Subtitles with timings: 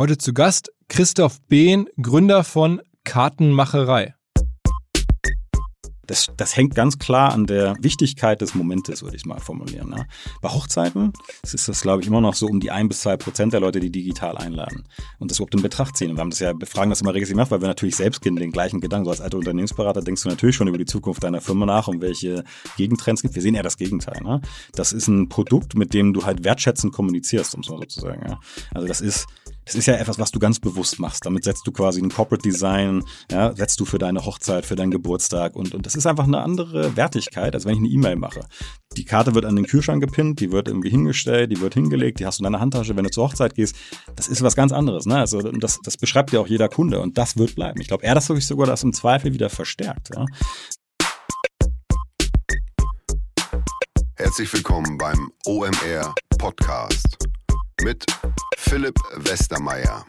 [0.00, 4.14] Heute zu Gast Christoph Behn, Gründer von Kartenmacherei
[6.10, 9.90] das, das hängt ganz klar an der Wichtigkeit des Momentes, würde ich mal formulieren.
[9.90, 10.06] Ne?
[10.42, 13.52] Bei Hochzeiten ist das, glaube ich, immer noch so um die ein bis zwei Prozent
[13.52, 14.88] der Leute, die digital einladen
[15.20, 16.10] und das überhaupt in Betracht ziehen.
[16.10, 18.22] Und wir haben das ja, wir fragen das immer regelmäßig nach, weil wir natürlich selbst
[18.22, 19.04] gehen den gleichen Gedanken.
[19.04, 22.00] So als alter Unternehmensberater denkst du natürlich schon über die Zukunft deiner Firma nach und
[22.00, 22.42] welche
[22.76, 23.34] Gegentrends gibt.
[23.36, 24.20] Wir sehen eher das Gegenteil.
[24.22, 24.40] Ne?
[24.72, 28.00] Das ist ein Produkt, mit dem du halt wertschätzend kommunizierst, um es mal so zu
[28.00, 28.22] sagen.
[28.26, 28.40] Ja?
[28.74, 29.26] Also das ist
[29.64, 31.26] das ist ja etwas, was du ganz bewusst machst.
[31.26, 34.90] Damit setzt du quasi ein Corporate Design, ja, setzt du für deine Hochzeit, für deinen
[34.90, 38.46] Geburtstag und, und das ist einfach eine andere Wertigkeit, als wenn ich eine E-Mail mache.
[38.96, 42.26] Die Karte wird an den Kühlschrank gepinnt, die wird irgendwie hingestellt, die wird hingelegt, die
[42.26, 43.76] hast du in deiner Handtasche, wenn du zur Hochzeit gehst.
[44.16, 45.06] Das ist was ganz anderes.
[45.06, 45.18] Ne?
[45.18, 47.80] Also das, das beschreibt ja auch jeder Kunde und das wird bleiben.
[47.80, 50.10] Ich glaube, er das wirklich sogar das im Zweifel wieder verstärkt.
[50.14, 50.24] Ja?
[54.16, 57.29] Herzlich willkommen beim OMR Podcast
[57.82, 58.04] mit
[58.56, 60.04] Philipp Westermeier.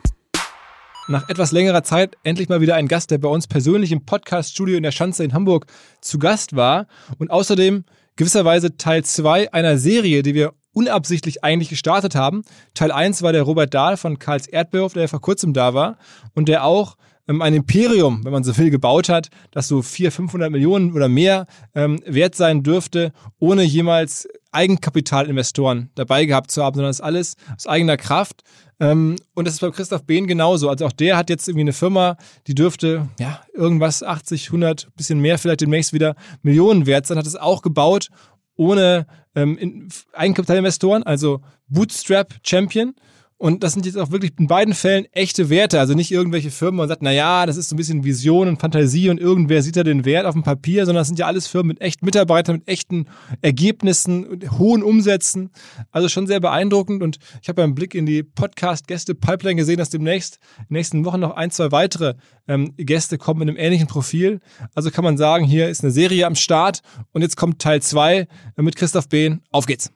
[1.08, 4.78] Nach etwas längerer Zeit endlich mal wieder ein Gast, der bei uns persönlich im Podcast-Studio
[4.78, 5.66] in der Schanze in Hamburg
[6.02, 12.16] zu Gast war und außerdem gewisserweise Teil 2 einer Serie, die wir unabsichtlich eigentlich gestartet
[12.16, 12.44] haben.
[12.74, 15.98] Teil 1 war der Robert Dahl von Karls Erdbeerhof, der vor kurzem da war
[16.34, 16.98] und der auch
[17.40, 21.46] ein Imperium, wenn man so will, gebaut hat, das so 400, 500 Millionen oder mehr
[21.76, 27.36] ähm, wert sein dürfte, ohne jemals Eigenkapitalinvestoren dabei gehabt zu haben, sondern das ist alles
[27.56, 28.42] aus eigener Kraft.
[28.80, 30.68] Ähm, und das ist bei Christoph Behn genauso.
[30.68, 35.20] Also auch der hat jetzt irgendwie eine Firma, die dürfte ja irgendwas 80, 100, bisschen
[35.20, 38.10] mehr vielleicht demnächst wieder Millionen wert sein, hat es auch gebaut
[38.56, 42.94] ohne ähm, Eigenkapitalinvestoren, also Bootstrap Champion.
[43.42, 45.80] Und das sind jetzt auch wirklich in beiden Fällen echte Werte.
[45.80, 48.48] Also nicht irgendwelche Firmen, wo man sagt, na ja, das ist so ein bisschen Vision
[48.48, 51.26] und Fantasie und irgendwer sieht da den Wert auf dem Papier, sondern das sind ja
[51.26, 53.08] alles Firmen mit echten Mitarbeitern, mit echten
[53.42, 55.50] Ergebnissen, hohen Umsätzen.
[55.90, 57.02] Also schon sehr beeindruckend.
[57.02, 61.22] Und ich habe beim Blick in die Podcast-Gäste-Pipeline gesehen, dass demnächst in den nächsten Wochen
[61.22, 62.14] noch ein, zwei weitere
[62.48, 64.40] ähm, Gäste kommen mit einem ähnlichen Profil.
[64.76, 66.82] Also kann man sagen, hier ist eine Serie am Start
[67.12, 69.42] und jetzt kommt Teil zwei mit Christoph Behn.
[69.50, 69.92] Auf geht's.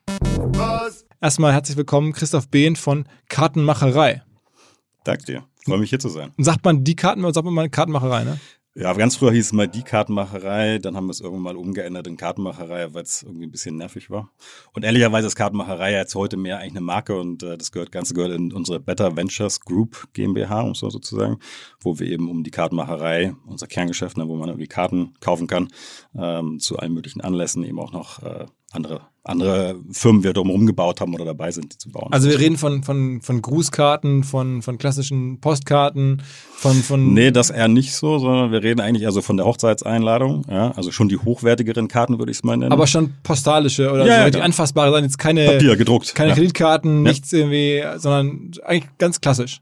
[0.57, 1.05] Was?
[1.19, 4.23] Erstmal herzlich willkommen, Christoph Behn von Kartenmacherei.
[5.03, 5.43] Danke dir.
[5.65, 6.31] Freue mich hier zu sein.
[6.37, 8.39] Sagt man die Karten oder sagt man mal Kartenmacherei, ne?
[8.77, 12.07] Ja, ganz früher hieß es mal die Kartenmacherei, dann haben wir es irgendwann mal umgeändert
[12.07, 14.31] in Kartenmacherei, weil es irgendwie ein bisschen nervig war.
[14.73, 18.13] Und ehrlicherweise ist Kartenmacherei jetzt heute mehr eigentlich eine Marke und äh, das gehört Ganze
[18.13, 21.39] gehört in unsere Better Ventures Group GmbH, um so sozusagen,
[21.79, 25.69] wo wir eben um die Kartenmacherei, unser Kerngeschäft, ne, wo man irgendwie Karten kaufen kann,
[26.13, 28.45] ähm, zu allen möglichen Anlässen eben auch noch äh,
[28.75, 32.11] andere, andere Firmen wir drumherum gebaut haben oder dabei sind, die zu bauen.
[32.11, 36.21] Also wir reden von, von, von Grußkarten, von, von klassischen Postkarten,
[36.55, 37.13] von, von.
[37.13, 40.91] Nee, das eher nicht so, sondern wir reden eigentlich also von der Hochzeitseinladung, ja, also
[40.91, 42.71] schon die hochwertigeren Karten, würde ich es mal nennen.
[42.71, 46.13] Aber schon postalische oder ja, so ja, die anfassbare sein, jetzt keine Papier gedruckt.
[46.13, 46.35] Keine ja.
[46.35, 49.61] Kreditkarten, nichts irgendwie, sondern eigentlich ganz klassisch.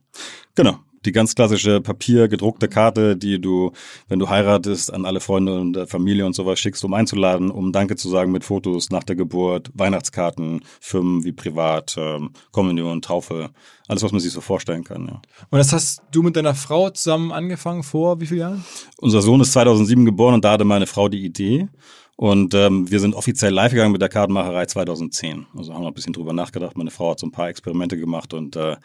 [0.56, 3.72] Genau die ganz klassische Papier gedruckte Karte, die du,
[4.08, 7.96] wenn du heiratest, an alle Freunde und Familie und sowas schickst, um einzuladen, um Danke
[7.96, 13.52] zu sagen mit Fotos nach der Geburt, Weihnachtskarten, Firmen wie Privat, ähm, Kommunion, Taufe,
[13.88, 15.08] alles, was man sich so vorstellen kann.
[15.08, 15.22] Ja.
[15.50, 18.66] Und das hast du mit deiner Frau zusammen angefangen vor wie vielen Jahren?
[18.98, 21.68] Unser Sohn ist 2007 geboren und da hatte meine Frau die Idee.
[22.16, 25.48] Und ähm, wir sind offiziell live gegangen mit der Kartenmacherei 2010.
[25.58, 26.78] Also haben wir ein bisschen drüber nachgedacht.
[26.78, 28.76] Meine Frau hat so ein paar Experimente gemacht und äh,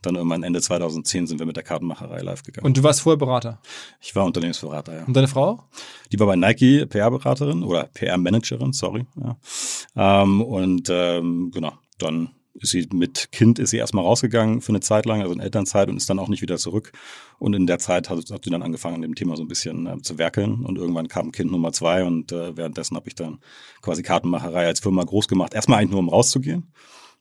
[0.00, 2.66] dann irgendwann Ende 2010 sind wir mit der Kartenmacherei live gegangen.
[2.66, 3.60] Und du warst vorher Berater?
[4.00, 5.04] Ich war Unternehmensberater, ja.
[5.04, 5.64] Und deine Frau?
[6.10, 9.04] Die war bei Nike PR-Beraterin oder PR-Managerin, sorry.
[9.16, 10.22] Ja.
[10.22, 14.80] Ähm, und ähm, genau, dann ist sie mit Kind ist sie erstmal rausgegangen für eine
[14.80, 16.92] Zeit lang, also in Elternzeit und ist dann auch nicht wieder zurück.
[17.38, 19.86] Und in der Zeit hat, hat sie dann angefangen, an dem Thema so ein bisschen
[19.86, 20.64] äh, zu werkeln.
[20.64, 23.38] Und irgendwann kam Kind Nummer zwei und äh, währenddessen habe ich dann
[23.80, 25.54] quasi Kartenmacherei als Firma groß gemacht.
[25.54, 26.72] Erstmal eigentlich nur, um rauszugehen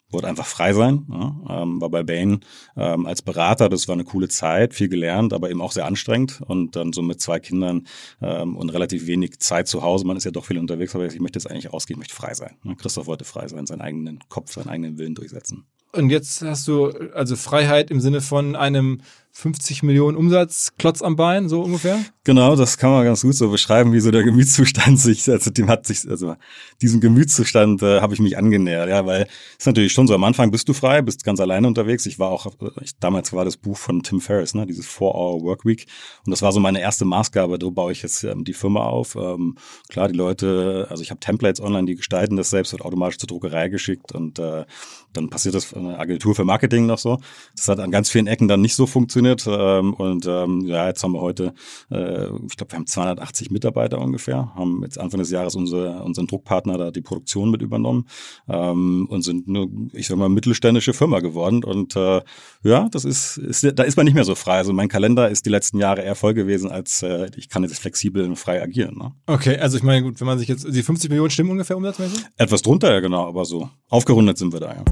[0.09, 1.05] wollte einfach frei sein.
[1.09, 2.41] Ja, ähm, war bei Bain
[2.75, 6.41] ähm, als Berater, das war eine coole Zeit, viel gelernt, aber eben auch sehr anstrengend.
[6.45, 7.87] Und dann so mit zwei Kindern
[8.21, 11.19] ähm, und relativ wenig Zeit zu Hause, man ist ja doch viel unterwegs, aber ich
[11.19, 12.55] möchte jetzt eigentlich rausgehen, ich möchte frei sein.
[12.63, 15.65] Ja, Christoph wollte frei sein, seinen eigenen Kopf, seinen eigenen Willen durchsetzen.
[15.93, 19.01] Und jetzt hast du also Freiheit im Sinne von einem
[19.37, 22.03] 50 Millionen Umsatz, Klotz am Bein, so ungefähr?
[22.23, 25.69] Genau, das kann man ganz gut so beschreiben, wie so der Gemütszustand sich, also dem
[25.69, 26.35] hat sich, also
[26.81, 30.23] diesem Gemütszustand äh, habe ich mich angenähert, ja, weil es ist natürlich schon so, am
[30.23, 32.07] Anfang bist du frei, bist ganz alleine unterwegs.
[32.07, 32.47] Ich war auch,
[32.81, 35.85] ich, damals war das Buch von Tim Ferriss, ne, dieses Four-Hour Workweek
[36.25, 39.15] und das war so meine erste Maßgabe, so baue ich jetzt ähm, die Firma auf.
[39.15, 39.55] Ähm,
[39.87, 43.27] klar, die Leute, also ich habe Templates online, die gestalten das selbst, wird automatisch zur
[43.27, 44.65] Druckerei geschickt und äh,
[45.13, 47.19] dann passiert das eine Agentur für Marketing noch so.
[47.55, 49.47] Das hat an ganz vielen Ecken dann nicht so funktioniert funktioniert.
[49.47, 51.53] Ähm, und ähm, ja, jetzt haben wir heute,
[51.91, 56.27] äh, ich glaube, wir haben 280 Mitarbeiter ungefähr, haben jetzt Anfang des Jahres unsere, unseren
[56.27, 58.07] Druckpartner da die Produktion mit übernommen
[58.47, 61.63] ähm, und sind nur, ich sag mal, mittelständische Firma geworden.
[61.63, 62.21] Und äh,
[62.63, 64.57] ja, das ist, ist, da ist man nicht mehr so frei.
[64.57, 67.79] Also mein Kalender ist die letzten Jahre eher voll gewesen, als äh, ich kann jetzt
[67.79, 68.97] flexibel und frei agieren.
[68.97, 69.11] Ne?
[69.25, 72.25] Okay, also ich meine, gut, wenn man sich jetzt, die 50 Millionen stimmen ungefähr umsatzmäßig?
[72.37, 74.83] Etwas drunter, ja genau, aber so aufgerundet sind wir da, ja.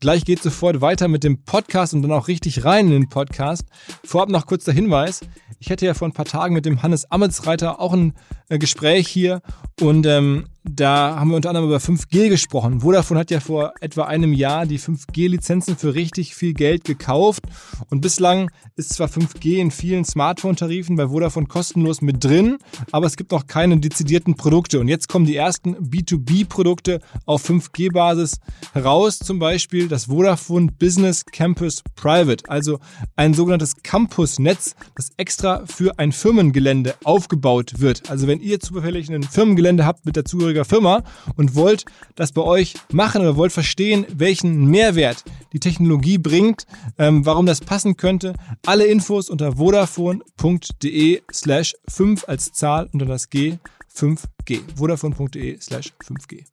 [0.00, 3.64] Gleich geht sofort weiter mit dem Podcast und dann auch richtig rein in den Podcast.
[4.02, 5.20] Vorab noch kurz der Hinweis.
[5.58, 8.14] Ich hatte ja vor ein paar Tagen mit dem Hannes Ametsreiter auch ein
[8.48, 9.42] äh, Gespräch hier
[9.78, 12.80] und ähm, da haben wir unter anderem über 5G gesprochen.
[12.80, 17.44] Vodafone hat ja vor etwa einem Jahr die 5G-Lizenzen für richtig viel Geld gekauft.
[17.88, 22.58] Und bislang ist zwar 5G in vielen Smartphone-Tarifen bei Vodafone kostenlos mit drin,
[22.92, 24.80] aber es gibt noch keine dezidierten Produkte.
[24.80, 28.38] Und jetzt kommen die ersten B2B-Produkte auf 5G-Basis
[28.74, 29.18] heraus.
[29.18, 32.80] Zum Beispiel das Vodafone Business Campus Private, also
[33.16, 38.10] ein sogenanntes Campus-Netz, das extra für ein Firmengelände aufgebaut wird.
[38.10, 41.02] Also wenn ihr zufällig ein Firmengelände habt mit dazugehörigen zugehöriger Firma
[41.36, 41.84] und wollt
[42.16, 46.66] das bei euch machen oder wollt verstehen, welchen Mehrwert die Technologie bringt,
[46.98, 48.34] ähm, warum das passen könnte,
[48.66, 53.58] alle Infos unter vodafone.de slash 5 als Zahl unter das G
[53.94, 54.60] 5G.
[54.76, 56.44] vodafone.de slash 5G.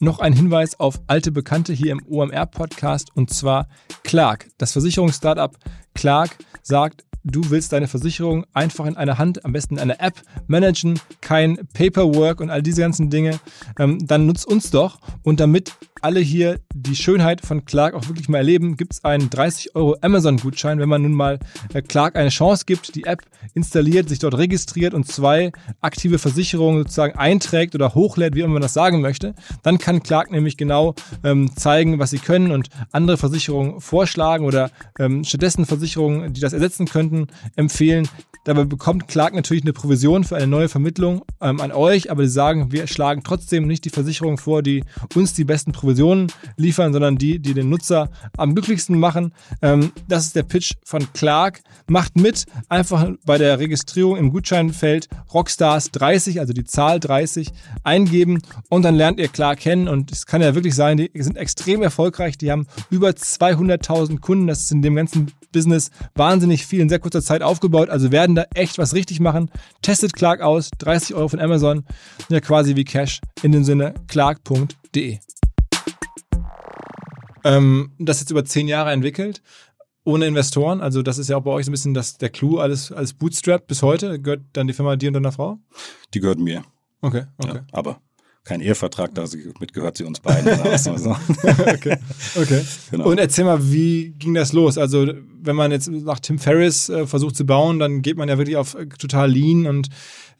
[0.00, 3.68] Noch ein Hinweis auf alte Bekannte hier im OMR-Podcast und zwar
[4.02, 4.48] Clark.
[4.58, 5.56] Das Versicherungsstartup
[5.94, 10.14] Clark sagt, du willst deine Versicherung einfach in einer Hand, am besten in einer App
[10.46, 13.38] managen, kein Paperwork und all diese ganzen Dinge,
[13.78, 14.98] ähm, dann nutzt uns doch.
[15.22, 15.72] Und damit
[16.02, 19.96] alle hier die Schönheit von Clark auch wirklich mal erleben, gibt es einen 30 Euro
[20.00, 21.38] Amazon-Gutschein, wenn man nun mal
[21.72, 23.22] äh, Clark eine Chance gibt, die App
[23.54, 28.62] installiert, sich dort registriert und zwei aktive Versicherungen sozusagen einträgt oder hochlädt, wie immer man
[28.62, 29.34] das sagen möchte.
[29.62, 34.70] Dann kann Clark nämlich genau ähm, zeigen, was sie können und andere Versicherungen vorschlagen oder
[34.98, 38.08] ähm, stattdessen Versicherungen, die das ersetzen könnten, empfehlen.
[38.44, 42.32] Dabei bekommt Clark natürlich eine Provision für eine neue Vermittlung ähm, an euch, aber sie
[42.32, 44.82] sagen, wir schlagen trotzdem nicht die Versicherung vor, die
[45.14, 45.91] uns die besten Provisionen
[46.56, 49.32] liefern, sondern die, die den Nutzer am glücklichsten machen.
[49.60, 51.62] Ähm, das ist der Pitch von Clark.
[51.88, 57.48] Macht mit, einfach bei der Registrierung im Gutscheinfeld Rockstars 30, also die Zahl 30,
[57.84, 61.36] eingeben und dann lernt ihr Clark kennen und es kann ja wirklich sein, die sind
[61.36, 66.80] extrem erfolgreich, die haben über 200.000 Kunden, das ist in dem ganzen Business wahnsinnig viel
[66.80, 69.50] in sehr kurzer Zeit aufgebaut, also werden da echt was richtig machen.
[69.82, 71.84] Testet Clark aus, 30 Euro von Amazon,
[72.28, 75.18] ja quasi wie Cash, in dem Sinne clark.de.
[77.44, 79.42] Ähm, das jetzt über zehn Jahre entwickelt,
[80.04, 82.58] ohne Investoren, also das ist ja auch bei euch so ein bisschen das, der Clou,
[82.58, 84.20] alles als Bootstrap bis heute.
[84.20, 85.58] Gehört dann die Firma dir und deiner Frau?
[86.12, 86.64] Die gehört mir.
[87.00, 87.56] Okay, okay.
[87.56, 88.00] Ja, aber
[88.44, 89.24] kein Ehevertrag, da
[89.60, 90.78] mit gehört sie uns beiden.
[90.78, 91.10] so.
[91.42, 91.96] okay,
[92.34, 92.64] okay.
[92.90, 93.08] Genau.
[93.08, 94.78] Und erzähl mal, wie ging das los?
[94.78, 95.06] Also
[95.40, 98.56] wenn man jetzt nach Tim Ferriss äh, versucht zu bauen, dann geht man ja wirklich
[98.56, 99.88] auf äh, total Lean und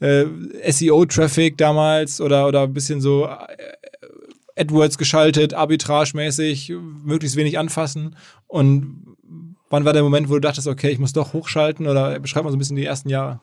[0.01, 0.25] äh,
[0.69, 3.37] SEO-Traffic damals oder, oder ein bisschen so äh,
[4.57, 6.73] AdWords geschaltet, arbitragemäßig,
[7.05, 8.17] möglichst wenig anfassen.
[8.47, 9.17] Und
[9.71, 11.87] wann war der Moment, wo du dachtest, okay, ich muss doch hochschalten?
[11.87, 13.41] Oder beschreib mal so ein bisschen die ersten Jahre.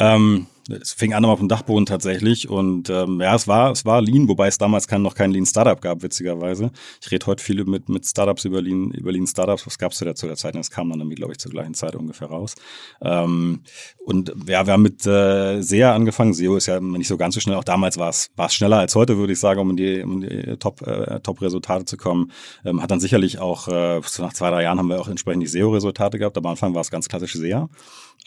[0.00, 4.00] Ähm, es fing an auf dem Dachboden tatsächlich und ähm, ja, es war es war
[4.00, 6.70] Lean, wobei es damals kein, noch kein Lean Startup gab, witzigerweise.
[7.02, 9.66] Ich rede heute viel mit mit Startups über Lean über Lean Startups.
[9.66, 10.54] Was gab es zu der, zu der Zeit?
[10.54, 12.54] Das kam dann irgendwie, glaube ich, zur gleichen Zeit ungefähr raus.
[13.02, 13.60] Ähm,
[14.04, 16.34] und ja, wir haben mit äh, SEA angefangen.
[16.34, 17.56] SEO ist ja nicht so ganz so schnell.
[17.56, 20.02] Auch damals war es war es schneller als heute, würde ich sagen, um in die,
[20.02, 22.30] um die Top äh, Top Resultate zu kommen.
[22.64, 25.48] Ähm, hat dann sicherlich auch äh, nach zwei drei Jahren haben wir auch entsprechend die
[25.48, 26.36] SEO Resultate gehabt.
[26.36, 27.68] Aber am Anfang war es ganz klassisch SEA.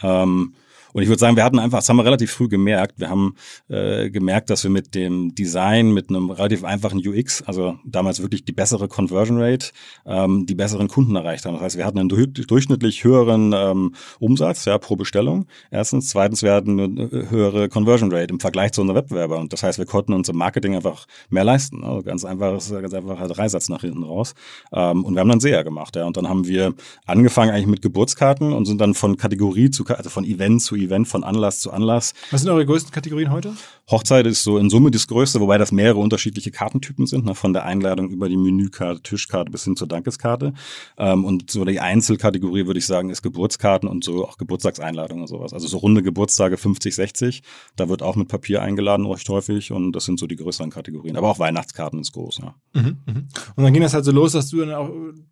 [0.01, 0.53] Ähm,
[0.94, 3.36] und ich würde sagen, wir hatten einfach, das haben wir relativ früh gemerkt, wir haben
[3.68, 8.46] äh, gemerkt, dass wir mit dem Design, mit einem relativ einfachen UX, also damals wirklich
[8.46, 9.72] die bessere Conversion Rate,
[10.06, 11.56] ähm, die besseren Kunden erreicht haben.
[11.56, 15.48] Das heißt, wir hatten einen durchschnittlich höheren ähm, Umsatz ja, pro Bestellung.
[15.72, 16.10] Erstens.
[16.10, 19.42] Zweitens, wir hatten eine höhere Conversion Rate im Vergleich zu unseren Wettbewerbern.
[19.42, 21.84] Und das heißt, wir konnten uns im Marketing einfach mehr leisten.
[21.84, 24.36] Also ganz einfach, ganz einfacher Dreisatz nach hinten raus.
[24.72, 25.96] Ähm, und wir haben dann SEA gemacht.
[25.96, 26.06] Ja.
[26.06, 26.74] Und dann haben wir
[27.06, 30.83] angefangen eigentlich mit Geburtskarten und sind dann von Kategorie zu, also von Event zu Event,
[31.06, 32.13] von Anlass zu Anlass.
[32.32, 33.54] Was sind eure größten Kategorien heute?
[33.90, 37.54] Hochzeit ist so in Summe das Größte, wobei das mehrere unterschiedliche Kartentypen sind, ne, von
[37.54, 40.54] der Einladung über die Menükarte, Tischkarte bis hin zur Dankeskarte.
[40.98, 45.28] Ähm, und so die Einzelkategorie würde ich sagen, ist Geburtskarten und so auch Geburtstagseinladungen und
[45.28, 45.54] sowas.
[45.54, 47.44] Also so runde Geburtstage 50, 60,
[47.75, 51.18] da wird auch mit Papier eingeladen recht häufig und das sind so die größeren Kategorien.
[51.18, 52.56] Aber auch Weihnachtskarten ist groß, ja.
[52.74, 53.13] Mhm, mh.
[53.56, 54.90] Und dann ging das halt so los, dass du dann auch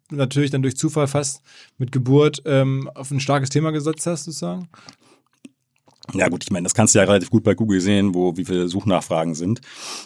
[0.09, 1.41] natürlich dann durch Zufall fast
[1.77, 4.67] mit Geburt ähm, auf ein starkes Thema gesetzt hast, sozusagen?
[6.13, 8.45] Ja gut, ich meine, das kannst du ja relativ gut bei Google sehen, wo wie
[8.45, 9.61] viele Suchnachfragen sind.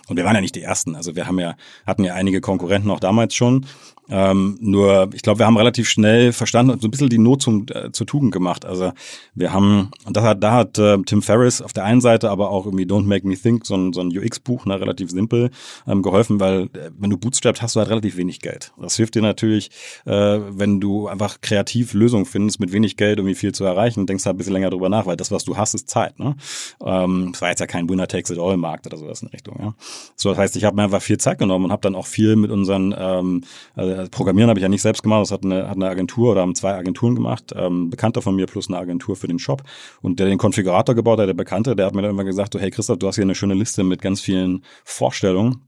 [0.07, 0.95] Und wir waren ja nicht die ersten.
[0.95, 3.65] Also wir haben ja hatten ja einige Konkurrenten auch damals schon.
[4.09, 7.41] Ähm, nur, ich glaube, wir haben relativ schnell verstanden und so ein bisschen die Not
[7.41, 8.65] zum, äh, zur Tugend gemacht.
[8.65, 8.91] Also
[9.33, 12.51] wir haben, und das hat, da hat äh, Tim Ferriss auf der einen Seite, aber
[12.51, 15.49] auch irgendwie Don't Make Me Think, so ein, so ein UX-Buch, ne, relativ simpel,
[15.87, 18.73] ähm, geholfen, weil äh, wenn du bootstrappst, hast du halt relativ wenig Geld.
[18.79, 19.71] Das hilft dir natürlich,
[20.05, 24.25] äh, wenn du einfach kreativ Lösungen findest, mit wenig Geld irgendwie viel zu erreichen, denkst
[24.25, 26.19] halt ein bisschen länger drüber nach, weil das, was du hast, ist Zeit.
[26.19, 26.35] Ne?
[26.83, 29.57] Ähm, das war jetzt ja kein Winner-Takes-it-all-Markt oder sowas in Richtung.
[29.59, 29.73] Ja?
[30.15, 32.35] So, das heißt, ich habe mir einfach viel Zeit genommen und habe dann auch viel
[32.35, 33.41] mit unseren ähm,
[33.75, 36.41] also Programmieren habe ich ja nicht selbst gemacht, das hat eine, hat eine Agentur oder
[36.41, 39.63] haben zwei Agenturen gemacht, ähm, Bekannter von mir plus eine Agentur für den Shop.
[40.01, 42.59] Und der den Konfigurator gebaut hat, der Bekannte, der hat mir dann immer gesagt, so,
[42.59, 45.61] hey Christoph, du hast hier eine schöne Liste mit ganz vielen Vorstellungen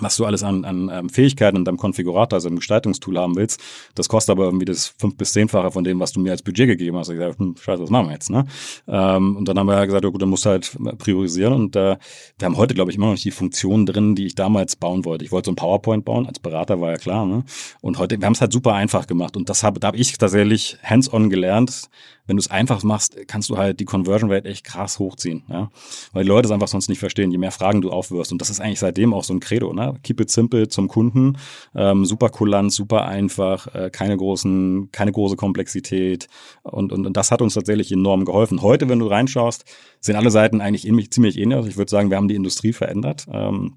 [0.00, 3.60] was du alles an, an ähm, Fähigkeiten in deinem Konfigurator, also im Gestaltungstool haben willst.
[3.94, 6.68] Das kostet aber irgendwie das fünf bis zehnfache von dem, was du mir als Budget
[6.68, 7.08] gegeben hast.
[7.08, 8.30] Ich gesagt, hm, scheiße, was machen wir jetzt?
[8.30, 8.46] Ne?
[8.86, 11.52] Ähm, und dann haben wir ja gesagt, oh gut, dann musst du halt priorisieren.
[11.52, 11.96] Und äh,
[12.38, 15.04] wir haben heute, glaube ich, immer noch nicht die Funktionen drin, die ich damals bauen
[15.04, 15.24] wollte.
[15.24, 17.26] Ich wollte so ein PowerPoint bauen, als Berater war ja klar.
[17.26, 17.44] Ne?
[17.80, 19.36] Und heute, wir haben es halt super einfach gemacht.
[19.36, 21.88] Und das habe, da habe ich tatsächlich hands-on gelernt,
[22.28, 25.70] wenn du es einfach machst, kannst du halt die Conversion Rate echt krass hochziehen, ja.
[26.12, 28.30] Weil die Leute es einfach sonst nicht verstehen, je mehr Fragen du aufwirfst.
[28.30, 29.87] Und das ist eigentlich seitdem auch so ein Credo, ne?
[30.02, 31.38] Keep it simple zum Kunden,
[31.74, 36.28] ähm, super kulant, super einfach, äh, keine großen, keine große Komplexität.
[36.62, 38.62] Und, und, und das hat uns tatsächlich enorm geholfen.
[38.62, 39.64] Heute, wenn du reinschaust,
[40.00, 41.56] sind alle Seiten eigentlich ziemlich ähnlich.
[41.56, 43.26] Also ich würde sagen, wir haben die Industrie verändert.
[43.32, 43.76] Ähm,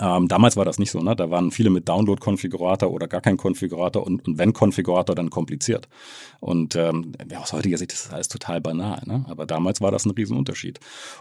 [0.00, 1.16] ähm, damals war das nicht so, ne?
[1.16, 5.88] Da waren viele mit Download-Konfigurator oder gar kein Konfigurator und, und wenn Konfigurator, dann kompliziert.
[6.40, 9.24] Und ähm, ja, aus heutiger Sicht ist das alles total banal, ne?
[9.28, 10.80] Aber damals war das ein Riesenunterschied.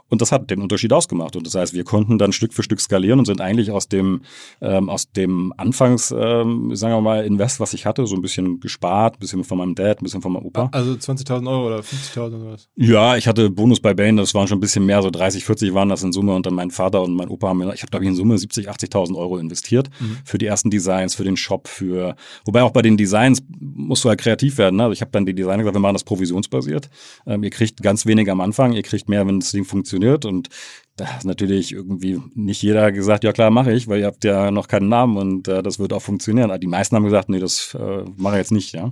[0.09, 1.35] Und das hat den Unterschied ausgemacht.
[1.35, 4.21] Und das heißt, wir konnten dann Stück für Stück skalieren und sind eigentlich aus dem,
[4.61, 8.59] ähm, aus dem Anfangs, ähm, sagen wir mal, Invest, was ich hatte, so ein bisschen
[8.59, 10.69] gespart, ein bisschen von meinem Dad, ein bisschen von meinem Opa.
[10.71, 12.69] Also 20.000 Euro oder 50.000 oder was?
[12.75, 15.73] Ja, ich hatte Bonus bei Bain, das waren schon ein bisschen mehr, so 30, 40
[15.73, 17.91] waren das in Summe und dann mein Vater und mein Opa haben mir, ich habe
[17.91, 20.17] glaube ich in Summe 70 70, 80.000 Euro investiert mhm.
[20.25, 22.15] für die ersten Designs, für den Shop, für,
[22.45, 24.77] wobei auch bei den Designs musst du halt kreativ werden.
[24.77, 24.83] Ne?
[24.83, 26.89] Also ich habe dann die Designer gesagt, wir machen das provisionsbasiert.
[27.25, 30.49] Ähm, ihr kriegt ganz wenig am Anfang, ihr kriegt mehr, wenn das Ding funktioniert und
[30.95, 34.51] da ist natürlich irgendwie nicht jeder gesagt, ja klar, mache ich, weil ihr habt ja
[34.51, 36.51] noch keinen Namen und äh, das wird auch funktionieren.
[36.59, 38.91] Die meisten haben gesagt, nee, das äh, mache ich jetzt nicht, ja.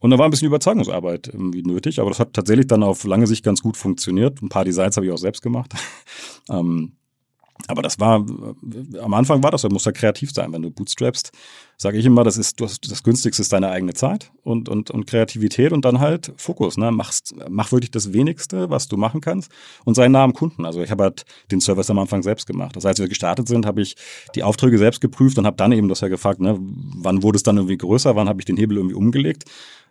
[0.00, 3.26] Und da war ein bisschen Überzeugungsarbeit irgendwie nötig, aber das hat tatsächlich dann auf lange
[3.26, 4.40] Sicht ganz gut funktioniert.
[4.42, 5.74] Ein paar Designs habe ich auch selbst gemacht.
[6.50, 6.97] ähm,
[7.66, 8.24] aber das war,
[9.02, 10.52] am Anfang war das, du musst ja kreativ sein.
[10.52, 11.32] Wenn du bootstrapst,
[11.76, 15.06] sage ich immer, das ist, das, das Günstigste ist deine eigene Zeit und, und, und
[15.06, 16.76] Kreativität und dann halt Fokus.
[16.76, 16.90] Ne?
[16.92, 19.50] Machst, mach wirklich das Wenigste, was du machen kannst
[19.84, 20.64] und sei nah am Kunden.
[20.64, 22.76] Also ich habe halt den Service am Anfang selbst gemacht.
[22.76, 23.96] Das heißt, als wir gestartet sind, habe ich
[24.34, 27.42] die Aufträge selbst geprüft und habe dann eben das ja gefragt, ne, wann wurde es
[27.42, 29.44] dann irgendwie größer, wann habe ich den Hebel irgendwie umgelegt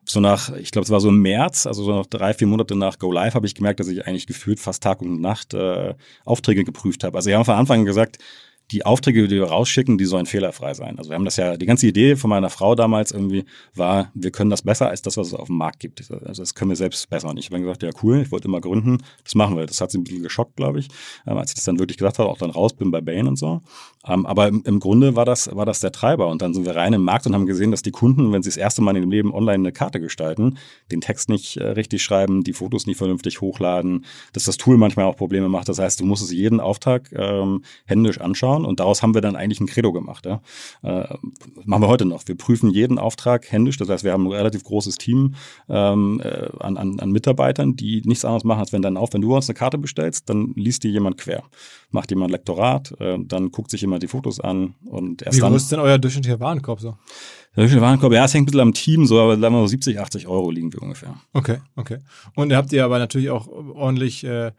[0.09, 2.75] so nach, ich glaube, es war so im März, also so noch drei, vier Monate
[2.75, 5.95] nach Go Live, habe ich gemerkt, dass ich eigentlich gefühlt fast Tag und Nacht äh,
[6.23, 7.17] Aufträge geprüft habe.
[7.17, 8.17] Also wir haben von Anfang an gesagt,
[8.71, 10.97] die Aufträge, die wir rausschicken, die sollen fehlerfrei sein.
[10.97, 14.31] Also wir haben das ja, die ganze Idee von meiner Frau damals irgendwie war, wir
[14.31, 16.11] können das besser als das, was es auf dem Markt gibt.
[16.11, 17.29] Also das können wir selbst besser.
[17.29, 19.65] Und ich habe dann gesagt, ja cool, ich wollte immer gründen, das machen wir.
[19.65, 20.89] Das hat sie ein bisschen geschockt, glaube ich,
[21.25, 23.37] ähm, als ich das dann wirklich gesagt habe, auch dann raus bin bei Bain und
[23.37, 23.61] so.
[24.05, 26.27] Ähm, aber im, Grunde war das, war das der Treiber.
[26.27, 28.49] Und dann sind wir rein im Markt und haben gesehen, dass die Kunden, wenn sie
[28.49, 30.57] das erste Mal in ihrem Leben online eine Karte gestalten,
[30.91, 35.05] den Text nicht äh, richtig schreiben, die Fotos nicht vernünftig hochladen, dass das Tool manchmal
[35.05, 35.69] auch Probleme macht.
[35.69, 39.35] Das heißt, du musst es jeden Auftrag ähm, händisch anschauen und daraus haben wir dann
[39.35, 40.25] eigentlich ein Credo gemacht.
[40.25, 40.41] Ja?
[40.83, 41.15] Äh,
[41.65, 42.27] machen wir heute noch.
[42.27, 43.77] Wir prüfen jeden Auftrag händisch.
[43.77, 45.35] Das heißt, wir haben ein relativ großes Team
[45.69, 49.21] ähm, äh, an, an, an Mitarbeitern, die nichts anderes machen, als wenn dann auf, wenn
[49.21, 51.43] du uns eine Karte bestellst, dann liest die jemand quer.
[51.89, 55.49] Macht jemand Lektorat, äh, dann guckt sich jemand die Fotos an und erst Wie dann.
[55.49, 56.89] Wie groß ist denn euer durchschnittlicher Warenkorb so?
[56.89, 59.67] Der durchschnittliche Warenkorb, ja, es hängt ein bisschen am Team, so, aber sagen wir so
[59.67, 61.15] 70, 80 Euro liegen wir ungefähr.
[61.33, 61.99] Okay, okay.
[62.35, 64.51] Und ihr habt ihr aber natürlich auch ordentlich äh,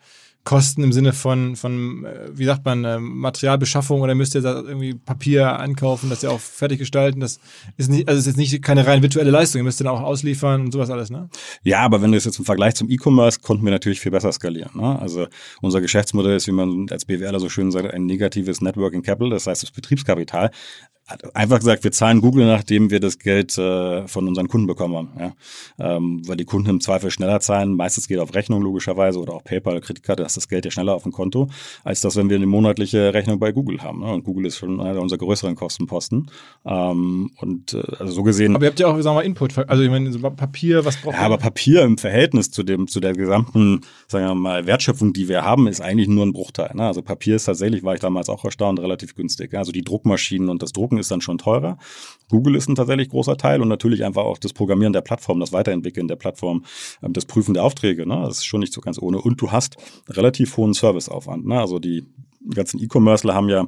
[0.45, 4.57] Kosten im Sinne von, von äh, wie sagt man, äh, Materialbeschaffung oder müsst ihr da
[4.62, 7.21] irgendwie Papier ankaufen, das ihr auch fertig gestalten?
[7.21, 7.38] Das
[7.76, 10.62] ist nicht, also ist jetzt nicht keine rein virtuelle Leistung, ihr müsst dann auch ausliefern
[10.62, 11.28] und sowas alles, ne?
[11.64, 14.33] Ja, aber wenn du es jetzt im Vergleich zum E-Commerce, konnten wir natürlich viel besser
[14.33, 14.71] skalieren.
[14.75, 14.99] Ne?
[14.99, 15.26] Also
[15.61, 19.47] unser Geschäftsmodell ist, wie man als BWLer so schön sagt, ein negatives Networking Capital, das
[19.47, 20.50] heißt das Betriebskapital
[21.35, 25.11] einfach gesagt, wir zahlen Google, nachdem wir das Geld äh, von unseren Kunden bekommen haben.
[25.19, 25.33] Ja?
[25.97, 27.75] Ähm, weil die Kunden im Zweifel schneller zahlen.
[27.75, 31.05] Meistens geht auf Rechnung logischerweise oder auch PayPal, Kreditkarte, ist das Geld ja schneller auf
[31.05, 31.49] dem Konto,
[31.85, 34.00] als das, wenn wir eine monatliche Rechnung bei Google haben.
[34.00, 34.12] Ne?
[34.12, 36.31] Und Google ist schon einer unserer größeren Kostenposten.
[36.67, 38.55] Ähm, und äh, also so gesehen.
[38.55, 40.97] Aber ihr habt ja auch, sagen wir mal, Input, also ich meine, so Papier, was
[40.99, 45.12] braucht Ja, aber Papier im Verhältnis zu dem, zu der gesamten, sagen wir mal, Wertschöpfung,
[45.12, 46.71] die wir haben, ist eigentlich nur ein Bruchteil.
[46.75, 46.87] Ne?
[46.87, 49.55] Also Papier ist tatsächlich, war ich damals auch erstaunt, relativ günstig.
[49.55, 51.78] Also die Druckmaschinen und das Drucken ist dann schon teurer.
[52.28, 55.52] Google ist ein tatsächlich großer Teil und natürlich einfach auch das Programmieren der Plattform, das
[55.52, 56.64] Weiterentwickeln der Plattform,
[57.02, 58.07] ähm, das Prüfen der Aufträge.
[58.07, 58.23] Ne?
[58.25, 59.21] Das ist schon nicht so ganz ohne.
[59.21, 59.76] Und du hast
[60.09, 61.47] relativ hohen Serviceaufwand.
[61.47, 61.59] Ne?
[61.59, 62.07] Also die
[62.55, 63.64] ganzen E-Commercer haben ja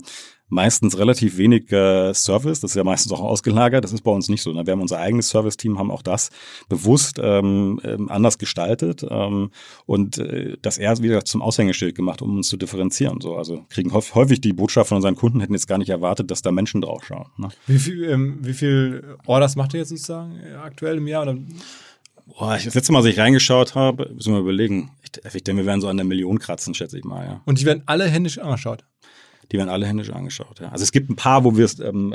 [0.50, 2.60] meistens relativ wenig äh, Service.
[2.60, 3.84] Das ist ja meistens auch ausgelagert.
[3.84, 4.52] Das ist bei uns nicht so.
[4.52, 4.66] Ne?
[4.66, 6.30] Wir haben unser eigenes Service-Team, haben auch das
[6.68, 9.50] bewusst ähm, ähm, anders gestaltet ähm,
[9.86, 13.20] und äh, das eher wieder zum Aushängeschild gemacht, um uns zu differenzieren.
[13.20, 16.42] So, also kriegen häufig die Botschaft von unseren Kunden, hätten jetzt gar nicht erwartet, dass
[16.42, 17.26] da Menschen drauf schauen.
[17.38, 17.48] Ne?
[17.66, 21.22] Wie viel, ähm, wie viel Orders macht ihr jetzt sozusagen äh, aktuell im Jahr?
[21.22, 21.36] Oder?
[22.26, 24.90] Boah, ich, das letzte Mal, als ich reingeschaut habe, müssen wir überlegen.
[25.02, 27.40] Ich, ich denke, wir werden so an der Million kratzen, schätze ich mal, ja.
[27.44, 28.84] Und die werden alle händisch angeschaut?
[29.52, 30.68] Die werden alle händisch angeschaut, ja.
[30.70, 32.14] Also es gibt ein paar, wo wir es, ähm,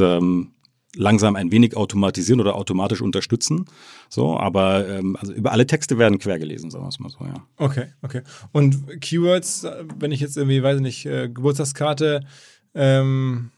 [0.00, 0.52] ähm,
[0.94, 3.64] langsam ein wenig automatisieren oder automatisch unterstützen.
[4.08, 7.24] So, aber ähm, also über alle Texte werden quer gelesen, sagen wir es mal so,
[7.24, 7.46] ja.
[7.56, 8.22] Okay, okay.
[8.52, 9.66] Und Keywords,
[9.98, 12.20] wenn ich jetzt irgendwie, weiß ich nicht, äh, Geburtstagskarte,
[12.74, 13.50] ähm,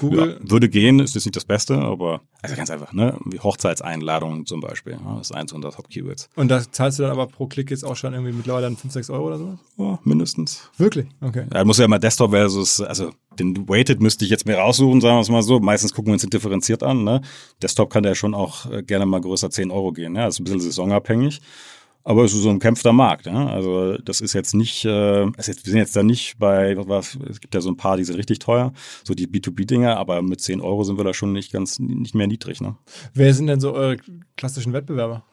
[0.00, 0.38] Google.
[0.42, 3.16] Ja, würde gehen, ist jetzt nicht das Beste, aber also ganz einfach, ne?
[3.24, 4.94] Wie Hochzeitseinladungen zum Beispiel.
[4.94, 6.28] Ja, das ist eins unserer Top-Keywords.
[6.34, 8.92] Und da zahlst du dann aber pro Klick jetzt auch schon irgendwie mittlerweile dann 5,
[8.92, 9.58] 6 Euro oder so?
[9.78, 10.70] Ja, mindestens.
[10.76, 11.06] Wirklich?
[11.20, 11.46] Okay.
[11.52, 15.16] Ja, muss ja immer Desktop versus, also den Weighted müsste ich jetzt mir raussuchen, sagen
[15.16, 15.60] wir es mal so.
[15.60, 17.04] Meistens gucken wir uns den differenziert an.
[17.04, 17.20] Ne?
[17.62, 20.16] Desktop kann der schon auch äh, gerne mal größer 10 Euro gehen.
[20.16, 20.26] Ja?
[20.26, 21.40] Das ist ein bisschen saisonabhängig.
[22.04, 23.26] Aber es ist so ein kämpfter Markt.
[23.26, 23.46] Ja?
[23.46, 27.54] Also das ist jetzt nicht, äh, wir sind jetzt da nicht bei, was es gibt
[27.54, 28.72] ja so ein paar, die sind richtig teuer,
[29.04, 32.26] so die B2B-Dinger, aber mit 10 Euro sind wir da schon nicht ganz, nicht mehr
[32.26, 32.60] niedrig.
[32.60, 32.76] Ne?
[33.14, 33.96] Wer sind denn so eure
[34.36, 35.24] klassischen Wettbewerber?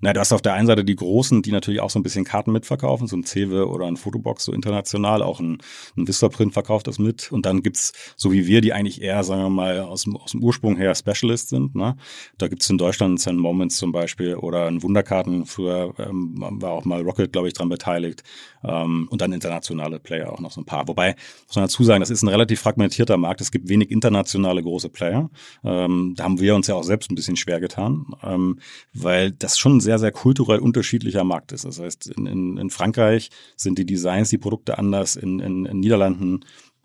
[0.00, 2.24] Na, du hast auf der einen Seite die Großen, die natürlich auch so ein bisschen
[2.24, 5.58] Karten mitverkaufen, so ein Cewe oder ein Fotobox so international, auch ein,
[5.96, 7.32] ein Vistaprint verkauft das mit.
[7.32, 10.32] Und dann gibt's so wie wir, die eigentlich eher, sagen wir mal, aus dem, aus
[10.32, 11.74] dem Ursprung her Specialist sind.
[11.74, 11.96] Ne?
[12.38, 16.84] Da gibt's in Deutschland Zen Moments zum Beispiel oder ein Wunderkarten, früher ähm, war auch
[16.84, 18.22] mal Rocket, glaube ich, dran beteiligt.
[18.64, 20.88] Ähm, und dann internationale Player auch noch so ein paar.
[20.88, 21.14] Wobei,
[21.46, 23.40] muss man dazu sagen, das ist ein relativ fragmentierter Markt.
[23.40, 25.30] Es gibt wenig internationale große Player.
[25.62, 28.58] Ähm, da haben wir uns ja auch selbst ein bisschen schwer getan, ähm,
[28.92, 31.64] weil das schon sehr sehr, sehr kulturell unterschiedlicher Markt ist.
[31.64, 35.80] Das heißt, in, in, in Frankreich sind die Designs, die Produkte anders, in, in, in
[35.80, 36.44] Niederlanden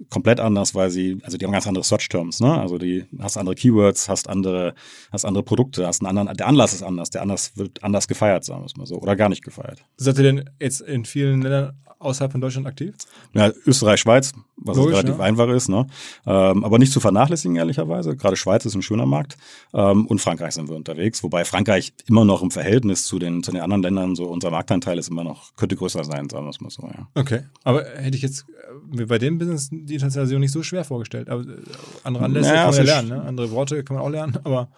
[0.10, 2.58] komplett anders, weil sie, also die haben ganz andere Search-Terms, ne?
[2.58, 4.74] Also die hast andere Keywords, hast andere,
[5.12, 8.46] hast andere Produkte, hast einen anderen, der Anlass ist anders, der Anlass wird anders gefeiert,
[8.46, 9.84] sagen wir es mal so, oder gar nicht gefeiert.
[9.98, 12.96] Seid ihr denn jetzt in vielen Ländern außerhalb von Deutschland aktiv?
[13.34, 15.24] Ja, Österreich, Schweiz, was Logisch, relativ ja.
[15.24, 15.88] einfach ist, ne?
[16.26, 18.16] Ähm, aber nicht zu vernachlässigen, ehrlicherweise.
[18.16, 19.38] Gerade Schweiz ist ein schöner Markt.
[19.74, 23.52] Ähm, und Frankreich sind wir unterwegs, wobei Frankreich immer noch im Verhältnis zu den, zu
[23.52, 26.62] den anderen Ländern, so unser Marktanteil ist immer noch, könnte größer sein, sagen wir es
[26.62, 27.08] mal so, ja.
[27.16, 27.44] Okay.
[27.64, 28.46] Aber hätte ich jetzt
[28.88, 31.30] mir bei dem Business die Internationalisierung nicht so schwer vorgestellt.
[31.30, 31.58] Aber äh,
[32.04, 33.22] andere Anlässe naja, kann man ja lernen, ne?
[33.24, 34.70] Andere Worte kann man auch lernen, aber.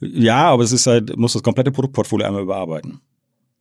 [0.00, 3.00] Ja, aber es ist halt, muss das komplette Produktportfolio einmal überarbeiten.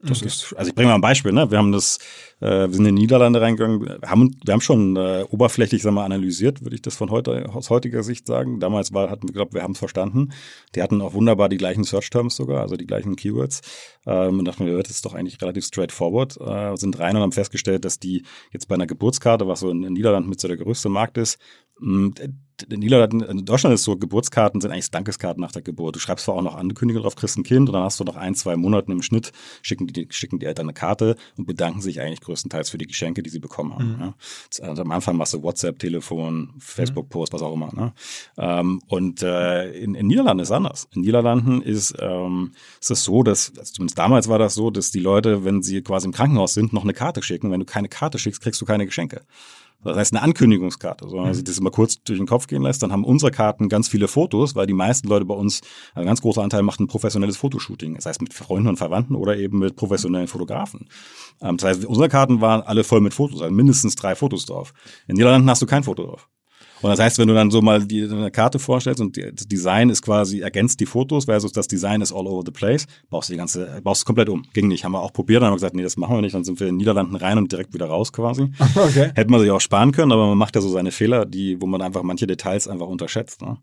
[0.01, 0.27] Das okay.
[0.27, 1.51] ist, also ich bringe mal ein Beispiel, ne?
[1.51, 1.97] Wir haben das,
[2.39, 5.91] äh, wir sind in die Niederlande reingegangen, wir haben, wir haben schon äh, oberflächlich sag
[5.91, 8.61] mal, analysiert, würde ich das von heute aus heutiger Sicht sagen.
[8.61, 10.31] Damals war, hatten wir geglaubt, wir haben es verstanden.
[10.73, 13.59] Die hatten auch wunderbar die gleichen Search-Terms sogar, also die gleichen Keywords.
[14.05, 16.37] Ähm, und dachten wir, das ist doch eigentlich relativ straightforward.
[16.39, 19.81] Äh, sind rein und haben festgestellt, dass die jetzt bei einer Geburtskarte, was so in
[19.81, 21.39] den Niederlanden mit so der größte Markt ist,
[21.81, 22.11] mh,
[22.63, 25.95] in Niederlanden, in Deutschland ist so, Geburtskarten sind eigentlich Dankeskarten nach der Geburt.
[25.95, 28.15] Du schreibst zwar auch noch Ankündigungen drauf, kriegst ein Kind und dann hast du noch
[28.15, 32.01] ein, zwei Monaten im Schnitt, schicken die, schicken die Eltern eine Karte und bedanken sich
[32.01, 33.93] eigentlich größtenteils für die Geschenke, die sie bekommen haben.
[33.93, 33.99] Mhm.
[33.99, 34.13] Ja.
[34.67, 37.73] Also am Anfang machst du WhatsApp, Telefon, Facebook-Post, was auch immer.
[37.73, 37.93] Ne?
[38.37, 40.87] Ähm, und äh, in, in Niederlanden ist es anders.
[40.93, 44.91] In Niederlanden ist, ähm, ist es so, dass, also zumindest damals war das so, dass
[44.91, 47.51] die Leute, wenn sie quasi im Krankenhaus sind, noch eine Karte schicken.
[47.51, 49.21] Wenn du keine Karte schickst, kriegst du keine Geschenke.
[49.83, 52.63] Das heißt eine Ankündigungskarte, so, wenn man sich das immer kurz durch den Kopf gehen
[52.63, 55.61] lässt, dann haben unsere Karten ganz viele Fotos, weil die meisten Leute bei uns,
[55.95, 59.37] ein ganz großer Anteil macht ein professionelles Fotoshooting, das heißt mit Freunden und Verwandten oder
[59.37, 60.89] eben mit professionellen Fotografen.
[61.41, 64.73] Ähm, das heißt, unsere Karten waren alle voll mit Fotos, also mindestens drei Fotos drauf.
[65.07, 66.27] In Niederlanden hast du kein Foto drauf.
[66.81, 69.89] Und das heißt, wenn du dann so mal die, eine Karte vorstellst und das Design
[69.89, 73.33] ist quasi ergänzt die Fotos versus das Design ist all over the place, baust du
[73.33, 74.43] die ganze, baust du komplett um.
[74.53, 74.83] Ging nicht.
[74.83, 76.33] Haben wir auch probiert, dann haben wir gesagt, nee, das machen wir nicht.
[76.33, 78.49] Dann sind wir in den Niederlanden rein und direkt wieder raus quasi.
[78.79, 79.11] Okay.
[79.13, 81.65] Hätte man sich auch sparen können, aber man macht ja so seine Fehler, die, wo
[81.65, 83.41] man einfach manche Details einfach unterschätzt.
[83.41, 83.57] Ne?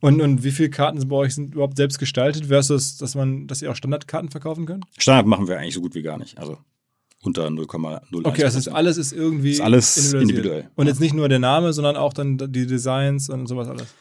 [0.00, 3.62] Und, und wie viele Karten bei euch sind überhaupt selbst gestaltet versus, dass man, dass
[3.62, 4.84] ihr auch Standardkarten verkaufen könnt?
[4.96, 6.38] Standard machen wir eigentlich so gut wie gar nicht.
[6.38, 6.58] Also
[7.22, 8.24] unter 0,01.
[8.24, 10.70] Okay, das ist alles ist irgendwie ist alles individuell.
[10.74, 13.94] Und jetzt nicht nur der Name, sondern auch dann die Designs und sowas alles.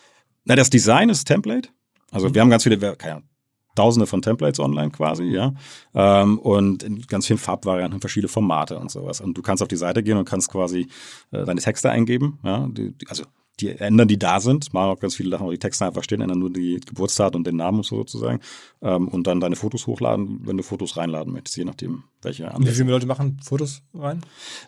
[0.46, 1.70] Na, das Design ist Template.
[2.12, 2.36] Also mhm.
[2.36, 3.30] wir haben ganz viele, keine Ahnung,
[3.76, 5.54] Tausende von Templates online quasi, ja.
[5.94, 9.22] Ähm, und in ganz vielen Farbvarianten, verschiedene Formate und sowas.
[9.22, 10.88] Und du kannst auf die Seite gehen und kannst quasi
[11.32, 12.68] äh, deine Texte eingeben, ja.
[13.08, 13.24] Also
[13.60, 16.22] die ändern, die da sind, machen auch ganz viele Sachen, wo die Texte einfach stehen,
[16.22, 18.40] ändern nur die Geburtsdaten und den Namen sozusagen
[18.82, 22.72] ähm, und dann deine Fotos hochladen, wenn du Fotos reinladen möchtest, je nachdem, welche Wie
[22.72, 24.22] viele Leute machen Fotos rein?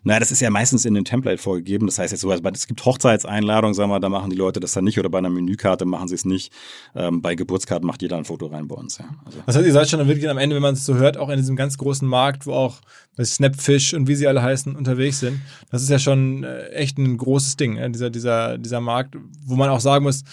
[0.04, 1.86] Naja, das ist ja meistens in dem Template vorgegeben.
[1.86, 4.72] Das heißt jetzt so, also es gibt Hochzeitseinladungen, sagen wir, da machen die Leute das
[4.72, 6.54] dann nicht oder bei einer Menükarte machen sie es nicht.
[6.96, 8.98] Ähm, bei Geburtskarten macht jeder ein Foto rein bei uns.
[9.00, 9.06] Ja.
[9.26, 9.40] Also.
[9.46, 11.38] Das heißt, ihr seid schon wirklich am Ende, wenn man es so hört, auch in
[11.38, 12.80] diesem ganz großen Markt, wo auch
[13.22, 15.42] Snapfish und wie sie alle heißen unterwegs sind.
[15.70, 17.90] Das ist ja schon äh, echt ein großes Ding, ja?
[17.90, 19.16] dieser, dieser, dieser Markt,
[19.46, 20.24] wo man auch sagen muss,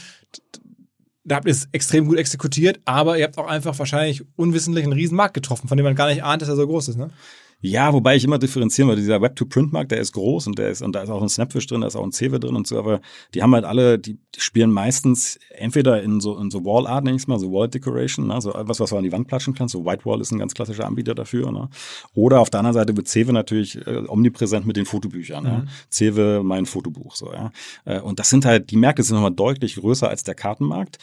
[1.25, 4.95] da habt ihr es extrem gut exekutiert, aber ihr habt auch einfach wahrscheinlich unwissentlich einen
[4.95, 7.11] riesen Markt getroffen, von dem man gar nicht ahnt, dass er so groß ist, ne?
[7.61, 9.01] Ja, wobei ich immer differenzieren würde.
[9.01, 11.81] Dieser Web-to-Print-Markt, der ist groß und der ist, und da ist auch ein Snapfish drin,
[11.81, 13.01] da ist auch ein Cewe drin und so, aber
[13.35, 17.17] die haben halt alle, die, die spielen meistens entweder in so, in so Wall-Art, nenne
[17.17, 19.85] ich mal, so Wall-Decoration, ne, so etwas, was du an die Wand klatschen kannst, so
[19.85, 21.69] Whitewall ist ein ganz klassischer Anbieter dafür, ne.
[22.15, 25.51] Oder auf der anderen Seite wird Cewe natürlich äh, omnipräsent mit den Fotobüchern, mhm.
[25.51, 25.65] ja.
[25.91, 27.51] Cewe, mein Fotobuch, so, ja.
[27.85, 30.99] Äh, und das sind halt, die Märkte sind nochmal deutlich größer als der Kartenmarkt,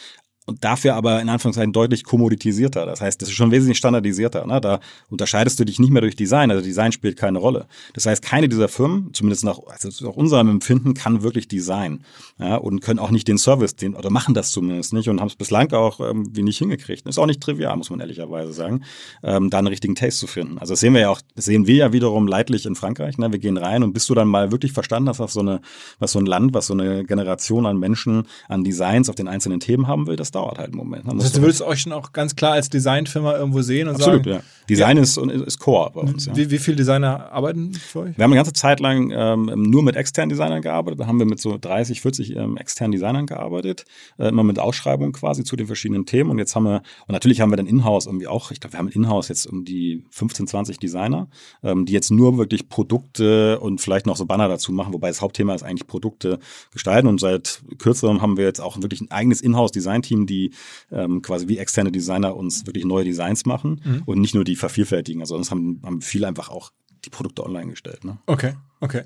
[0.45, 2.85] und dafür aber in Anführungszeichen deutlich kommoditisierter.
[2.85, 4.45] Das heißt, das ist schon wesentlich standardisierter.
[4.45, 4.61] Ne?
[4.61, 4.79] Da
[5.09, 6.51] unterscheidest du dich nicht mehr durch Design.
[6.51, 7.65] Also Design spielt keine Rolle.
[7.93, 12.03] Das heißt, keine dieser Firmen, zumindest nach also auch unserem Empfinden, kann wirklich Design.
[12.37, 12.57] Ja?
[12.57, 15.35] Und können auch nicht den Service, den, oder machen das zumindest nicht und haben es
[15.35, 17.07] bislang auch irgendwie nicht hingekriegt.
[17.07, 18.83] Ist auch nicht trivial, muss man ehrlicherweise sagen,
[19.23, 20.59] ähm, da einen richtigen Taste zu finden.
[20.59, 23.17] Also das sehen wir ja auch, sehen wir ja wiederum leidlich in Frankreich.
[23.17, 23.31] Ne?
[23.31, 25.61] Wir gehen rein und bis du dann mal wirklich verstanden hast, was so eine,
[25.97, 29.59] was so ein Land, was so eine Generation an Menschen an Designs auf den einzelnen
[29.59, 31.05] Themen haben will, das dauert halt einen Moment.
[31.07, 34.25] Das heißt, du würdest euch schon auch ganz klar als Designfirma irgendwo sehen und Absolut,
[34.25, 34.37] sagen.
[34.37, 34.43] ja.
[34.69, 35.03] Design ja.
[35.03, 36.25] ist, ist Core bei uns.
[36.25, 36.35] Ja.
[36.35, 38.17] Wie, wie viele Designer arbeiten für euch?
[38.17, 40.99] Wir haben eine ganze Zeit lang ähm, nur mit externen Designern gearbeitet.
[40.99, 43.85] Da haben wir mit so 30, 40 ähm, externen Designern gearbeitet.
[44.17, 46.31] Äh, immer mit Ausschreibungen quasi zu den verschiedenen Themen.
[46.31, 48.79] Und jetzt haben wir, und natürlich haben wir dann in-house irgendwie auch, ich glaube, wir
[48.79, 51.27] haben in-house jetzt um die 15, 20 Designer,
[51.63, 55.21] ähm, die jetzt nur wirklich Produkte und vielleicht noch so Banner dazu machen, wobei das
[55.21, 56.39] Hauptthema ist eigentlich Produkte
[56.73, 57.07] gestalten.
[57.07, 60.51] Und seit kürzerem haben wir jetzt auch wirklich ein eigenes Inhouse-Design-Team, die
[60.91, 64.03] ähm, quasi wie externe Designer uns wirklich neue Designs machen mhm.
[64.05, 65.21] und nicht nur die vervielfältigen.
[65.21, 66.71] Also sonst haben, haben viele einfach auch
[67.05, 68.03] die Produkte online gestellt.
[68.03, 68.17] Ne?
[68.25, 69.03] Okay, okay.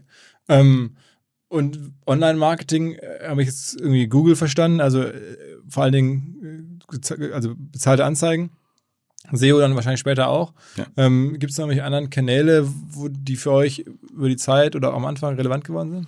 [0.47, 0.95] Ähm,
[1.49, 5.13] und Online-Marketing äh, habe ich jetzt irgendwie Google verstanden, also äh,
[5.67, 8.51] vor allen Dingen äh, also bezahlte Anzeigen.
[9.31, 10.53] SEO dann wahrscheinlich später auch.
[10.75, 10.85] Ja.
[10.97, 14.93] Ähm, Gibt es noch irgendwelche anderen Kanäle, wo die für euch über die Zeit oder
[14.93, 16.07] am Anfang relevant geworden sind?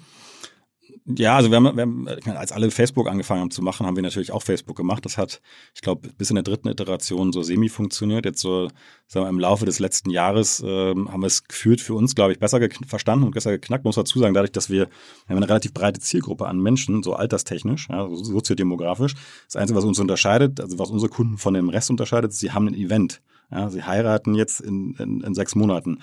[1.06, 3.96] Ja, also wir haben, wir haben meine, als alle Facebook angefangen haben zu machen, haben
[3.96, 5.04] wir natürlich auch Facebook gemacht.
[5.04, 5.42] Das hat,
[5.74, 8.26] ich glaube, bis in der dritten Iteration so semi funktioniert.
[8.26, 8.68] Jetzt so,
[9.08, 12.34] sagen wir, im Laufe des letzten Jahres ähm, haben wir es gefühlt für uns, glaube
[12.34, 13.84] ich, besser verstanden und besser geknackt.
[13.84, 14.90] Muss dazu sagen, dadurch, dass wir, wir
[15.30, 19.16] haben eine relativ breite Zielgruppe an Menschen, so alterstechnisch, ja, so soziodemografisch.
[19.48, 22.52] Das Einzige, was uns unterscheidet, also was unsere Kunden von dem Rest unterscheidet, ist, sie
[22.52, 23.22] haben ein Event.
[23.52, 26.00] Ja, sie heiraten jetzt in, in, in sechs Monaten.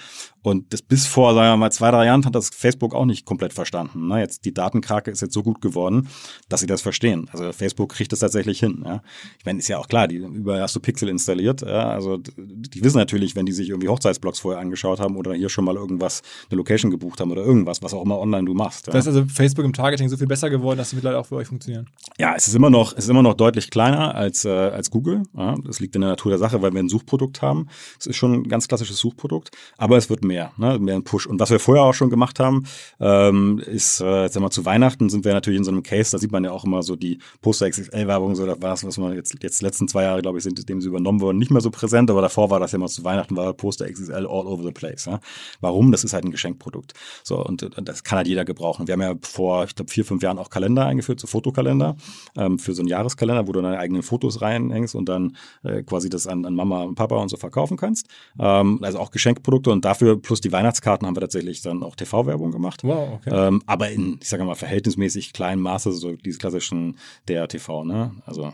[0.48, 3.26] Und das bis vor, sagen wir mal, zwei, drei Jahren hat das Facebook auch nicht
[3.26, 4.08] komplett verstanden.
[4.08, 4.20] Ne?
[4.20, 6.08] Jetzt die Datenkrake ist jetzt so gut geworden,
[6.48, 7.28] dass sie das verstehen.
[7.32, 8.82] Also Facebook kriegt das tatsächlich hin.
[8.84, 9.02] Ja?
[9.38, 11.60] Ich meine, ist ja auch klar, die überall hast du Pixel installiert.
[11.60, 11.90] Ja?
[11.90, 15.64] Also die wissen natürlich, wenn die sich irgendwie Hochzeitsblogs vorher angeschaut haben oder hier schon
[15.64, 18.86] mal irgendwas, eine Location gebucht haben oder irgendwas, was auch immer online du machst.
[18.86, 18.94] Ja?
[18.94, 21.36] Das ist also Facebook im Targeting so viel besser geworden, dass sie mittlerweile auch für
[21.36, 21.90] euch funktionieren.
[22.18, 25.24] Ja, es ist immer noch, es ist immer noch deutlich kleiner als, äh, als Google.
[25.36, 25.56] Ja?
[25.64, 27.68] Das liegt in der Natur der Sache, weil wir ein Suchprodukt haben.
[28.00, 30.78] Es ist schon ein ganz klassisches Suchprodukt, aber es wird mehr, ne?
[30.78, 31.26] mehr ein Push.
[31.26, 32.64] Und was wir vorher auch schon gemacht haben,
[33.00, 36.18] ähm, ist, äh, jetzt mal zu Weihnachten sind wir natürlich in so einem Case, da
[36.18, 39.14] sieht man ja auch immer so die Poster XXL-Werbung, so das war es, was man
[39.14, 41.70] jetzt, jetzt letzten zwei Jahre, glaube ich, sind, dem sie übernommen wurden, nicht mehr so
[41.70, 44.72] präsent, aber davor war das ja mal zu Weihnachten, war Poster XXL all over the
[44.72, 45.06] place.
[45.06, 45.20] Ja?
[45.60, 45.92] Warum?
[45.92, 46.94] Das ist halt ein Geschenkprodukt.
[47.24, 48.86] So, und, und das kann halt jeder gebrauchen.
[48.86, 51.96] Wir haben ja vor, ich glaube, vier, fünf Jahren auch Kalender eingeführt, so Fotokalender,
[52.36, 56.08] ähm, für so einen Jahreskalender, wo du deine eigenen Fotos reinhängst und dann äh, quasi
[56.08, 58.08] das an, an Mama und Papa und so verkaufen kannst.
[58.38, 62.52] Ähm, also auch Geschenkprodukte und dafür plus die Weihnachtskarten haben wir tatsächlich dann auch TV-Werbung
[62.52, 62.84] gemacht.
[62.84, 63.30] Wow, okay.
[63.32, 68.12] Ähm, aber in, ich sage mal, verhältnismäßig kleinem Maße, so diese klassischen DRTV, ne?
[68.26, 68.52] Also.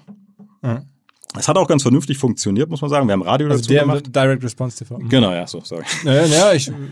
[0.62, 0.82] Mhm.
[1.36, 3.08] Es hat auch ganz vernünftig funktioniert, muss man sagen.
[3.08, 4.14] Wir haben Radio also dazu der gemacht.
[4.14, 4.98] Direct Response TV.
[5.08, 5.82] Genau, ja, so, sorry.
[6.04, 6.70] Ja, ja, ich.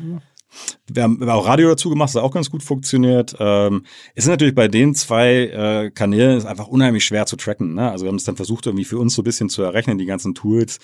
[0.86, 3.34] Wir haben, auch Radio dazu gemacht, das hat auch ganz gut funktioniert.
[3.38, 7.74] Ähm, es ist natürlich bei den zwei äh, Kanälen ist einfach unheimlich schwer zu tracken.
[7.74, 7.90] Ne?
[7.90, 10.04] Also wir haben es dann versucht, irgendwie für uns so ein bisschen zu errechnen, die
[10.04, 10.78] ganzen Tools.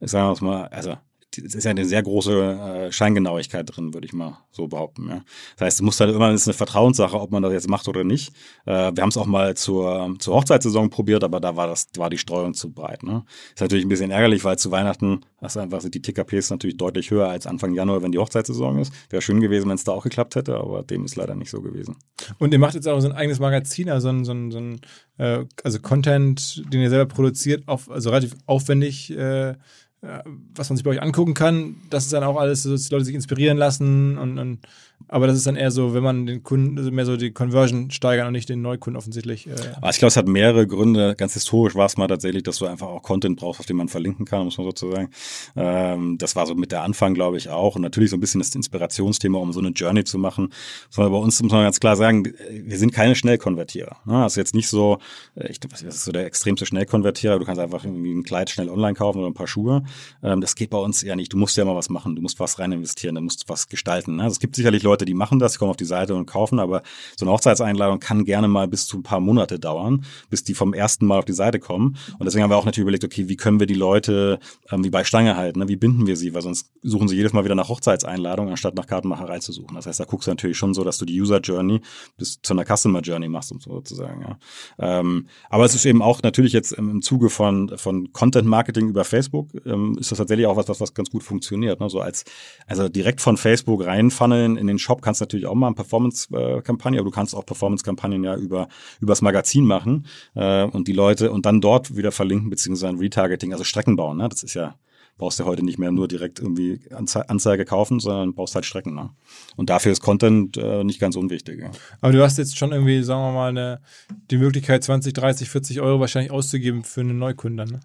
[0.00, 0.96] Sagen wir mal, also
[1.38, 5.08] es ist ja eine sehr große äh, Scheingenauigkeit drin, würde ich mal so behaupten.
[5.08, 5.24] Ja.
[5.56, 8.04] Das heißt, es muss halt immer ist eine Vertrauenssache, ob man das jetzt macht oder
[8.04, 8.32] nicht.
[8.66, 12.10] Äh, wir haben es auch mal zur, zur Hochzeitssaison probiert, aber da war das war
[12.10, 13.02] die Streuung zu breit.
[13.02, 13.24] Ne.
[13.54, 17.10] Ist natürlich ein bisschen ärgerlich, weil zu Weihnachten hast einfach sind die TKPs natürlich deutlich
[17.10, 18.92] höher als Anfang Januar, wenn die Hochzeitssaison ist.
[19.10, 21.60] Wäre schön gewesen, wenn es da auch geklappt hätte, aber dem ist leider nicht so
[21.60, 21.96] gewesen.
[22.38, 24.80] Und ihr macht jetzt auch so ein eigenes Magazin, also ein, so ein, so ein
[25.18, 29.10] äh, also Content, den ihr selber produziert, auf, also relativ aufwendig.
[29.10, 29.54] Äh,
[30.54, 31.76] was man sich bei euch angucken kann.
[31.90, 34.58] Das ist dann auch alles, dass die Leute sich inspirieren lassen und, und
[35.14, 37.92] aber das ist dann eher so, wenn man den Kunden, also mehr so die Conversion
[37.92, 39.46] steigern und nicht den Neukunden offensichtlich.
[39.46, 39.52] Äh.
[39.76, 41.14] Aber ich glaube, es hat mehrere Gründe.
[41.16, 43.86] Ganz historisch war es mal tatsächlich, dass du einfach auch Content brauchst, auf den man
[43.86, 45.10] verlinken kann, muss man sozusagen.
[45.54, 47.76] Ähm, das war so mit der Anfang, glaube ich, auch.
[47.76, 50.48] Und natürlich so ein bisschen das Inspirationsthema, um so eine Journey zu machen.
[50.90, 53.98] Sondern bei uns muss man ganz klar sagen, wir sind keine Schnellkonvertierer.
[54.06, 54.26] Ne?
[54.26, 54.98] Ist jetzt nicht so,
[55.36, 57.38] äh, ich, das ist so der extremste Schnellkonvertierer.
[57.38, 59.84] Du kannst einfach irgendwie ein Kleid schnell online kaufen oder ein paar Schuhe.
[60.24, 61.32] Ähm, das geht bei uns ja nicht.
[61.32, 62.16] Du musst ja mal was machen.
[62.16, 63.14] Du musst was rein investieren.
[63.14, 64.16] Du musst was gestalten.
[64.16, 64.24] Ne?
[64.24, 66.58] Also es gibt sicherlich Leute, die machen das, die kommen auf die Seite und kaufen,
[66.58, 66.82] aber
[67.16, 70.74] so eine Hochzeitseinladung kann gerne mal bis zu ein paar Monate dauern, bis die vom
[70.74, 71.96] ersten Mal auf die Seite kommen.
[72.18, 74.38] Und deswegen haben wir auch natürlich überlegt, okay, wie können wir die Leute
[74.70, 75.68] ähm, wie bei Stange halten, ne?
[75.68, 78.86] wie binden wir sie, weil sonst suchen sie jedes Mal wieder nach Hochzeitseinladung, anstatt nach
[78.86, 79.74] Kartenmacherei zu suchen.
[79.74, 81.80] Das heißt, da guckst du natürlich schon so, dass du die User Journey
[82.16, 84.22] bis zu einer Customer Journey machst, um sozusagen.
[84.22, 84.38] Ja.
[84.78, 88.88] Ähm, aber es ist eben auch natürlich jetzt im, im Zuge von, von Content Marketing
[88.88, 91.80] über Facebook, ähm, ist das tatsächlich auch was, was, was ganz gut funktioniert.
[91.80, 91.88] Ne?
[91.88, 92.24] So als,
[92.66, 96.98] also direkt von Facebook reinfunneln in den Shop kannst du natürlich auch mal eine Performance-Kampagne,
[96.98, 98.68] aber du kannst auch Performance-Kampagnen ja über
[99.00, 103.52] übers Magazin machen äh, und die Leute und dann dort wieder verlinken, beziehungsweise ein Retargeting,
[103.52, 104.18] also Strecken bauen.
[104.18, 104.28] Ne?
[104.28, 104.74] Das ist ja
[105.16, 108.94] brauchst du heute nicht mehr nur direkt irgendwie Anze Anzeige kaufen, sondern brauchst halt Strecken.
[108.94, 109.10] Ne?
[109.56, 111.60] Und dafür ist Content äh, nicht ganz unwichtig.
[111.60, 111.70] Ja.
[112.00, 113.80] Aber du hast jetzt schon irgendwie, sagen wir mal, eine,
[114.30, 117.68] die Möglichkeit, 20, 30, 40 Euro wahrscheinlich auszugeben für einen Neukunden.
[117.68, 117.80] Ne?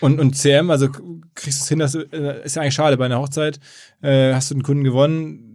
[0.00, 0.88] Und, und CM, also
[1.34, 3.60] kriegst du es hin, dass du, äh, ist ja eigentlich schade, bei einer Hochzeit
[4.02, 5.50] äh, hast du einen Kunden gewonnen,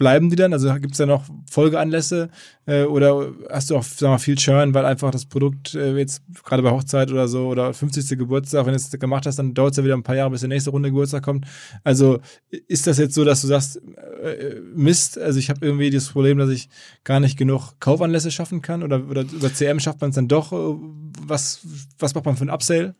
[0.00, 0.54] bleiben die dann?
[0.54, 2.30] Also gibt es da noch Folgeanlässe
[2.64, 6.22] äh, oder hast du auch sag mal, viel Churn, weil einfach das Produkt äh, jetzt
[6.42, 8.18] gerade bei Hochzeit oder so oder 50.
[8.18, 10.40] Geburtstag, wenn du es gemacht hast, dann dauert es ja wieder ein paar Jahre, bis
[10.40, 11.44] der nächste Runde Geburtstag kommt.
[11.84, 12.18] Also
[12.66, 16.38] ist das jetzt so, dass du sagst, äh, Mist, also ich habe irgendwie das Problem,
[16.38, 16.70] dass ich
[17.04, 20.52] gar nicht genug Kaufanlässe schaffen kann oder, oder über CM schafft man es dann doch?
[20.52, 20.78] Äh,
[21.26, 21.60] was,
[21.98, 22.94] was macht man für ein Upsale?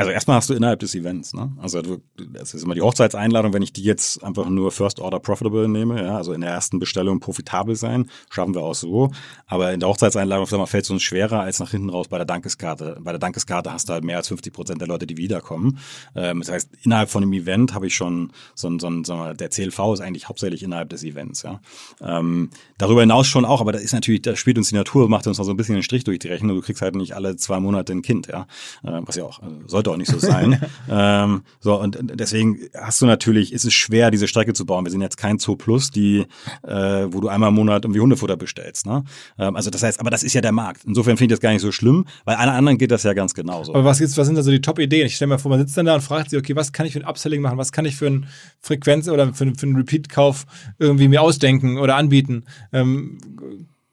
[0.00, 1.52] Also erstmal hast du innerhalb des Events, ne?
[1.58, 5.20] Also du, das ist immer die Hochzeitseinladung, wenn ich die jetzt einfach nur First Order
[5.20, 9.10] Profitable nehme, ja, also in der ersten Bestellung profitabel sein, schaffen wir auch so.
[9.46, 12.16] Aber in der Hochzeitseinladung, sag mal, fällt es uns schwerer als nach hinten raus bei
[12.16, 12.96] der Dankeskarte.
[13.02, 15.78] Bei der Dankeskarte hast du halt mehr als 50 Prozent der Leute, die wiederkommen.
[16.14, 19.12] Ähm, das heißt, innerhalb von einem Event habe ich schon so ein, so ein, so
[19.12, 21.60] ein, der CLV ist eigentlich hauptsächlich innerhalb des Events, ja.
[22.00, 25.26] Ähm, darüber hinaus schon auch, aber da ist natürlich, da spielt uns die Natur, macht
[25.26, 26.56] uns noch so ein bisschen den Strich durch die Rechnung.
[26.56, 28.46] Du kriegst halt nicht alle zwei Monate ein Kind, ja.
[28.82, 30.60] Äh, was ja auch, also sollte auch nicht so sein.
[30.90, 34.84] ähm, so, und deswegen hast du natürlich, ist es schwer, diese Strecke zu bauen.
[34.84, 36.26] Wir sind jetzt kein Zoo Plus, die,
[36.62, 38.86] äh, wo du einmal im Monat irgendwie Hundefutter bestellst.
[38.86, 39.04] Ne?
[39.38, 40.84] Ähm, also das heißt, aber das ist ja der Markt.
[40.84, 43.34] Insofern finde ich das gar nicht so schlimm, weil allen anderen geht das ja ganz
[43.34, 43.74] genauso.
[43.74, 45.06] Aber was, gibt's, was sind da so die Top-Ideen?
[45.06, 46.92] Ich stelle mir vor, man sitzt dann da und fragt sich, okay, was kann ich
[46.92, 47.58] für ein Upselling machen?
[47.58, 48.26] Was kann ich für ein
[48.60, 50.46] Frequenz oder für, für einen Repeat-Kauf
[50.78, 52.44] irgendwie mir ausdenken oder anbieten?
[52.72, 53.18] Ähm,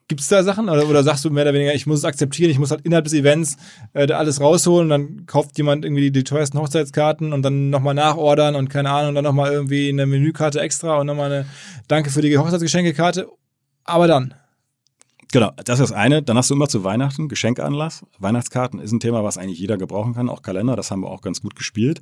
[0.08, 2.50] Gibt es da Sachen oder, oder sagst du mehr oder weniger, ich muss es akzeptieren,
[2.50, 3.58] ich muss halt innerhalb des Events
[3.92, 7.68] äh, da alles rausholen und dann kauft jemand irgendwie die, die teuersten Hochzeitskarten und dann
[7.68, 11.46] nochmal nachordern und keine Ahnung, dann nochmal irgendwie eine Menükarte extra und nochmal eine
[11.88, 13.28] Danke für die Hochzeitsgeschenkekarte.
[13.84, 14.34] Aber dann.
[15.30, 16.22] Genau, das ist eine.
[16.22, 18.06] Dann hast du immer zu Weihnachten Geschenkanlass.
[18.18, 21.20] Weihnachtskarten ist ein Thema, was eigentlich jeder gebrauchen kann, auch Kalender, das haben wir auch
[21.20, 22.00] ganz gut gespielt.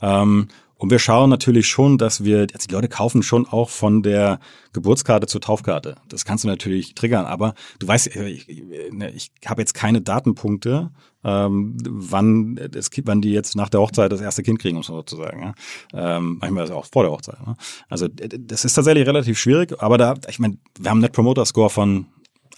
[0.00, 0.48] Ähm,
[0.82, 4.40] und wir schauen natürlich schon, dass wir, also die Leute kaufen schon auch von der
[4.72, 5.94] Geburtskarte zur Taufkarte.
[6.08, 8.48] Das kannst du natürlich triggern, aber du weißt, äh, ich,
[8.90, 10.90] ne, ich habe jetzt keine Datenpunkte,
[11.22, 15.54] ähm, wann, das, wann die jetzt nach der Hochzeit das erste Kind kriegen, um sozusagen.
[15.92, 16.16] Ja?
[16.16, 17.46] Ähm, manchmal ist es auch vor der Hochzeit.
[17.46, 17.54] Ne?
[17.88, 21.44] Also das ist tatsächlich relativ schwierig, aber da, ich meine, wir haben einen Net Promoter
[21.44, 22.06] Score von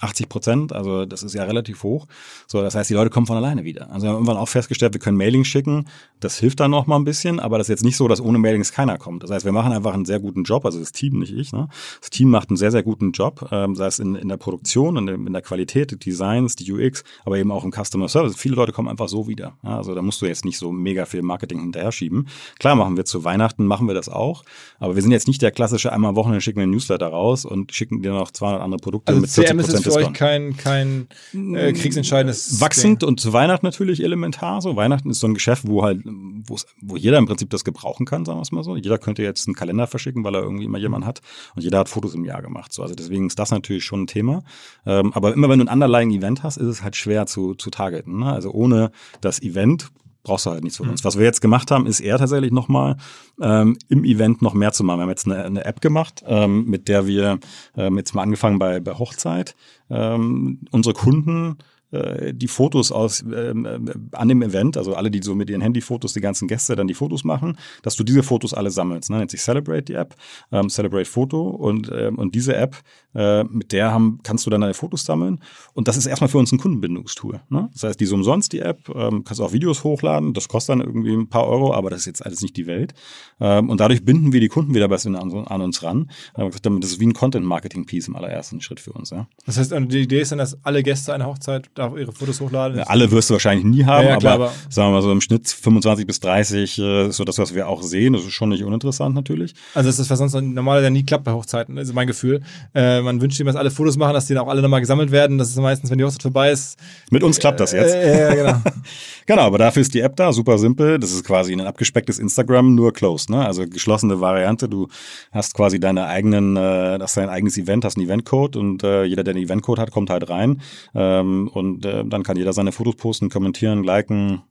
[0.04, 2.06] 80 Prozent, also das ist ja relativ hoch.
[2.46, 3.90] So, das heißt, die Leute kommen von alleine wieder.
[3.90, 5.86] Also wir haben irgendwann auch festgestellt, wir können Mailings schicken.
[6.20, 8.38] Das hilft dann noch mal ein bisschen, aber das ist jetzt nicht so, dass ohne
[8.38, 9.22] Mailings keiner kommt.
[9.22, 11.52] Das heißt, wir machen einfach einen sehr guten Job, also das Team, nicht ich.
[11.52, 11.68] Ne?
[12.00, 14.96] Das Team macht einen sehr, sehr guten Job, ähm, sei es in, in der Produktion,
[14.96, 18.36] in der, in der Qualität, die Designs, die UX, aber eben auch im Customer Service.
[18.36, 19.56] Viele Leute kommen einfach so wieder.
[19.62, 19.78] Ja?
[19.78, 22.28] Also da musst du jetzt nicht so mega viel Marketing hinterher schieben.
[22.58, 24.44] Klar machen wir zu Weihnachten, machen wir das auch,
[24.78, 27.44] aber wir sind jetzt nicht der klassische einmal am Wochenende schicken wir einen Newsletter raus
[27.44, 31.72] und schicken dir noch 200 andere Produkte also mit 40 Prozent euch kein, kein äh,
[31.72, 32.60] kriegsentscheidendes.
[32.60, 33.08] Wachsend Ding.
[33.08, 34.60] und zu Weihnachten natürlich elementar.
[34.60, 38.24] So Weihnachten ist so ein Geschäft, wo halt, wo jeder im Prinzip das gebrauchen kann,
[38.24, 38.76] sagen wir es mal so.
[38.76, 41.20] Jeder könnte jetzt einen Kalender verschicken, weil er irgendwie immer jemanden hat.
[41.54, 42.72] Und jeder hat Fotos im Jahr gemacht.
[42.72, 44.42] So, also deswegen ist das natürlich schon ein Thema.
[44.86, 47.70] Ähm, aber immer wenn du ein underlying Event hast, ist es halt schwer zu, zu
[47.70, 48.18] targeten.
[48.20, 48.32] Ne?
[48.32, 49.90] Also ohne das Event
[50.24, 51.02] brauchst du halt nichts von uns.
[51.02, 51.06] Mhm.
[51.06, 52.96] Was wir jetzt gemacht haben, ist eher tatsächlich nochmal
[53.40, 54.98] ähm, im Event noch mehr zu machen.
[54.98, 57.38] Wir haben jetzt eine, eine App gemacht, ähm, mit der wir
[57.76, 59.54] ähm, jetzt mal angefangen bei, bei Hochzeit,
[59.90, 61.58] ähm, unsere Kunden
[61.92, 63.78] die Fotos aus ähm, äh,
[64.12, 66.94] an dem Event, also alle, die so mit ihren Handyfotos, die ganzen Gäste dann die
[66.94, 69.10] Fotos machen, dass du diese Fotos alle sammelst.
[69.10, 69.18] Ne?
[69.18, 70.16] Nennt sich Celebrate die App,
[70.50, 72.76] ähm, Celebrate Foto und, ähm, und diese App,
[73.14, 75.40] äh, mit der haben, kannst du dann deine Fotos sammeln
[75.74, 77.40] und das ist erstmal für uns ein Kundenbindungstool.
[77.48, 77.68] Ne?
[77.72, 80.80] Das heißt, die ist umsonst, die App, ähm, kannst auch Videos hochladen, das kostet dann
[80.80, 82.94] irgendwie ein paar Euro, aber das ist jetzt alles nicht die Welt.
[83.40, 86.10] Ähm, und dadurch binden wir die Kunden wieder besser an, an uns ran.
[86.34, 89.10] Äh, das ist wie ein Content-Marketing-Piece im allerersten Schritt für uns.
[89.10, 89.28] Ja.
[89.46, 92.78] Das heißt, die Idee ist dann, dass alle Gäste einer Hochzeit da ihre Fotos hochladen?
[92.78, 95.12] Ja, alle wirst du wahrscheinlich nie haben, ja, klar, aber, aber, sagen wir mal so
[95.12, 98.12] im Schnitt 25 bis 30 äh, so das, was wir auch sehen.
[98.12, 99.54] Das ist schon nicht uninteressant natürlich.
[99.74, 102.42] Also das ist was sonst normalerweise nie klappt bei Hochzeiten, ist mein Gefühl.
[102.74, 105.10] Äh, man wünscht ihm, dass alle Fotos machen, dass die dann auch alle nochmal gesammelt
[105.10, 105.38] werden.
[105.38, 106.78] Das ist meistens, wenn die Hochzeit vorbei ist.
[107.10, 107.94] Mit uns klappt das jetzt.
[107.94, 108.62] Äh, ja, genau.
[109.26, 110.98] genau, aber dafür ist die App da, super simpel.
[110.98, 113.44] Das ist quasi ein abgespecktes Instagram, nur closed, ne?
[113.44, 114.68] Also geschlossene Variante.
[114.68, 114.88] Du
[115.32, 119.24] hast quasi deine eigenen, äh, hast dein eigenes Event, hast einen Eventcode und äh, jeder,
[119.24, 120.60] der einen Eventcode hat, kommt halt rein.
[120.94, 124.42] Ähm, und äh, dann kann jeder seine Fotos posten, kommentieren, liken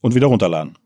[0.00, 0.76] und wieder runterladen.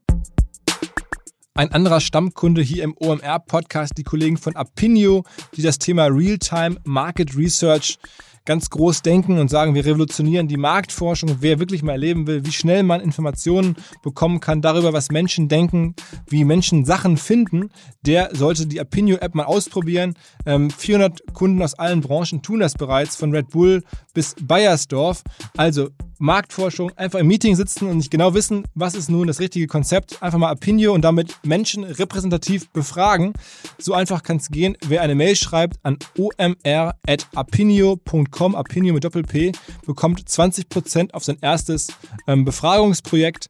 [1.56, 5.22] Ein anderer Stammkunde hier im OMR-Podcast, die Kollegen von Apinio,
[5.56, 7.96] die das Thema Real-Time Market Research
[8.44, 11.38] ganz groß denken und sagen, wir revolutionieren die Marktforschung.
[11.40, 15.94] Wer wirklich mal erleben will, wie schnell man Informationen bekommen kann darüber, was Menschen denken,
[16.28, 17.70] wie Menschen Sachen finden,
[18.02, 20.14] der sollte die Apinio-App mal ausprobieren.
[20.44, 25.22] Ähm, 400 Kunden aus allen Branchen tun das bereits, von Red Bull bis Bayersdorf.
[25.56, 29.66] Also Marktforschung, einfach im Meeting sitzen und nicht genau wissen, was ist nun das richtige
[29.66, 30.22] Konzept.
[30.22, 33.34] Einfach mal Apinio und damit Menschen repräsentativ befragen.
[33.78, 34.78] So einfach kann es gehen.
[34.86, 39.52] Wer eine Mail schreibt an omr.apinio.com, Apinio mit Doppel-P,
[39.86, 41.88] bekommt 20% auf sein erstes
[42.26, 43.48] ähm, Befragungsprojekt.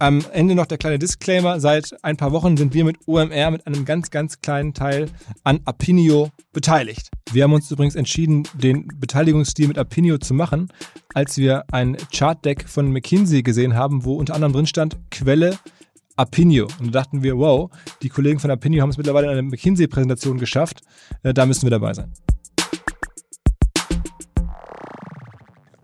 [0.00, 1.60] Am Ende noch der kleine Disclaimer.
[1.60, 5.10] Seit ein paar Wochen sind wir mit OMR mit einem ganz, ganz kleinen Teil
[5.44, 7.10] an Apinio beteiligt.
[7.32, 10.72] Wir haben uns übrigens entschieden, den Beteiligungsstil mit Apinio zu machen,
[11.12, 15.58] als wir ein Chartdeck von McKinsey gesehen haben, wo unter anderem drin stand, Quelle
[16.16, 16.66] Apinio.
[16.78, 20.38] Und da dachten wir, wow, die Kollegen von Apinio haben es mittlerweile in einer McKinsey-Präsentation
[20.38, 20.80] geschafft.
[21.22, 22.10] Äh, da müssen wir dabei sein.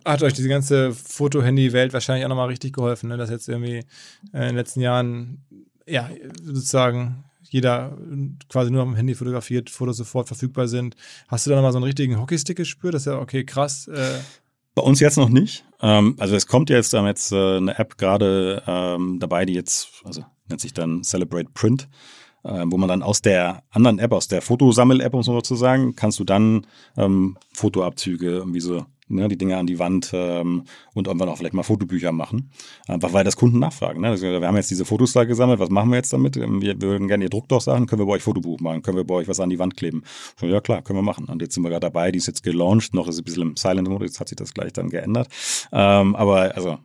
[0.06, 3.16] Hat euch diese ganze Foto-Handy-Welt wahrscheinlich auch nochmal richtig geholfen, ne?
[3.16, 3.82] dass jetzt irgendwie äh,
[4.32, 5.44] in den letzten Jahren,
[5.86, 6.10] ja,
[6.42, 7.96] sozusagen jeder
[8.48, 10.96] quasi nur am Handy fotografiert, Fotos sofort verfügbar sind.
[11.28, 12.94] Hast du da nochmal so einen richtigen Hockeystick gespürt?
[12.94, 13.88] Das ist ja, okay, krass.
[13.88, 14.18] Äh
[14.76, 15.64] bei uns jetzt noch nicht.
[15.80, 20.02] Ähm, also es kommt jetzt, ähm, jetzt äh, eine App gerade ähm, dabei, die jetzt,
[20.04, 21.88] also nennt sich dann Celebrate Print,
[22.44, 26.18] äh, wo man dann aus der anderen App, aus der Fotosammel-App, um so sozusagen, kannst
[26.18, 26.66] du dann
[26.98, 30.64] ähm, Fotoabzüge irgendwie so ne, die Dinge an die Wand ähm,
[30.94, 32.50] und irgendwann auch vielleicht mal Fotobücher machen.
[32.86, 34.00] Einfach weil das Kunden nachfragen.
[34.00, 34.08] Ne?
[34.08, 36.36] Also, wir haben jetzt diese Fotos da gesammelt, was machen wir jetzt damit?
[36.36, 39.04] Ähm, wir würden gerne ihr Druckdoch sagen, können wir bei euch Fotobuch machen, können wir
[39.04, 40.02] bei euch was an die Wand kleben?
[40.40, 41.26] So, ja klar, können wir machen.
[41.26, 43.56] Und jetzt sind wir gerade dabei, die ist jetzt gelauncht, noch ist ein bisschen im
[43.56, 45.28] Silent-Mode, jetzt hat sich das gleich dann geändert.
[45.72, 46.78] Ähm, aber also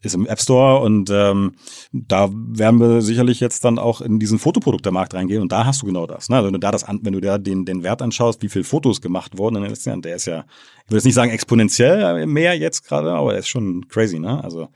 [0.00, 1.54] ist im App Store und ähm,
[1.92, 5.86] da werden wir sicherlich jetzt dann auch in diesen Fotoproduktemarkt reingehen und da hast du
[5.86, 6.28] genau das.
[6.28, 6.36] Ne?
[6.36, 9.00] Also wenn du da das wenn du da den, den Wert anschaust, wie viele Fotos
[9.00, 10.44] gemacht wurden in den letzten Jahren, der ist ja,
[10.88, 14.42] ich würde jetzt nicht sagen exponentiell mehr jetzt gerade, aber der ist schon crazy, ne?
[14.42, 14.68] Also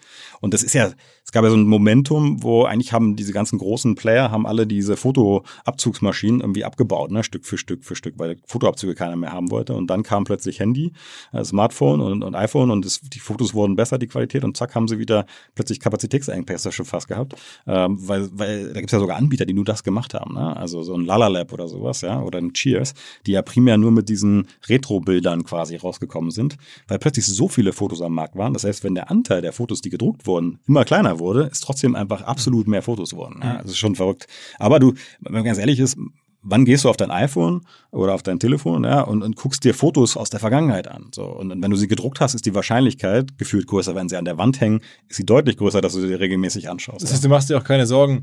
[0.42, 0.90] und das ist ja,
[1.25, 4.66] es gab ja so ein Momentum, wo eigentlich haben diese ganzen großen Player haben alle
[4.66, 7.25] diese Fotoabzugsmaschinen irgendwie abgebaut, ne?
[7.25, 10.61] Stück für Stück für Stück, weil Fotoabzüge keiner mehr haben wollte und dann kam plötzlich
[10.61, 10.92] Handy,
[11.33, 14.75] äh, Smartphone und, und iPhone und das, die Fotos wurden besser, die Qualität und zack
[14.75, 19.16] haben sie wieder plötzlich Kapazitätsengpässe schon fast gehabt, ähm, weil, weil da gibt's ja sogar
[19.16, 20.55] Anbieter, die nur das gemacht haben, ne?
[20.55, 22.92] also so ein Lalalab oder sowas, ja, oder ein Cheers,
[23.27, 26.56] die ja primär nur mit diesen Retro-Bildern quasi rausgekommen sind,
[26.88, 28.52] weil plötzlich so viele Fotos am Markt waren.
[28.52, 31.94] Das heißt, wenn der Anteil der Fotos, die gedruckt wurden, immer kleiner wurde, ist trotzdem
[31.94, 33.40] einfach absolut mehr Fotos wurden.
[33.42, 33.62] Ja?
[33.62, 34.26] Das ist schon verrückt.
[34.58, 35.96] Aber du, wenn man ganz ehrlich ist,
[36.44, 37.60] wann gehst du auf dein iPhone
[37.92, 41.10] oder auf dein Telefon ja, und, und guckst dir Fotos aus der Vergangenheit an.
[41.14, 43.94] So, und wenn du sie gedruckt hast, ist die Wahrscheinlichkeit gefühlt größer.
[43.94, 47.02] Wenn sie an der Wand hängen, ist sie deutlich größer, dass du sie regelmäßig anschaust.
[47.02, 48.22] Das heißt, du machst dir auch keine Sorgen.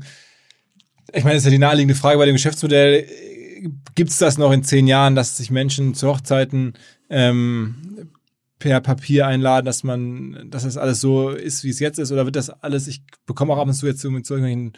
[1.14, 3.06] Ich meine, das ist ja die naheliegende Frage bei dem Geschäftsmodell.
[3.94, 6.74] Gibt es das noch in zehn Jahren, dass sich Menschen zu Hochzeiten
[7.10, 7.74] ähm,
[8.58, 12.12] per Papier einladen, dass man, dass das alles so ist, wie es jetzt ist?
[12.12, 14.72] Oder wird das alles, ich bekomme auch ab und zu jetzt so mit solchen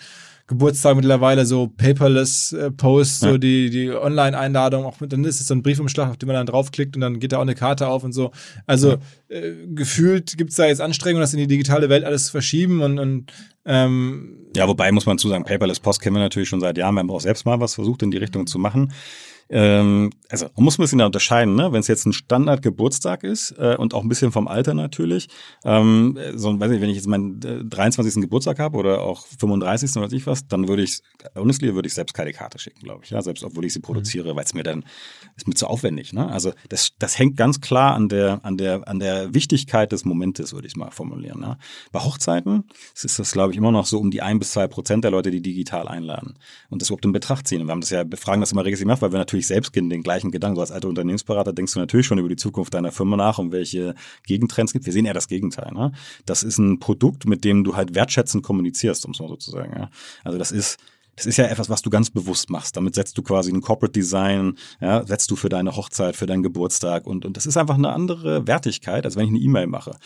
[0.47, 3.31] Geburtstag mittlerweile so paperless äh, Posts, ja.
[3.31, 6.35] so die, die Online-Einladung, auch mit, dann ist es so ein Briefumschlag, auf den man
[6.37, 8.33] dann draufklickt und dann geht da auch eine Karte auf und so.
[8.67, 8.99] Also ja.
[9.37, 12.83] äh, gefühlt gibt es da jetzt Anstrengungen, das in die digitale Welt alles zu verschieben
[12.83, 13.33] und, und
[13.65, 16.95] Ähm, ja, wobei muss man zu sagen, Paperless Post kennen wir natürlich schon seit Jahren.
[16.95, 18.93] Wir haben auch selbst mal was versucht, in die Richtung zu machen.
[19.49, 21.73] Ähm, also man muss ein bisschen da unterscheiden, ne?
[21.73, 25.29] wenn es jetzt ein Standard-Geburtstag ist äh, und auch ein bisschen vom Alter natürlich.
[25.65, 28.23] Ähm, so, weiß nicht, wenn ich jetzt meinen äh, 23.
[28.23, 29.97] Geburtstag habe oder auch 35.
[29.97, 31.01] oder weiß ich was, dann würde ich,
[31.35, 33.11] honestly, würde ich selbst keine Karte schicken, glaube ich.
[33.11, 33.23] Ja?
[33.23, 34.37] Selbst obwohl ich sie produziere, mhm.
[34.37, 34.85] weil es mir dann,
[35.37, 36.13] ist mir zu aufwendig.
[36.13, 36.29] Ne?
[36.31, 40.53] Also das, das hängt ganz klar an der, an der, an der Wichtigkeit des Momentes,
[40.53, 41.41] würde ich mal formulieren.
[41.41, 41.59] Ne?
[41.93, 45.05] Bei Hochzeiten ist das, glaube ich, immer noch so um die ein bis zwei Prozent
[45.05, 46.35] der Leute, die digital einladen
[46.71, 47.61] und das überhaupt in Betracht ziehen.
[47.61, 49.75] Und wir haben das ja, befragen das immer regelmäßig gemacht, weil wir natürlich natürlich selbst
[49.75, 50.57] den gleichen Gedanken.
[50.57, 53.51] So als alter Unternehmensberater denkst du natürlich schon über die Zukunft deiner Firma nach und
[53.51, 53.95] welche
[54.27, 54.85] Gegentrends gibt.
[54.85, 55.73] Wir sehen eher das Gegenteil.
[55.73, 55.93] Ne?
[56.27, 59.51] Das ist ein Produkt, mit dem du halt wertschätzend kommunizierst, um es mal so zu
[59.51, 59.73] sagen.
[59.75, 59.91] Ja?
[60.23, 60.79] Also das ist
[61.15, 62.75] das ist ja etwas, was du ganz bewusst machst.
[62.75, 66.43] Damit setzt du quasi ein Corporate Design, ja, setzt du für deine Hochzeit, für deinen
[66.43, 69.99] Geburtstag und, und das ist einfach eine andere Wertigkeit, als wenn ich eine E-Mail mache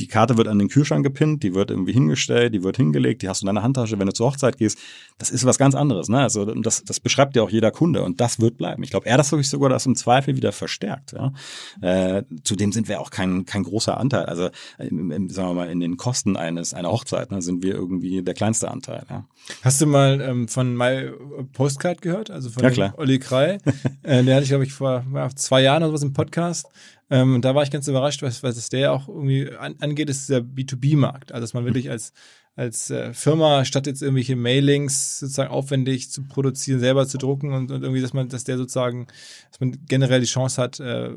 [0.00, 3.28] die Karte wird an den Kühlschrank gepinnt, die wird irgendwie hingestellt, die wird hingelegt, die
[3.28, 4.78] hast du in deiner Handtasche, wenn du zur Hochzeit gehst.
[5.18, 6.08] Das ist was ganz anderes.
[6.08, 6.20] Ne?
[6.20, 8.82] Also das, das beschreibt ja auch jeder Kunde und das wird bleiben.
[8.82, 11.12] Ich glaube, er das wirklich sogar das im Zweifel wieder verstärkt.
[11.12, 11.32] Ja?
[11.80, 14.24] Äh, zudem sind wir auch kein, kein großer Anteil.
[14.26, 17.74] Also im, im, sagen wir mal, in den Kosten eines einer Hochzeit ne, sind wir
[17.74, 19.04] irgendwie der kleinste Anteil.
[19.08, 19.26] Ja?
[19.62, 21.12] Hast du mal ähm, von My
[21.52, 22.32] Postcard gehört?
[22.32, 22.94] Also von ja, klar.
[22.96, 23.58] Olli Krei.
[24.02, 26.66] äh, der hatte ich, glaube ich, vor ja, zwei Jahren oder sowas im Podcast.
[27.14, 30.28] Ähm, da war ich ganz überrascht, was, was es der auch irgendwie an, angeht, ist
[30.28, 31.30] dieser B2B-Markt.
[31.30, 32.12] Also, dass man wirklich als,
[32.56, 37.70] als äh, Firma, statt jetzt irgendwelche Mailings sozusagen aufwendig zu produzieren, selber zu drucken und,
[37.70, 39.06] und irgendwie, dass man, dass der sozusagen,
[39.48, 41.10] dass man generell die Chance hat, äh,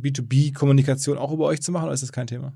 [0.00, 2.52] B2B-Kommunikation auch über euch zu machen, oder ist das kein Thema?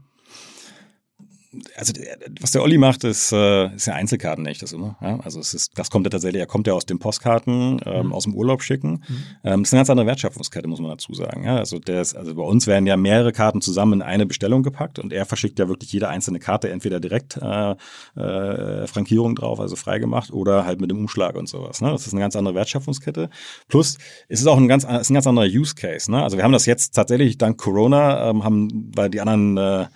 [1.76, 1.92] Also
[2.40, 4.96] was der Olli macht, ist, äh, ist ja Einzelkarten nicht das immer.
[5.00, 5.20] Ja?
[5.20, 8.12] Also es ist, das kommt ja tatsächlich, er kommt ja aus den Postkarten, ähm, mhm.
[8.12, 9.04] aus dem Urlaub schicken.
[9.08, 9.24] Mhm.
[9.44, 11.44] Ähm, das ist eine ganz andere Wertschöpfungskette, muss man dazu sagen.
[11.44, 11.56] Ja?
[11.56, 14.98] Also der ist, also bei uns werden ja mehrere Karten zusammen in eine Bestellung gepackt
[14.98, 17.74] und er verschickt ja wirklich jede einzelne Karte entweder direkt äh,
[18.16, 21.80] äh, Frankierung drauf, also freigemacht, oder halt mit dem Umschlag und sowas.
[21.80, 21.90] Ne?
[21.90, 23.30] Das ist eine ganz andere Wertschöpfungskette.
[23.68, 26.10] Plus es ist auch ein ganz, ist ein ganz anderer Use Case.
[26.10, 26.22] Ne?
[26.22, 29.86] Also wir haben das jetzt tatsächlich dank Corona ähm, haben bei die anderen äh,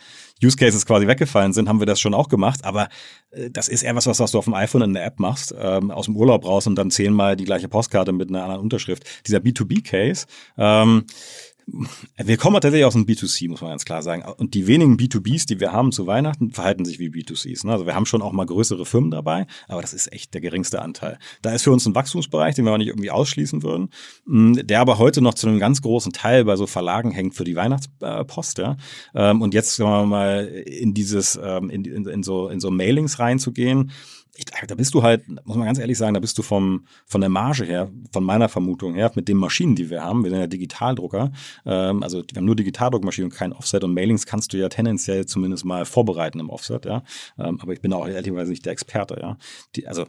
[0.43, 2.65] Use Cases quasi weggefallen sind, haben wir das schon auch gemacht.
[2.65, 2.89] Aber
[3.31, 5.91] äh, das ist eher was, was du auf dem iPhone in der App machst, ähm,
[5.91, 9.05] aus dem Urlaub raus und dann zehnmal die gleiche Postkarte mit einer anderen Unterschrift.
[9.27, 10.27] Dieser B2B-Case,
[10.57, 11.05] ähm,
[12.17, 14.23] wir kommen tatsächlich aus dem B2C, muss man ganz klar sagen.
[14.37, 17.67] Und die wenigen B2Bs, die wir haben zu Weihnachten, verhalten sich wie B2Cs.
[17.67, 17.73] Ne?
[17.73, 20.83] Also wir haben schon auch mal größere Firmen dabei, aber das ist echt der geringste
[20.83, 21.19] Anteil.
[21.43, 23.91] Da ist für uns ein Wachstumsbereich, den wir nicht irgendwie ausschließen würden,
[24.27, 27.45] mm, der aber heute noch zu einem ganz großen Teil bei so Verlagen hängt für
[27.45, 28.59] die Weihnachtspost.
[28.59, 28.77] Ja?
[29.15, 32.71] Ähm, und jetzt, sagen wir mal, in dieses, ähm, in, in, in so, in so
[32.71, 33.93] Mailings reinzugehen,
[34.41, 37.21] ich, da bist du halt, muss man ganz ehrlich sagen, da bist du vom, von
[37.21, 40.41] der Marge her, von meiner Vermutung her, mit den Maschinen, die wir haben, wir sind
[40.41, 41.33] ja Digitaldrucker,
[41.67, 45.27] ähm, also wir haben nur Digitaldruckmaschinen und kein Offset und Mailings kannst du ja tendenziell
[45.27, 47.03] zumindest mal vorbereiten im Offset, ja.
[47.39, 49.37] Ähm, aber ich bin auch ehrlicherweise nicht der Experte, ja.
[49.77, 50.07] Die, also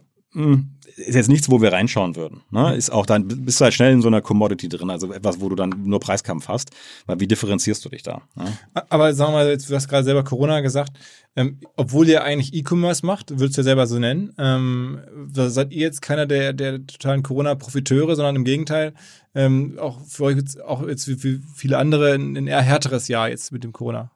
[0.96, 2.42] ist jetzt nichts, wo wir reinschauen würden.
[2.50, 2.74] Ne?
[2.74, 5.48] Ist auch dann, bist du halt schnell in so einer Commodity drin, also etwas, wo
[5.48, 6.70] du dann nur Preiskampf hast.
[7.06, 8.22] Weil wie differenzierst du dich da?
[8.34, 8.56] Ne?
[8.88, 10.92] Aber sagen wir mal, du hast gerade selber Corona gesagt,
[11.34, 15.00] ähm, obwohl ihr eigentlich E-Commerce macht, würdest du ja selber so nennen, ähm,
[15.32, 18.92] seid ihr jetzt keiner der, der totalen Corona-Profiteure, sondern im Gegenteil,
[19.34, 23.30] ähm, auch für euch auch jetzt wie, wie viele andere ein, ein eher härteres Jahr
[23.30, 24.10] jetzt mit dem Corona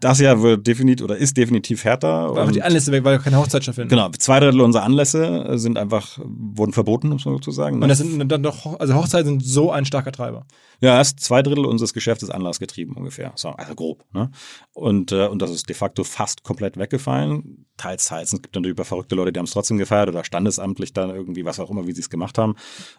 [0.00, 2.34] das Jahr wird definitiv oder ist definitiv härter.
[2.34, 3.90] Weil die Anlässe weg, weil keine Hochzeit stattfinden.
[3.90, 7.78] Genau, zwei Drittel unserer Anlässe sind einfach, wurden verboten, muss man sozusagen.
[7.78, 7.84] Ne?
[7.84, 10.46] Und das sind dann doch, also Hochzeiten sind so ein starker Treiber.
[10.80, 13.32] Ja, erst zwei Drittel unseres Geschäfts ist anlassgetrieben ungefähr.
[13.34, 14.04] So, also grob.
[14.12, 14.30] Ne?
[14.72, 17.66] Und, äh, und das ist de facto fast komplett weggefallen.
[17.76, 18.32] Teils, teils.
[18.32, 21.44] Es gibt natürlich über verrückte Leute, die haben es trotzdem gefeiert oder standesamtlich dann irgendwie,
[21.44, 22.54] was auch immer, wie sie es gemacht haben.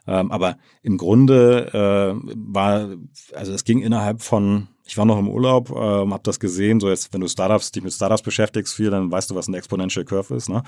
[0.08, 2.90] Ähm, aber im Grunde äh, war,
[3.34, 6.80] also es ging innerhalb von ich war noch im Urlaub, ähm, habe das gesehen.
[6.80, 9.58] So jetzt, wenn du Startups, dich mit Startups beschäftigst viel, dann weißt du, was eine
[9.58, 10.50] Exponential Curve ist.
[10.50, 10.64] Ne?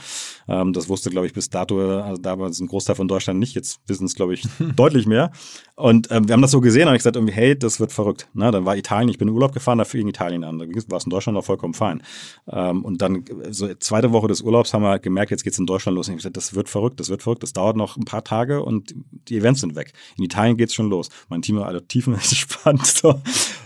[0.47, 3.55] Ähm, das wusste, glaube ich, bis dato, also damals ein Großteil von Deutschland nicht.
[3.55, 4.43] Jetzt wissen es, glaube ich,
[4.75, 5.31] deutlich mehr.
[5.75, 8.27] Und ähm, wir haben das so gesehen und ich gesagt irgendwie, hey, das wird verrückt.
[8.35, 8.51] Ne?
[8.51, 10.59] Dann war Italien, ich bin in Urlaub gefahren, da fing Italien an.
[10.59, 12.03] Da war es in Deutschland noch vollkommen fein.
[12.47, 15.95] Ähm, und dann so zweite Woche des Urlaubs haben wir gemerkt, jetzt geht's in Deutschland
[15.95, 16.07] los.
[16.07, 17.41] Und ich gesagt, das wird verrückt, das wird verrückt.
[17.41, 18.93] Das dauert noch ein paar Tage und
[19.27, 19.93] die Events sind weg.
[20.19, 21.09] In Italien geht's schon los.
[21.29, 22.85] Mein Team war alle tiefen gespannt.
[22.85, 23.19] So.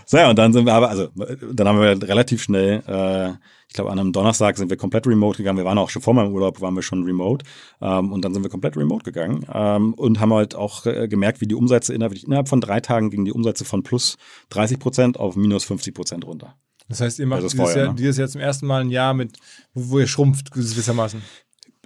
[0.08, 1.08] So ja, und dann sind wir aber, also
[1.52, 3.30] dann haben wir relativ schnell, äh,
[3.68, 5.58] ich glaube an einem Donnerstag sind wir komplett remote gegangen.
[5.58, 7.44] Wir waren auch schon vor meinem Urlaub, waren wir schon remote.
[7.82, 11.40] Ähm, und dann sind wir komplett remote gegangen ähm, und haben halt auch äh, gemerkt,
[11.40, 14.16] wie die Umsätze innerhalb, innerhalb von drei Tagen gingen die Umsätze von plus
[14.50, 16.54] 30 Prozent auf minus 50 Prozent runter.
[16.88, 17.94] Das heißt, ihr macht also dieses, Jahr, ne?
[17.94, 19.36] dieses Jahr zum ersten Mal ein Jahr mit,
[19.74, 21.20] wo, wo ihr schrumpft gewissermaßen.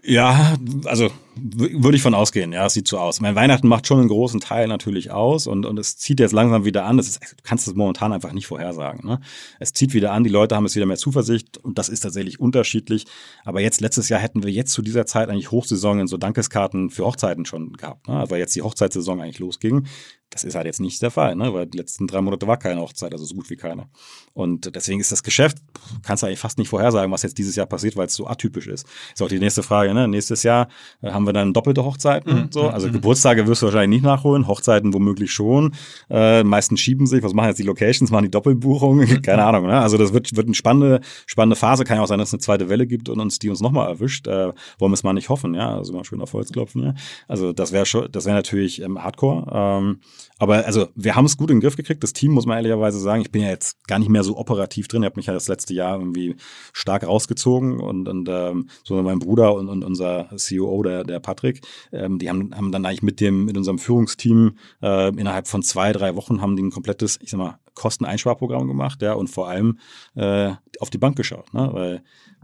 [0.03, 3.21] Ja, also würde ich von ausgehen, ja, es sieht so aus.
[3.21, 6.65] Mein Weihnachten macht schon einen großen Teil natürlich aus und, und es zieht jetzt langsam
[6.65, 6.97] wieder an.
[6.97, 9.09] Das ist, du kannst es momentan einfach nicht vorhersagen.
[9.09, 9.21] Ne?
[9.59, 12.41] Es zieht wieder an, die Leute haben es wieder mehr Zuversicht und das ist tatsächlich
[12.41, 13.07] unterschiedlich.
[13.45, 16.91] Aber jetzt, letztes Jahr hätten wir jetzt zu dieser Zeit eigentlich Hochsaison in so Dankeskarten
[16.91, 18.25] für Hochzeiten schon gehabt, ne?
[18.29, 19.87] weil jetzt die Hochzeitssaison eigentlich losging.
[20.31, 21.53] Das ist halt jetzt nicht der Fall, ne?
[21.53, 23.89] weil die letzten drei Monate war keine Hochzeit, also so gut wie keine.
[24.33, 25.59] Und deswegen ist das Geschäft,
[26.05, 28.69] kannst du eigentlich fast nicht vorhersagen, was jetzt dieses Jahr passiert, weil es so atypisch
[28.69, 28.87] ist.
[29.13, 30.07] Ist auch die nächste Frage, ne?
[30.07, 30.69] Nächstes Jahr
[31.03, 32.43] äh, haben wir dann doppelte Hochzeiten.
[32.43, 32.53] Mhm.
[32.53, 32.69] So.
[32.69, 32.93] Also mhm.
[32.93, 35.75] Geburtstage wirst du wahrscheinlich nicht nachholen, Hochzeiten womöglich schon.
[36.09, 39.23] Äh, meisten schieben sich, was machen jetzt die Locations, machen die Doppelbuchungen, mhm.
[39.23, 39.67] keine Ahnung.
[39.67, 39.81] Ne?
[39.81, 41.83] Also das wird, wird eine spannende, spannende Phase.
[41.83, 43.89] Kann ja auch sein, dass es eine zweite Welle gibt und uns die uns nochmal
[43.89, 44.29] erwischt.
[44.29, 45.75] Äh, wollen wir es mal nicht hoffen, ja.
[45.75, 46.95] Also mal schön auf Holz klopfen, ja.
[47.27, 49.51] Also das wäre schon, das wäre natürlich ähm, Hardcore.
[49.53, 50.01] Ähm,
[50.39, 52.03] aber also wir haben es gut in den Griff gekriegt.
[52.03, 53.23] Das Team muss man ehrlicherweise sagen.
[53.23, 55.03] Ich bin ja jetzt gar nicht mehr so operativ drin.
[55.03, 56.37] Ich habe mich ja das letzte Jahr irgendwie
[56.73, 61.63] stark rausgezogen und, und ähm, so mein Bruder und, und unser CEO, der, der Patrick,
[61.93, 65.93] ähm, die haben, haben dann eigentlich mit dem mit unserem Führungsteam äh, innerhalb von zwei
[65.93, 69.79] drei Wochen haben die ein komplettes, ich sag mal, Kosteneinsparprogramm gemacht, ja, und vor allem
[70.15, 71.71] äh, auf die Bank geschaut, ne?
[71.73, 72.03] weil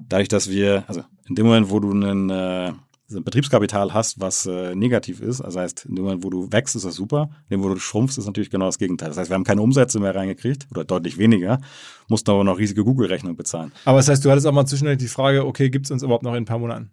[0.09, 2.73] dadurch, dass wir, also in dem Moment, wo du einen äh,
[3.09, 6.85] Betriebskapital hast, was äh, negativ ist, also heißt, in dem Moment, wo du wächst, ist
[6.85, 9.09] das super, in dem, wo du schrumpfst, ist natürlich genau das Gegenteil.
[9.09, 11.61] Das heißt, wir haben keine Umsätze mehr reingekriegt oder deutlich weniger,
[12.09, 13.73] mussten aber noch riesige Google-Rechnungen bezahlen.
[13.85, 16.25] Aber das heißt, du hattest auch mal zwischendurch die Frage, okay, gibt es uns überhaupt
[16.25, 16.93] noch in ein paar Monaten?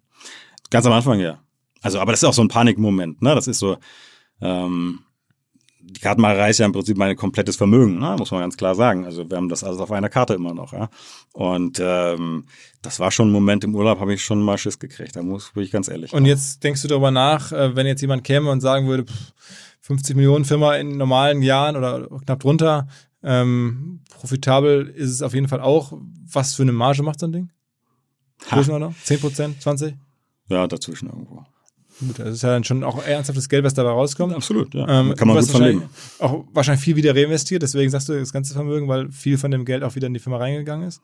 [0.70, 1.40] Ganz am Anfang, ja.
[1.82, 3.34] Also, aber das ist auch so ein Panikmoment, ne?
[3.34, 3.76] Das ist so,
[4.40, 5.00] ähm,
[5.86, 8.16] die Kartenmacherei ist ja im Prinzip mein komplettes Vermögen, ne?
[8.18, 9.04] muss man ganz klar sagen.
[9.04, 10.72] Also wir haben das alles auf einer Karte immer noch.
[10.72, 10.88] Ja?
[11.32, 12.44] Und ähm,
[12.82, 15.16] das war schon ein Moment im Urlaub, habe ich schon mal Schiss gekriegt.
[15.16, 16.12] Da muss ich ganz ehrlich.
[16.12, 19.04] Und jetzt denkst du darüber nach, äh, wenn jetzt jemand käme und sagen würde,
[19.82, 22.88] 50 Millionen Firma in normalen Jahren oder knapp drunter,
[23.22, 25.92] ähm, profitabel ist es auf jeden Fall auch.
[26.32, 27.50] Was für eine Marge macht so ein Ding?
[28.48, 28.94] Größenordnung?
[29.02, 29.94] 10 Prozent, 20?
[30.48, 31.44] Ja, dazwischen irgendwo.
[32.00, 34.34] Gut, das ist ja dann schon auch ernsthaftes Geld, was dabei rauskommt.
[34.34, 34.88] Absolut, ja.
[34.88, 35.82] Ähm, Kann man gut leben.
[36.18, 39.64] Auch wahrscheinlich viel wieder reinvestiert, deswegen sagst du das ganze Vermögen, weil viel von dem
[39.64, 41.00] Geld auch wieder in die Firma reingegangen ist.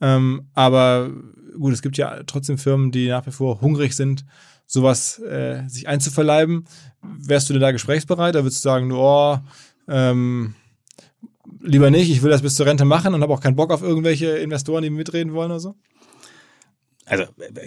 [0.00, 1.10] Ähm, aber
[1.58, 4.26] gut, es gibt ja trotzdem Firmen, die nach wie vor hungrig sind,
[4.66, 6.64] sowas äh, sich einzuverleiben.
[7.02, 8.34] Wärst du denn da gesprächsbereit?
[8.34, 9.38] Da würdest du sagen, oh,
[9.88, 10.54] ähm,
[11.60, 13.82] lieber nicht, ich will das bis zur Rente machen und habe auch keinen Bock auf
[13.82, 15.74] irgendwelche Investoren, die mitreden wollen oder so?
[17.06, 17.24] Also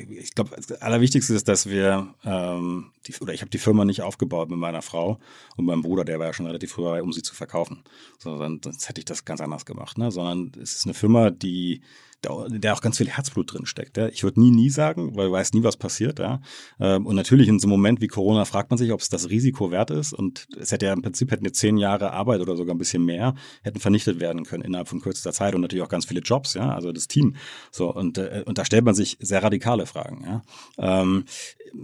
[0.09, 4.01] ich glaube, das Allerwichtigste ist, dass wir, ähm, die, oder ich habe die Firma nicht
[4.01, 5.19] aufgebaut mit meiner Frau
[5.55, 7.83] und meinem Bruder, der war ja schon relativ früh dabei, um sie zu verkaufen.
[8.17, 9.97] Sondern sonst hätte ich das ganz anders gemacht.
[9.97, 10.11] Ne?
[10.11, 11.81] Sondern es ist eine Firma, die
[12.23, 13.97] der auch ganz viel Herzblut drin steckt.
[13.97, 14.07] Ja.
[14.07, 16.19] Ich würde nie, nie sagen, weil du weißt nie, was passiert.
[16.19, 16.41] Ja.
[16.79, 19.29] Ähm, und natürlich in so einem Moment wie Corona fragt man sich, ob es das
[19.29, 20.13] Risiko wert ist.
[20.13, 23.05] Und es hätte ja im Prinzip hätten jetzt zehn Jahre Arbeit oder sogar ein bisschen
[23.05, 26.53] mehr hätten vernichtet werden können innerhalb von kürzester Zeit und natürlich auch ganz viele Jobs.
[26.53, 27.35] Ja, also das Team.
[27.71, 30.23] So und äh, und da stellt man sich sehr radikale Fragen.
[30.25, 30.41] Ja.
[30.77, 31.25] Ähm,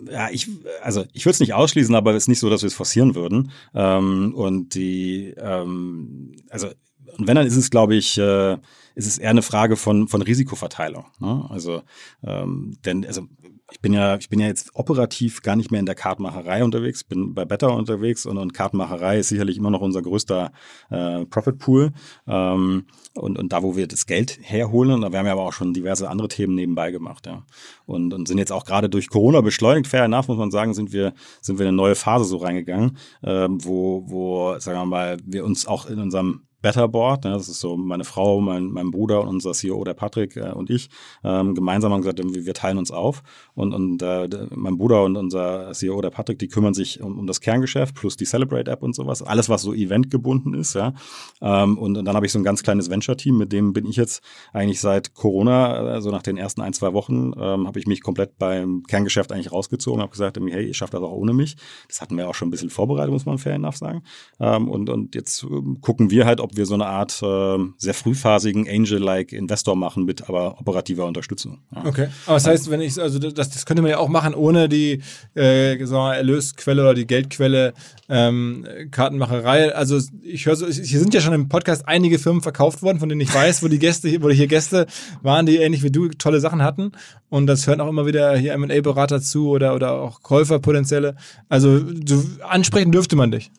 [0.09, 0.49] ja, ich,
[0.81, 3.15] also ich würde es nicht ausschließen, aber es ist nicht so, dass wir es forcieren
[3.15, 3.51] würden.
[3.73, 6.69] Ähm, und die, ähm, also
[7.17, 8.57] und wenn, dann ist es, glaube ich, äh,
[8.95, 11.05] ist es eher eine Frage von, von Risikoverteilung.
[11.19, 11.45] Ne?
[11.49, 11.81] Also,
[12.23, 13.27] ähm, denn, also
[13.71, 17.03] ich bin ja, ich bin ja jetzt operativ gar nicht mehr in der Kartenmacherei unterwegs,
[17.03, 20.51] bin bei Better unterwegs und, und Kartenmacherei ist sicherlich immer noch unser größter
[20.91, 21.91] äh, Profit Pool.
[22.27, 22.85] Ähm,
[23.15, 26.09] und, und da, wo wir das Geld herholen, da haben wir aber auch schon diverse
[26.09, 27.43] andere Themen nebenbei gemacht, ja.
[27.85, 30.93] Und, und sind jetzt auch gerade durch Corona beschleunigt, fair enough, muss man sagen, sind
[30.93, 35.17] wir, sind wir in eine neue Phase so reingegangen, ähm, wo, wo, sagen wir mal,
[35.25, 37.25] wir uns auch in unserem Betterboard.
[37.25, 40.51] Ne, das ist so meine Frau, mein, mein Bruder und unser CEO, der Patrick äh,
[40.51, 40.89] und ich,
[41.23, 43.21] ähm, gemeinsam haben gesagt, wir teilen uns auf.
[43.53, 47.27] Und, und äh, mein Bruder und unser CEO, der Patrick, die kümmern sich um, um
[47.27, 49.21] das Kerngeschäft plus die Celebrate-App und sowas.
[49.21, 50.73] Alles, was so eventgebunden ist.
[50.73, 50.93] ja.
[51.41, 53.97] Ähm, und, und dann habe ich so ein ganz kleines Venture-Team, mit dem bin ich
[53.97, 58.01] jetzt eigentlich seit Corona, also nach den ersten ein, zwei Wochen, ähm, habe ich mich
[58.01, 61.57] komplett beim Kerngeschäft eigentlich rausgezogen, habe gesagt, hey, ihr schafft das auch ohne mich.
[61.89, 64.03] Das hatten wir auch schon ein bisschen vorbereitet, muss man fair enough sagen.
[64.39, 67.93] Ähm, und, und jetzt ähm, gucken wir halt, ob wir so eine Art äh, sehr
[67.93, 71.59] frühphasigen Angel-like Investor machen mit aber operativer Unterstützung.
[71.75, 71.85] Ja.
[71.85, 72.07] Okay.
[72.25, 75.01] Aber das heißt, wenn ich, also das, das könnte man ja auch machen, ohne die
[75.35, 77.73] äh, wir, Erlösquelle oder die Geldquelle
[78.09, 79.73] ähm, Kartenmacherei.
[79.73, 83.09] Also ich höre so, hier sind ja schon im Podcast einige Firmen verkauft worden, von
[83.09, 84.87] denen ich weiß, wo die Gäste, wo hier Gäste
[85.21, 86.91] waren, die ähnlich wie du tolle Sachen hatten.
[87.29, 91.15] Und das hören auch immer wieder hier M&A-Berater zu oder, oder auch Käufer potenzielle.
[91.49, 93.51] Also du, ansprechen dürfte man dich.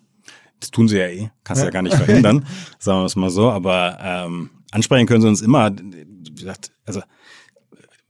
[0.61, 1.67] Das tun sie ja eh, kannst ja.
[1.67, 2.47] ja gar nicht verhindern,
[2.79, 3.51] sagen wir es mal so.
[3.51, 5.71] Aber ähm, ansprechen können sie uns immer.
[5.75, 7.03] Wie gesagt, also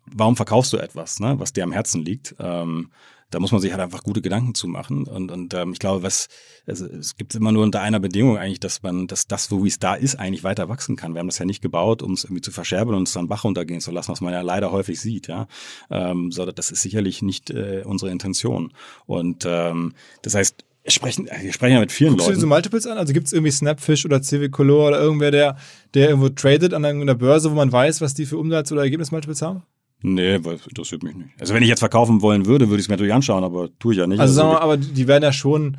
[0.07, 2.35] warum verkaufst du etwas, ne, was dir am Herzen liegt?
[2.39, 2.91] Ähm,
[3.31, 5.09] da muss man sich halt einfach gute Gedanken zu machen.
[5.09, 6.29] Und, und ähm, ich glaube, was
[6.67, 9.69] also, es gibt immer nur unter einer Bedingung eigentlich, dass man, dass das, wo wie
[9.69, 11.15] es da ist, eigentlich weiter wachsen kann.
[11.15, 13.43] Wir haben das ja nicht gebaut, um es irgendwie zu verscherbeln und es dann Bach
[13.43, 15.49] runtergehen zu lassen, was man ja leider häufig sieht, ja.
[15.91, 18.73] Ähm, sondern das ist sicherlich nicht äh, unsere Intention.
[19.07, 22.33] Und ähm, das heißt, sprechen, wir sprechen ja mit vielen Guckst Leuten.
[22.33, 22.99] du diese Multiples an?
[22.99, 25.57] Also gibt es irgendwie Snapfish oder Civic Color oder irgendwer, der,
[25.95, 29.41] der irgendwo tradet an einer Börse, wo man weiß, was die für Umsatz- oder Ergebnis-Multiples
[29.43, 29.63] haben?
[30.03, 31.31] Nee, weil das interessiert mich nicht.
[31.41, 33.95] Also wenn ich jetzt verkaufen wollen würde, würde ich es mir natürlich anschauen, aber tue
[33.95, 34.21] ich ja nicht.
[34.21, 35.79] Also sagen wir mal, aber die werden ja schon,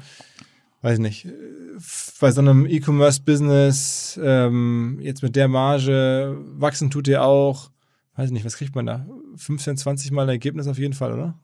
[0.82, 1.28] weiß ich nicht,
[2.20, 7.70] bei so einem E-Commerce-Business ähm, jetzt mit der Marge wachsen tut ihr auch,
[8.16, 9.06] weiß ich nicht, was kriegt man da?
[9.36, 11.38] 15, 20 Mal ein Ergebnis auf jeden Fall, oder?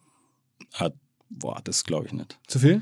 [0.74, 0.96] Hat,
[1.30, 2.40] boah, das glaube ich nicht.
[2.48, 2.82] Zu viel?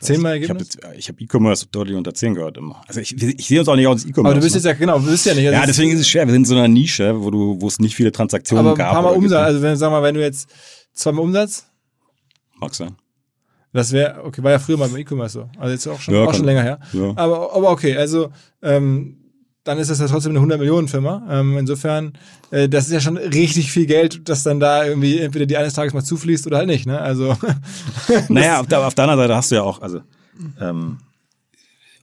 [0.00, 0.32] Zehnmal.
[0.32, 0.70] Ergebnis?
[0.96, 2.82] Ich habe hab E-Commerce deutlich unter 10 gehört immer.
[2.88, 4.20] Also ich, ich sehe uns auch nicht aus E-Commerce.
[4.20, 4.58] Aber du bist ne?
[4.58, 5.46] jetzt ja, genau, du bist ja nicht.
[5.46, 6.26] also ja, deswegen ist es schwer.
[6.26, 8.78] Wir sind in so einer Nische, wo du, wo es nicht viele Transaktionen aber ein
[8.78, 8.92] gab.
[8.92, 9.46] paar Mal oder gibt, Umsatz, ne?
[9.46, 10.48] also wenn, sag mal, wenn du jetzt
[10.92, 11.66] zweimal Umsatz,
[12.58, 12.96] Mag sein.
[13.72, 15.48] das wäre, okay, war ja früher mal beim E-Commerce so.
[15.58, 16.80] Also jetzt auch schon, Ja, auch schon länger her.
[16.92, 17.12] Ja.
[17.16, 18.30] Aber, aber okay, also
[18.62, 19.21] ähm,
[19.64, 21.26] dann ist das ja trotzdem eine 100 Millionen Firma.
[21.30, 22.14] Ähm, insofern,
[22.50, 25.74] äh, das ist ja schon richtig viel Geld, das dann da irgendwie entweder die eines
[25.74, 26.86] Tages mal zufließt oder halt nicht.
[26.86, 27.00] Ne?
[27.00, 27.36] Also
[28.28, 30.00] Naja, auf der, auf der anderen Seite hast du ja auch, also
[30.60, 30.98] ähm,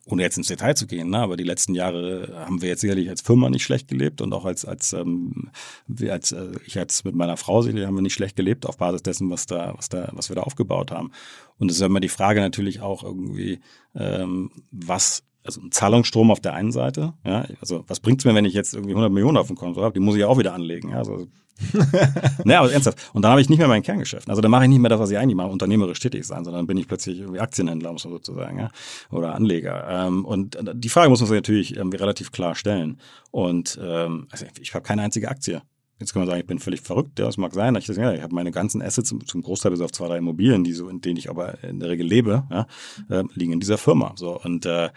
[0.06, 3.10] ohne jetzt ins Detail zu gehen, ne, aber die letzten Jahre haben wir jetzt sicherlich
[3.10, 5.52] als Firma nicht schlecht gelebt und auch als als ähm,
[5.88, 8.78] wir als äh, ich als mit meiner Frau sicherlich haben wir nicht schlecht gelebt auf
[8.78, 11.12] Basis dessen, was da was da was wir da aufgebaut haben.
[11.58, 13.60] Und es ist ja immer die Frage natürlich auch irgendwie,
[13.94, 18.46] ähm, was also ein Zahlungsstrom auf der einen Seite, ja, also was bringt's mir, wenn
[18.46, 19.94] ich jetzt irgendwie 100 Millionen auf dem Konto habe?
[19.94, 21.28] Die muss ich ja auch wieder anlegen, ja, also
[22.46, 23.12] naja, aber ernsthaft.
[23.14, 24.30] Und dann habe ich nicht mehr mein Kerngeschäft.
[24.30, 26.68] Also dann mache ich nicht mehr das, was ich eigentlich mache, unternehmerisch tätig sein, sondern
[26.68, 28.70] bin ich plötzlich irgendwie Aktienhändler, muss man sozusagen, ja,
[29.12, 29.86] oder Anleger.
[29.90, 33.00] Ähm, und die Frage muss man sich natürlich irgendwie relativ klar stellen.
[33.32, 35.62] Und ähm, also ich habe keine einzige Aktie.
[36.00, 37.76] Jetzt kann man sagen, ich bin völlig verrückt, ja, das mag sein.
[37.76, 40.64] Ich, ja, ich habe meine ganzen Assets zum, zum Großteil bis auf zwei, drei Immobilien,
[40.64, 42.68] die so, in denen ich aber in der Regel lebe, ja,
[43.10, 44.14] äh, liegen in dieser Firma.
[44.16, 44.90] So und äh,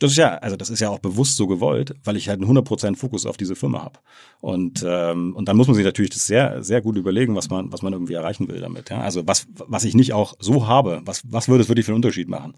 [0.00, 2.58] das ist ja, also das ist ja auch bewusst so gewollt, weil ich halt einen
[2.58, 4.00] 100% Fokus auf diese Firma habe.
[4.40, 7.72] Und ähm, und dann muss man sich natürlich das sehr sehr gut überlegen, was man
[7.72, 8.90] was man irgendwie erreichen will damit.
[8.90, 9.00] Ja?
[9.00, 12.02] Also was was ich nicht auch so habe, was was würde es wirklich für einen
[12.02, 12.54] Unterschied machen?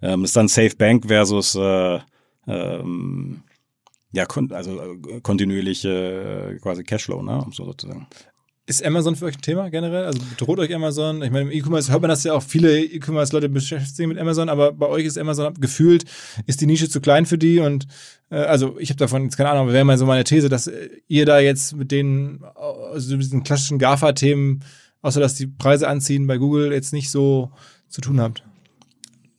[0.00, 2.00] Ähm, ist dann Safe Bank versus äh,
[2.46, 3.42] ähm,
[4.12, 8.06] ja, also äh, kontinuierliche äh, quasi Cashflow, ne, um so sozusagen.
[8.66, 10.04] ist Amazon für euch ein Thema generell?
[10.04, 11.22] Also bedroht euch Amazon?
[11.22, 14.48] Ich meine, im E-Commerce hört man das ja auch, viele E-Commerce-Leute beschäftigen sich mit Amazon,
[14.48, 16.04] aber bei euch ist Amazon gefühlt,
[16.46, 17.86] ist die Nische zu klein für die und
[18.30, 20.66] äh, also ich habe davon jetzt keine Ahnung, aber wäre mal so meine These, dass
[20.66, 24.62] äh, ihr da jetzt mit den, also diesen klassischen GAFA-Themen,
[25.00, 27.50] außer dass die Preise anziehen bei Google, jetzt nicht so
[27.88, 28.44] zu tun habt.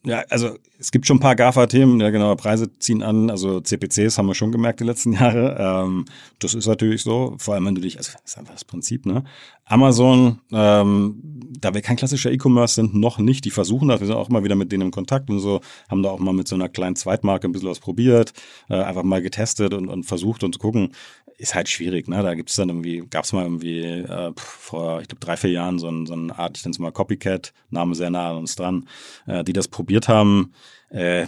[0.04, 4.18] Ja, also es gibt schon ein paar GAFA-Themen, ja genau, Preise ziehen an, also CPCs
[4.18, 5.56] haben wir schon gemerkt die letzten Jahre.
[5.58, 6.04] Ähm,
[6.40, 9.06] das ist natürlich so, vor allem wenn du dich, also das ist einfach das Prinzip,
[9.06, 9.24] ne?
[9.64, 11.22] Amazon, ähm,
[11.58, 14.44] da wir kein klassischer E-Commerce sind, noch nicht, die versuchen das, wir sind auch immer
[14.44, 16.96] wieder mit denen im Kontakt und so, haben da auch mal mit so einer kleinen
[16.96, 18.34] Zweitmarke ein bisschen was probiert,
[18.68, 20.92] äh, einfach mal getestet und, und versucht und zu gucken,
[21.38, 22.22] ist halt schwierig, ne?
[22.22, 25.88] Da gibt's dann irgendwie, gab's mal irgendwie äh, vor, ich glaube, drei, vier Jahren so,
[25.88, 28.86] ein, so eine Art, ich nenne es mal Copycat, Name sehr nah an uns dran,
[29.26, 30.52] äh, die das probiert haben.
[30.90, 31.26] Äh,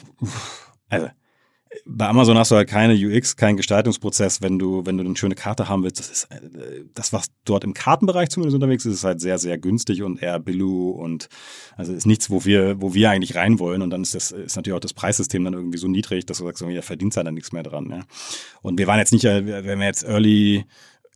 [0.88, 1.08] also
[1.84, 5.34] bei Amazon hast du halt keine UX, keinen Gestaltungsprozess, wenn du, wenn du eine schöne
[5.34, 5.98] Karte haben willst.
[5.98, 9.58] Das ist äh, das, was dort im Kartenbereich zumindest unterwegs ist, ist halt sehr, sehr
[9.58, 11.28] günstig und eher Billu und
[11.76, 13.82] also ist nichts, wo wir, wo wir eigentlich rein wollen.
[13.82, 16.44] Und dann ist das, ist natürlich auch das Preissystem dann irgendwie so niedrig, dass du
[16.44, 17.90] sagst, ja, verdienst halt dann nichts mehr dran.
[17.90, 18.00] Ja.
[18.62, 20.64] Und wir waren jetzt nicht, äh, wenn wir jetzt Early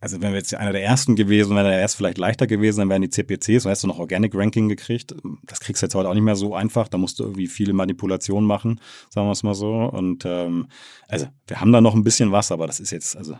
[0.01, 2.89] also wenn wir jetzt einer der ersten gewesen, wäre der erst vielleicht leichter gewesen, dann
[2.89, 5.15] wären die CPCs, dann hättest du noch Organic Ranking gekriegt.
[5.43, 6.87] Das kriegst du jetzt heute auch nicht mehr so einfach.
[6.87, 8.81] Da musst du irgendwie viele Manipulationen machen,
[9.11, 9.75] sagen wir es mal so.
[9.75, 10.67] Und ähm,
[11.07, 13.37] also wir haben da noch ein bisschen was, aber das ist jetzt also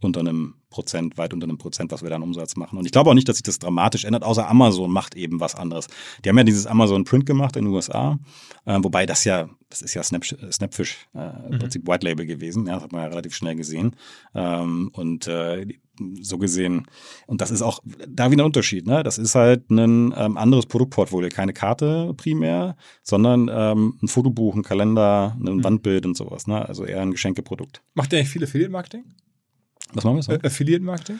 [0.00, 2.78] unter einem Prozent, weit unter einem Prozent, was wir da an Umsatz machen.
[2.78, 5.54] Und ich glaube auch nicht, dass sich das dramatisch ändert, außer Amazon macht eben was
[5.54, 5.86] anderes.
[6.24, 8.18] Die haben ja dieses Amazon Print gemacht in den USA,
[8.66, 12.66] äh, wobei das ja, das ist ja Snap, Snapfish, äh, im Prinzip White Label gewesen,
[12.66, 13.96] ja, das hat man ja relativ schnell gesehen.
[14.34, 15.66] Ähm, und äh,
[16.20, 16.86] so gesehen,
[17.26, 19.02] und das ist auch da wieder ein Unterschied, ne?
[19.02, 24.62] Das ist halt ein ähm, anderes Produktportfolio, keine Karte primär, sondern ähm, ein Fotobuch, ein
[24.62, 26.68] Kalender, ein Wandbild und sowas, ne?
[26.68, 27.82] Also eher ein Geschenkeprodukt.
[27.94, 29.04] Macht ihr eigentlich viel Affiliate-Marketing?
[29.94, 30.32] Was machen wir so?
[30.32, 31.18] Äh, Affiliate-Marketing?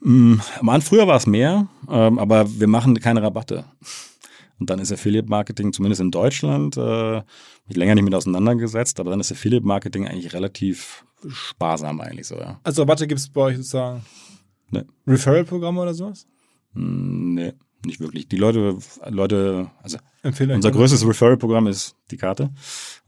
[0.00, 3.64] Mm, Am früher war es mehr, ähm, aber wir machen keine Rabatte.
[4.58, 7.22] Und dann ist Affiliate-Marketing, zumindest in Deutschland, äh,
[7.66, 12.60] mich länger nicht mit auseinandergesetzt, aber dann ist Affiliate-Marketing eigentlich relativ sparsam eigentlich so, ja.
[12.62, 14.02] Also Rabatte gibt es bei euch sozusagen
[14.70, 14.84] Nee.
[15.06, 16.26] Referral-Programme oder sowas?
[16.74, 17.52] Mm, Nee,
[17.86, 18.28] nicht wirklich.
[18.28, 18.78] Die Leute,
[19.08, 22.50] Leute, also Empfehle Unser größtes Referral-Programm ist die Karte.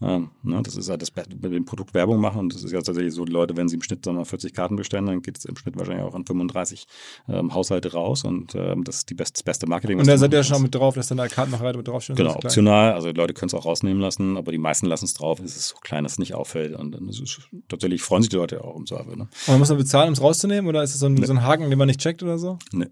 [0.00, 2.38] Ähm, ne, das ist halt das mit dem Produkt Werbung machen.
[2.38, 4.54] Und das ist ja tatsächlich so, die Leute, wenn sie im Schnitt sagen wir, 40
[4.54, 6.86] Karten bestellen, dann geht es im Schnitt wahrscheinlich auch an 35
[7.28, 8.24] ähm, Haushalte raus.
[8.24, 9.98] Und ähm, das ist die best, das beste Marketing.
[9.98, 12.16] Und da seid ihr schon mit drauf, dass dann da Kartenmacherei mit draufsteht.
[12.16, 12.94] Genau, optional.
[12.94, 15.38] Also die Leute können es auch rausnehmen lassen, aber die meisten lassen es drauf.
[15.38, 16.74] Es ist so klein, dass es nicht auffällt.
[16.74, 19.16] Und dann ist es, tatsächlich freuen sich die Leute auch im Zweifel.
[19.16, 19.24] Ne?
[19.24, 20.66] Und man muss man bezahlen, um es rauszunehmen?
[20.66, 21.26] Oder ist es so ein, nee.
[21.26, 22.58] so ein Haken, den man nicht checkt oder so?
[22.72, 22.86] Nee.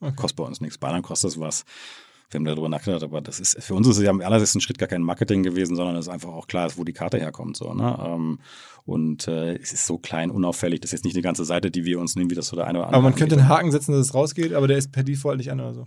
[0.00, 0.16] Okay.
[0.16, 0.78] Kostet bei uns nichts.
[0.78, 1.64] Bei anderen kostet das was.
[2.30, 4.78] Wir haben darüber nachgedacht, aber das ist für uns ist es ja am allerersten Schritt
[4.78, 7.56] gar kein Marketing gewesen, sondern es ist einfach auch klar, wo die Karte herkommt.
[7.56, 7.98] So, ne?
[8.04, 8.38] Ähm,
[8.84, 10.80] und äh, es ist so klein, unauffällig.
[10.80, 12.66] Das ist jetzt nicht die ganze Seite, die wir uns nehmen, wie das so der
[12.66, 12.98] eine oder andere.
[12.98, 15.50] Aber man könnte einen Haken setzen, dass es rausgeht, aber der ist per Default nicht
[15.50, 15.86] an oder so.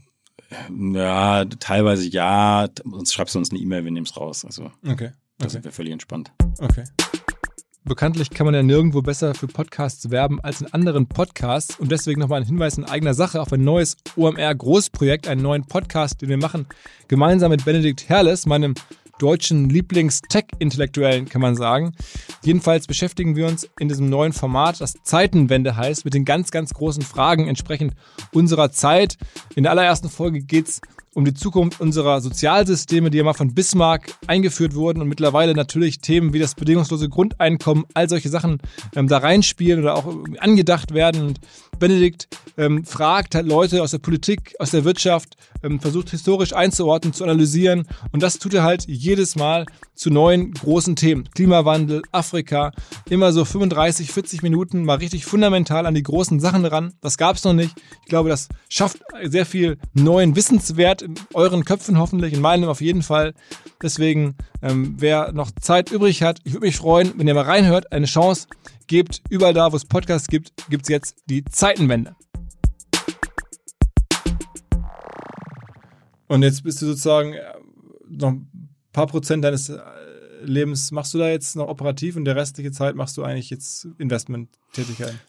[0.70, 2.68] Ja, teilweise ja.
[2.84, 4.44] Sonst schreibst du uns eine E-Mail, wir nehmen es raus.
[4.44, 4.92] Also okay.
[4.92, 5.10] okay.
[5.38, 6.34] da sind wir völlig entspannt.
[6.60, 6.84] Okay.
[7.86, 11.78] Bekanntlich kann man ja nirgendwo besser für Podcasts werben als in anderen Podcasts.
[11.78, 16.22] Und deswegen nochmal ein Hinweis in eigener Sache auf ein neues OMR-Großprojekt, einen neuen Podcast,
[16.22, 16.66] den wir machen,
[17.10, 18.74] gemeinsam mit Benedikt Herles, meinem
[19.20, 21.94] deutschen Lieblings-Tech-Intellektuellen, kann man sagen.
[22.44, 26.74] Jedenfalls beschäftigen wir uns in diesem neuen Format, das Zeitenwende heißt, mit den ganz, ganz
[26.74, 27.96] großen Fragen entsprechend
[28.32, 29.18] unserer Zeit.
[29.56, 30.82] In der allerersten Folge geht es
[31.14, 36.00] um die Zukunft unserer Sozialsysteme, die ja mal von Bismarck eingeführt wurden und mittlerweile natürlich
[36.00, 38.60] Themen wie das bedingungslose Grundeinkommen, all solche Sachen
[38.96, 41.28] ähm, da reinspielen oder auch angedacht werden.
[41.28, 41.40] Und
[41.80, 47.14] Benedikt ähm, fragt halt Leute aus der Politik, aus der Wirtschaft, ähm, versucht historisch einzuordnen,
[47.14, 47.88] zu analysieren.
[48.12, 51.30] Und das tut er halt jedes Mal zu neuen großen Themen.
[51.36, 52.72] Klimawandel, Afrika,
[53.10, 56.94] immer so 35, 40 Minuten mal richtig fundamental an die großen Sachen ran.
[57.02, 57.76] Das gab es noch nicht.
[58.02, 62.82] Ich glaube, das schafft sehr viel neuen Wissenswert in euren Köpfen hoffentlich, in meinem auf
[62.82, 63.34] jeden Fall.
[63.82, 67.92] Deswegen, ähm, wer noch Zeit übrig hat, ich würde mich freuen, wenn ihr mal reinhört,
[67.92, 68.48] eine Chance
[68.88, 69.22] gebt.
[69.30, 72.16] Überall da, wo es Podcasts gibt, gibt es jetzt die Zeitenwende.
[76.28, 77.42] Und jetzt bist du sozusagen äh,
[78.10, 79.80] noch ein paar Prozent deines äh,
[80.44, 83.88] Lebens machst du da jetzt noch operativ und der restliche Zeit machst du eigentlich jetzt
[83.98, 85.20] Investment-Tätigkeiten.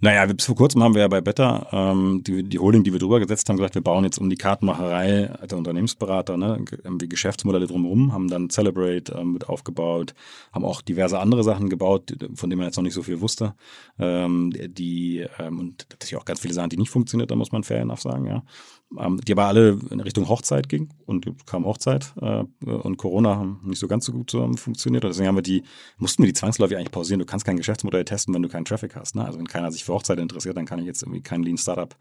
[0.00, 3.00] Naja, bis vor kurzem haben wir ja bei Beta ähm, die, die Holding, die wir
[3.00, 7.66] drüber gesetzt haben, gesagt, wir bauen jetzt um die Kartenmacherei als Unternehmensberater, ne, irgendwie Geschäftsmodelle
[7.66, 10.14] drumherum, haben dann Celebrate ähm, mit aufgebaut,
[10.52, 13.54] haben auch diverse andere Sachen gebaut, von denen man jetzt noch nicht so viel wusste.
[13.98, 17.64] Ähm, die ähm, und tatsächlich auch ganz viele Sachen, die nicht funktioniert, da muss man
[17.64, 18.44] fair enough sagen, ja
[18.90, 23.78] die aber alle in Richtung Hochzeit ging und kam Hochzeit äh, und Corona haben nicht
[23.78, 25.04] so ganz so gut zusammen funktioniert.
[25.04, 25.62] Und deswegen haben wir die,
[25.98, 27.18] mussten wir die zwangsläufig eigentlich pausieren.
[27.18, 29.14] Du kannst kein Geschäftsmodell testen, wenn du keinen Traffic hast.
[29.14, 29.24] Ne?
[29.24, 31.94] Also wenn keiner sich für Hochzeit interessiert, dann kann ich jetzt irgendwie kein Lean Startup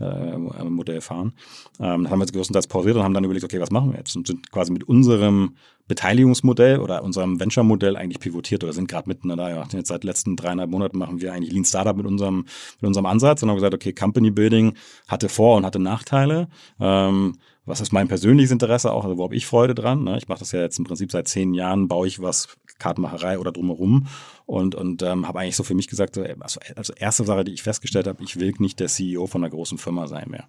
[0.00, 1.32] äh, Modell fahren.
[1.80, 4.14] Ähm, haben wir jetzt größtenteils pausiert und haben dann überlegt, okay, was machen wir jetzt?
[4.14, 5.54] Und sind quasi mit unserem
[5.86, 9.50] Beteiligungsmodell oder unserem Venture-Modell eigentlich pivotiert oder sind gerade mitten da.
[9.50, 12.46] Ja, jetzt seit letzten dreieinhalb Monaten machen wir eigentlich Lean Startup mit unserem,
[12.80, 14.74] mit unserem Ansatz und haben gesagt, okay, Company Building
[15.08, 16.48] hatte Vor- und hatte Nachteile.
[16.80, 20.04] Ähm, was ist mein persönliches Interesse auch, also wo habe ich Freude dran?
[20.04, 20.18] Ne?
[20.18, 23.52] Ich mache das ja jetzt im Prinzip seit zehn Jahren, baue ich was, Kartenmacherei oder
[23.52, 24.08] drumherum
[24.46, 27.62] und, und ähm, habe eigentlich so für mich gesagt, also, also erste Sache, die ich
[27.62, 30.48] festgestellt habe, ich will nicht der CEO von einer großen Firma sein mehr.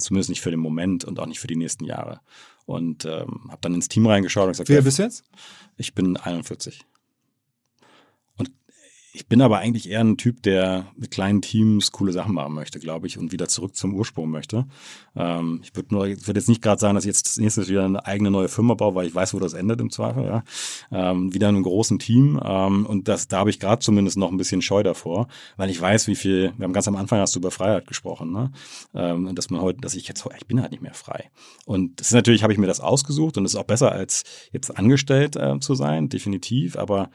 [0.00, 2.20] Zumindest nicht für den Moment und auch nicht für die nächsten Jahre.
[2.66, 5.24] Und ähm, habe dann ins Team reingeschaut und gesagt, wer bist du jetzt?
[5.76, 6.84] Ich bin 41.
[9.16, 12.80] Ich bin aber eigentlich eher ein Typ, der mit kleinen Teams coole Sachen machen möchte,
[12.80, 14.66] glaube ich, und wieder zurück zum Ursprung möchte.
[15.14, 17.68] Ähm, ich würde nur, ich würde jetzt nicht gerade sagen, dass ich jetzt das nächste
[17.68, 20.24] wieder eine eigene neue Firma baue, weil ich weiß, wo das endet im Zweifel.
[20.24, 20.42] Ja.
[20.90, 24.32] Ähm, wieder in einem großen Team ähm, und das, da habe ich gerade zumindest noch
[24.32, 26.52] ein bisschen Scheu davor, weil ich weiß, wie viel.
[26.56, 28.50] Wir haben ganz am Anfang hast du über Freiheit gesprochen, ne?
[28.94, 31.30] Ähm, dass man heute, dass ich jetzt, ich bin halt nicht mehr frei.
[31.66, 34.24] Und das ist natürlich, habe ich mir das ausgesucht und es ist auch besser als
[34.50, 36.76] jetzt angestellt äh, zu sein, definitiv.
[36.76, 37.10] Aber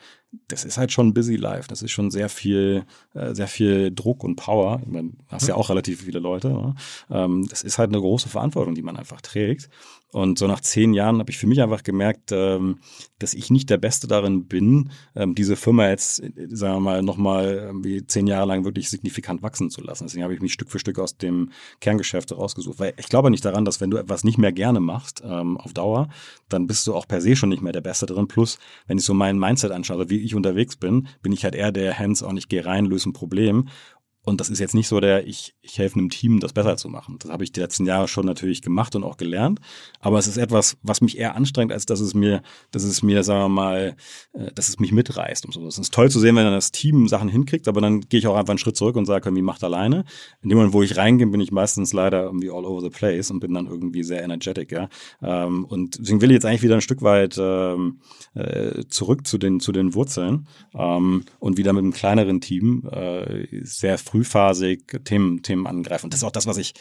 [0.48, 1.68] das ist halt schon busy life.
[1.68, 4.80] Das ist schon sehr viel, äh, sehr viel Druck und Power.
[4.84, 6.50] Ich meine, hast ja auch relativ viele Leute.
[6.50, 6.76] Ne?
[7.10, 9.70] Ähm, das ist halt eine große Verantwortung, die man einfach trägt.
[10.12, 12.80] Und so nach zehn Jahren habe ich für mich einfach gemerkt, ähm,
[13.20, 17.60] dass ich nicht der Beste darin bin, ähm, diese Firma jetzt, sagen wir mal, nochmal
[17.66, 20.06] irgendwie zehn Jahre lang wirklich signifikant wachsen zu lassen.
[20.06, 22.80] Deswegen habe ich mich Stück für Stück aus dem Kerngeschäft rausgesucht.
[22.80, 25.74] Weil ich glaube nicht daran, dass wenn du etwas nicht mehr gerne machst ähm, auf
[25.74, 26.10] Dauer,
[26.48, 28.28] dann bist du auch per se schon nicht mehr der Beste drin.
[28.28, 28.58] Plus,
[28.88, 32.00] wenn ich so mein Mindset anschaue, wie ich unterwegs bin, bin ich halt eher der
[32.00, 33.68] Hands-on, ich gehe rein, löse ein Problem.
[34.24, 36.90] Und das ist jetzt nicht so der, ich, ich helfe einem Team, das besser zu
[36.90, 37.16] machen.
[37.20, 39.60] Das habe ich die letzten Jahre schon natürlich gemacht und auch gelernt.
[40.02, 42.42] Aber es ist etwas, was mich eher anstrengt, als dass es mir,
[42.72, 43.96] dass es mir, sagen wir mal,
[44.34, 45.66] äh, dass es mich mitreißt und so.
[45.68, 48.28] Es ist toll zu sehen, wenn dann das Team Sachen hinkriegt, aber dann gehe ich
[48.28, 50.04] auch einfach einen Schritt zurück und sage, irgendwie macht alleine.
[50.42, 53.32] In dem Moment, wo ich reingehe, bin ich meistens leider irgendwie all over the place
[53.32, 54.90] und bin dann irgendwie sehr energetic, ja.
[55.22, 58.02] Ähm, und deswegen will ich jetzt eigentlich wieder ein Stück weit ähm,
[58.34, 63.48] äh, zurück zu den, zu den Wurzeln ähm, und wieder mit einem kleineren Team äh,
[63.64, 66.06] sehr frühphasig Themen, Themen angreifen.
[66.06, 66.74] Und das ist auch das, was ich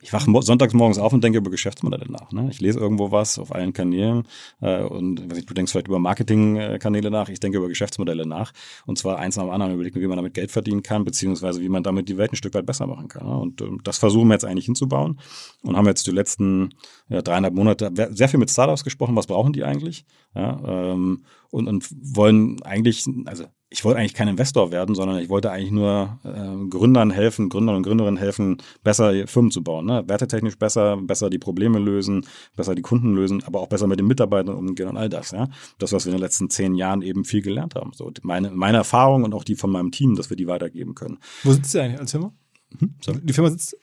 [0.00, 2.30] ich wache sonntags morgens auf und denke über Geschäftsmodelle nach.
[2.30, 2.48] Ne?
[2.50, 4.28] Ich lese irgendwo was auf allen Kanälen
[4.60, 8.52] äh, und weiß nicht, du denkst vielleicht über Marketingkanäle nach, ich denke über Geschäftsmodelle nach
[8.86, 11.68] und zwar eins nach dem anderen überlegen, wie man damit Geld verdienen kann, beziehungsweise wie
[11.68, 13.26] man damit die Welt ein Stück weit besser machen kann.
[13.26, 13.36] Ne?
[13.36, 15.18] Und äh, das versuchen wir jetzt eigentlich hinzubauen
[15.62, 16.74] und haben jetzt die letzten
[17.08, 20.04] ja, dreieinhalb Monate sehr viel mit Startups gesprochen, was brauchen die eigentlich?
[20.34, 20.60] Ja,
[20.92, 25.50] ähm, und, und wollen eigentlich, also ich wollte eigentlich kein Investor werden, sondern ich wollte
[25.50, 29.84] eigentlich nur äh, Gründern helfen, Gründern und Gründerinnen helfen, besser Firmen zu bauen.
[29.84, 30.04] Ne?
[30.06, 34.06] Wertetechnisch besser, besser die Probleme lösen, besser die Kunden lösen, aber auch besser mit den
[34.06, 35.32] Mitarbeitern umgehen und all das.
[35.32, 35.48] Ja?
[35.78, 37.92] Das, was wir in den letzten zehn Jahren eben viel gelernt haben.
[37.94, 41.18] So meine, meine Erfahrung und auch die von meinem Team, dass wir die weitergeben können.
[41.42, 42.32] Wo sitzt ihr eigentlich als Firma?
[42.78, 43.76] Hm, die Firma sitzt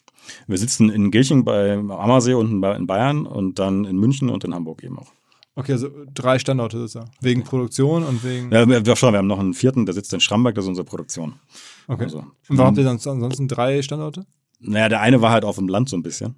[0.47, 4.55] wir sitzen in Gelching bei Ammersee unten in Bayern und dann in München und in
[4.55, 5.11] Hamburg eben auch.
[5.56, 7.12] Okay, also drei Standorte sozusagen.
[7.22, 8.51] Wegen Produktion und wegen.
[8.51, 10.86] Ja, wir, schon, wir haben noch einen vierten, der sitzt in Schramberg, das ist unsere
[10.86, 11.36] Produktion.
[11.88, 12.03] Okay.
[12.03, 14.26] Also, und warum habt ihr dann ansonsten drei Standorte?
[14.60, 16.36] Naja, der eine war halt auf dem Land so ein bisschen.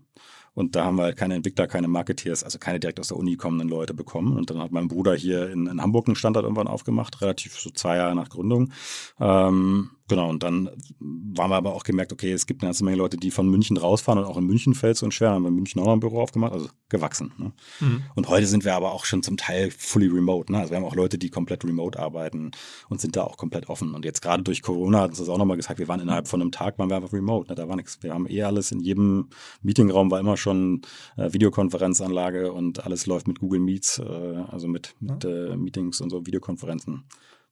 [0.54, 3.36] Und da haben wir halt keine Entwickler, keine Marketeers, also keine direkt aus der Uni
[3.36, 4.36] kommenden Leute bekommen.
[4.36, 7.70] Und dann hat mein Bruder hier in, in Hamburg einen Standort irgendwann aufgemacht, relativ so
[7.70, 8.72] zwei Jahre nach Gründung.
[9.20, 12.98] Ähm, Genau, und dann waren wir aber auch gemerkt, okay, es gibt eine ganze Menge
[12.98, 15.30] Leute, die von München rausfahren und auch in München fällt es uns schwer.
[15.30, 17.34] Dann haben wir in München auch noch ein Büro aufgemacht, also gewachsen.
[17.38, 17.52] Ne?
[17.82, 18.04] Mhm.
[18.16, 20.52] Und heute sind wir aber auch schon zum Teil fully remote.
[20.52, 20.60] Ne?
[20.60, 22.52] Also wir haben auch Leute, die komplett remote arbeiten
[22.88, 23.94] und sind da auch komplett offen.
[23.94, 26.42] Und jetzt gerade durch Corona hat uns das auch nochmal gesagt, wir waren innerhalb von
[26.42, 27.50] einem Tag, waren wir einfach remote.
[27.50, 27.56] Ne?
[27.56, 28.02] Da war nichts.
[28.02, 29.28] Wir haben eh alles in jedem
[29.62, 30.84] Meetingraum war immer schon
[31.18, 36.10] äh, Videokonferenzanlage und alles läuft mit Google Meets, äh, also mit, mit äh, Meetings und
[36.10, 37.04] so Videokonferenzen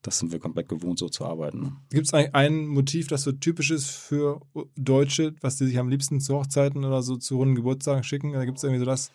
[0.06, 1.78] das sind wir komplett gewohnt, so zu arbeiten.
[1.89, 4.41] Gibt es ein Motiv, das so typisch ist für
[4.76, 8.34] Deutsche, was die sich am liebsten zu Hochzeiten oder so zu runden Geburtstagen schicken?
[8.34, 9.12] Da gibt es irgendwie so das.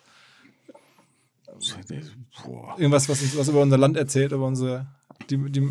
[2.45, 2.75] Boah.
[2.77, 4.87] Irgendwas, was uns was über unser Land erzählt, über unsere.
[5.29, 5.69] Die, die,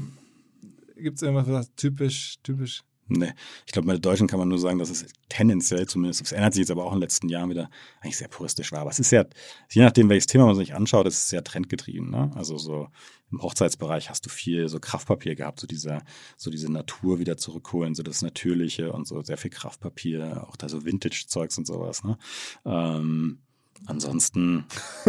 [0.97, 3.32] Gibt es irgendwas, was typisch, typisch Nee,
[3.66, 6.54] ich glaube, bei den Deutschen kann man nur sagen, dass es tendenziell zumindest, es ändert
[6.54, 7.68] sich jetzt aber auch in den letzten Jahren wieder,
[8.00, 8.80] eigentlich sehr puristisch war.
[8.80, 9.24] Aber es ist ja,
[9.70, 12.11] je nachdem, welches Thema man sich anschaut, ist es sehr trendgetrieben.
[12.11, 12.30] Ne?
[12.36, 12.88] Also so
[13.32, 16.02] im Hochzeitsbereich hast du viel so Kraftpapier gehabt, so diese,
[16.36, 20.68] so diese Natur wieder zurückholen, so das Natürliche und so sehr viel Kraftpapier, auch da
[20.68, 22.04] so Vintage-Zeugs und sowas.
[22.04, 22.16] Ne?
[22.64, 23.40] Ähm,
[23.86, 24.66] ansonsten,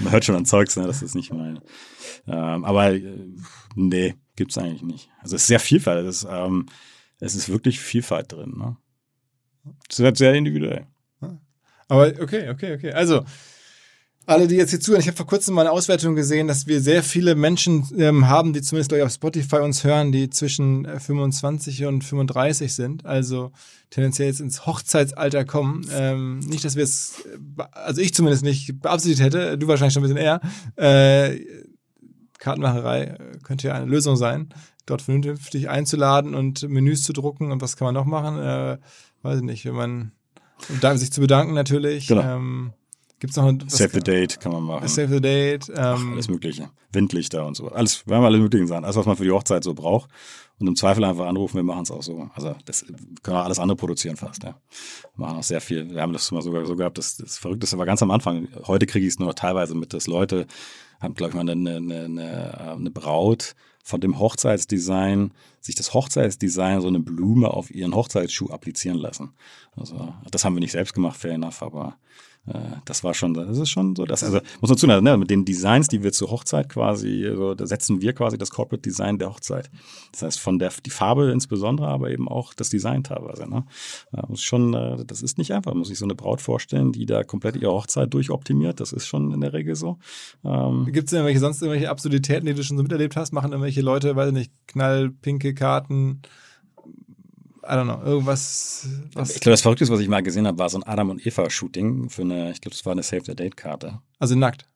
[0.00, 0.86] man hört schon an Zeugs, ne?
[0.86, 1.60] das ist nicht mein.
[2.26, 3.28] Ähm, aber äh,
[3.74, 5.10] nee, gibt's eigentlich nicht.
[5.20, 6.08] Also es ist sehr vielfältig.
[6.08, 6.66] Ist, ähm,
[7.20, 8.54] es ist wirklich Vielfalt drin.
[8.56, 8.76] Ne?
[9.88, 10.86] Es ist halt sehr individuell.
[11.88, 12.92] Aber okay, okay, okay.
[12.92, 13.24] Also,
[14.26, 16.80] alle, die jetzt hier zuhören, ich habe vor kurzem mal eine Auswertung gesehen, dass wir
[16.80, 20.86] sehr viele Menschen ähm, haben, die zumindest glaube ich, auf Spotify uns hören, die zwischen
[20.86, 23.52] 25 äh, und 35 sind, also
[23.90, 25.86] tendenziell jetzt ins Hochzeitsalter kommen.
[25.92, 27.22] Ähm, nicht, dass wir es,
[27.72, 30.40] also ich zumindest nicht beabsichtigt hätte, du wahrscheinlich schon ein bisschen eher.
[30.76, 31.44] Äh,
[32.38, 34.48] Kartenmacherei äh, könnte ja eine Lösung sein
[34.86, 37.52] dort vernünftig einzuladen und Menüs zu drucken.
[37.52, 38.38] Und was kann man noch machen?
[38.38, 38.78] Äh,
[39.22, 40.12] weiß ich nicht, wenn man,
[40.70, 42.06] um sich zu bedanken natürlich.
[42.06, 42.22] Genau.
[42.22, 42.72] Ähm,
[43.24, 44.86] Gibt's noch ein, Save the Date kann man machen.
[44.86, 45.70] Save the Date.
[45.70, 46.68] Ähm, Ach, alles Mögliche.
[46.92, 47.68] Windlichter und so.
[47.68, 48.84] Alles, wir haben alle möglichen Sachen.
[48.84, 50.10] Alles, was man für die Hochzeit so braucht.
[50.58, 52.28] Und im Zweifel einfach anrufen, wir machen es auch so.
[52.34, 52.84] Also das
[53.22, 54.60] können wir alles andere produzieren fast, ja.
[55.16, 55.88] Wir machen auch sehr viel.
[55.88, 58.48] Wir haben das mal sogar so gehabt, das, das Verrückteste war ganz am Anfang.
[58.66, 60.46] Heute kriege ich es nur noch teilweise mit, dass Leute
[61.00, 63.54] haben, glaube ich, mal eine, eine, eine, eine Braut
[63.84, 69.34] von dem Hochzeitsdesign, sich das Hochzeitsdesign so eine Blume auf ihren Hochzeitsschuh applizieren lassen.
[69.76, 71.98] Also das haben wir nicht selbst gemacht, fair enough, aber
[72.84, 75.46] das war schon, das ist schon so, das, also muss man zuhören, ne, mit den
[75.46, 79.30] Designs, die wir zur Hochzeit quasi, also, da setzen wir quasi das Corporate Design der
[79.30, 79.70] Hochzeit.
[80.12, 83.64] Das heißt, von der, die Farbe insbesondere, aber eben auch das Design teilweise, ne.
[84.12, 87.06] Das ist schon, äh, das ist nicht einfach, muss sich so eine Braut vorstellen, die
[87.06, 89.98] da komplett ihre Hochzeit durchoptimiert, das ist schon in der Regel so.
[90.44, 93.32] Ähm, Gibt es irgendwelche, sonst irgendwelche Absurditäten, die du schon so miterlebt hast?
[93.32, 96.20] Machen irgendwelche Leute, weiß ich nicht, knallpinke Karten,
[97.66, 98.86] I don't know, irgendwas.
[99.14, 101.26] Was ich glaube, das Verrückteste, was ich mal gesehen habe, war so ein Adam und
[101.26, 104.00] Eva-Shooting für eine, ich glaube, das war eine Save the Date-Karte.
[104.18, 104.68] Also nackt.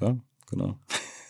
[0.00, 0.16] Ja,
[0.50, 0.78] genau.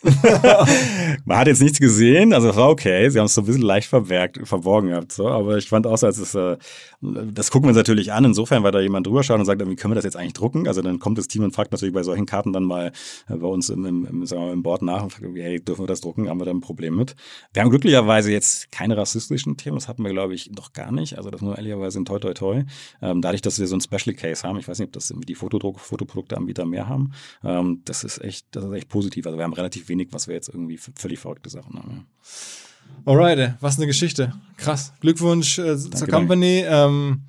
[1.24, 3.08] Man hat jetzt nichts gesehen, also war okay.
[3.08, 5.28] Sie haben es so ein bisschen leicht verbergt, verborgen gehabt, so.
[5.28, 6.56] Aber ich fand auch, als es, äh,
[7.00, 9.76] das gucken wir uns natürlich an, insofern, weil da jemand drüber schaut und sagt, wie
[9.76, 10.66] können wir das jetzt eigentlich drucken?
[10.66, 12.90] Also dann kommt das Team und fragt natürlich bei solchen Karten dann mal
[13.28, 15.82] äh, bei uns im, im, im, sagen wir, im Board nach und fragt, hey, dürfen
[15.82, 16.28] wir das drucken?
[16.28, 17.14] Haben wir da ein Problem mit?
[17.52, 21.16] Wir haben glücklicherweise jetzt keine rassistischen Themen, das hatten wir, glaube ich, noch gar nicht.
[21.16, 22.64] Also das nur ehrlicherweise in toi toi toi.
[23.00, 25.34] Ähm, dadurch, dass wir so ein Special Case haben, ich weiß nicht, ob das die
[25.36, 27.12] Fotodruck, Fotoprodukteanbieter mehr haben,
[27.44, 29.26] ähm, das ist echt, das ist echt positiv.
[29.26, 31.90] Also wir haben relativ wenig, was wir jetzt irgendwie völlig verrückte Sachen haben.
[31.90, 33.12] Ja.
[33.12, 34.32] Alright, was eine Geschichte.
[34.56, 34.92] Krass.
[35.00, 36.64] Glückwunsch äh, danke, zur Company.
[36.66, 37.22] Ähm,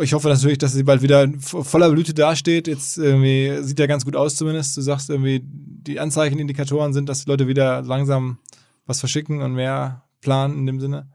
[0.00, 2.66] ich hoffe natürlich, dass sie bald wieder voller Blüte dasteht.
[2.66, 4.76] Jetzt irgendwie sieht ja ganz gut aus zumindest.
[4.76, 8.38] Du sagst irgendwie, die Anzeichen, Indikatoren sind, dass die Leute wieder langsam
[8.86, 11.08] was verschicken und mehr planen in dem Sinne.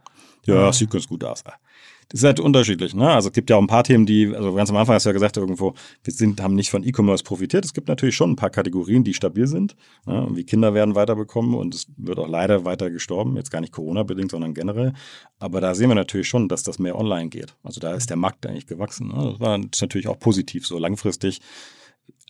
[0.45, 0.73] Ja, ja.
[0.73, 1.43] sieht ganz gut aus
[2.09, 2.95] Das ist halt unterschiedlich.
[2.95, 3.07] Ne?
[3.07, 5.09] Also es gibt ja auch ein paar Themen, die, also ganz am Anfang hast du
[5.09, 7.65] ja gesagt, irgendwo, wir sind, haben nicht von E-Commerce profitiert.
[7.65, 9.75] Es gibt natürlich schon ein paar Kategorien, die stabil sind.
[10.07, 10.27] Ne?
[10.31, 13.35] Wie Kinder werden weiterbekommen und es wird auch leider weiter gestorben.
[13.35, 14.93] Jetzt gar nicht Corona-bedingt, sondern generell.
[15.37, 17.55] Aber da sehen wir natürlich schon, dass das mehr online geht.
[17.61, 19.09] Also da ist der Markt eigentlich gewachsen.
[19.09, 19.29] Ne?
[19.31, 21.41] Das war natürlich auch positiv, so langfristig.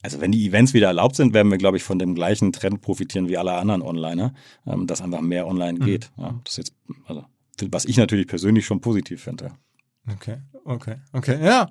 [0.01, 2.81] Also wenn die Events wieder erlaubt sind, werden wir, glaube ich, von dem gleichen Trend
[2.81, 4.33] profitieren wie alle anderen Onliner,
[4.67, 6.11] ähm, dass einfach mehr online geht.
[6.17, 6.73] Ja, das ist jetzt,
[7.05, 7.23] also,
[7.71, 9.51] was ich natürlich persönlich schon positiv finde.
[10.15, 11.37] Okay, okay, okay.
[11.43, 11.69] Ja.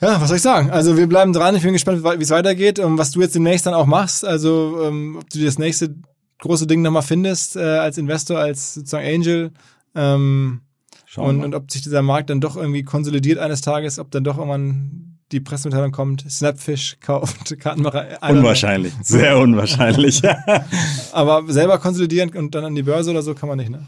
[0.00, 0.70] Ja, was soll ich sagen?
[0.70, 1.56] Also wir bleiben dran.
[1.56, 4.24] Ich bin gespannt, wie es weitergeht und was du jetzt demnächst dann auch machst.
[4.24, 5.94] Also ähm, ob du das nächste
[6.38, 9.50] große Ding nochmal findest äh, als Investor, als sozusagen Angel.
[9.96, 10.60] Ähm,
[11.16, 14.38] und, und ob sich dieser Markt dann doch irgendwie konsolidiert eines Tages, ob dann doch
[14.38, 18.18] irgendwann die Pressemitteilung kommt, Snapfish kauft Kartenmacher.
[18.22, 20.22] Unwahrscheinlich, sehr unwahrscheinlich.
[21.12, 23.84] Aber selber konsolidieren und dann an die Börse oder so kann man nicht, ne?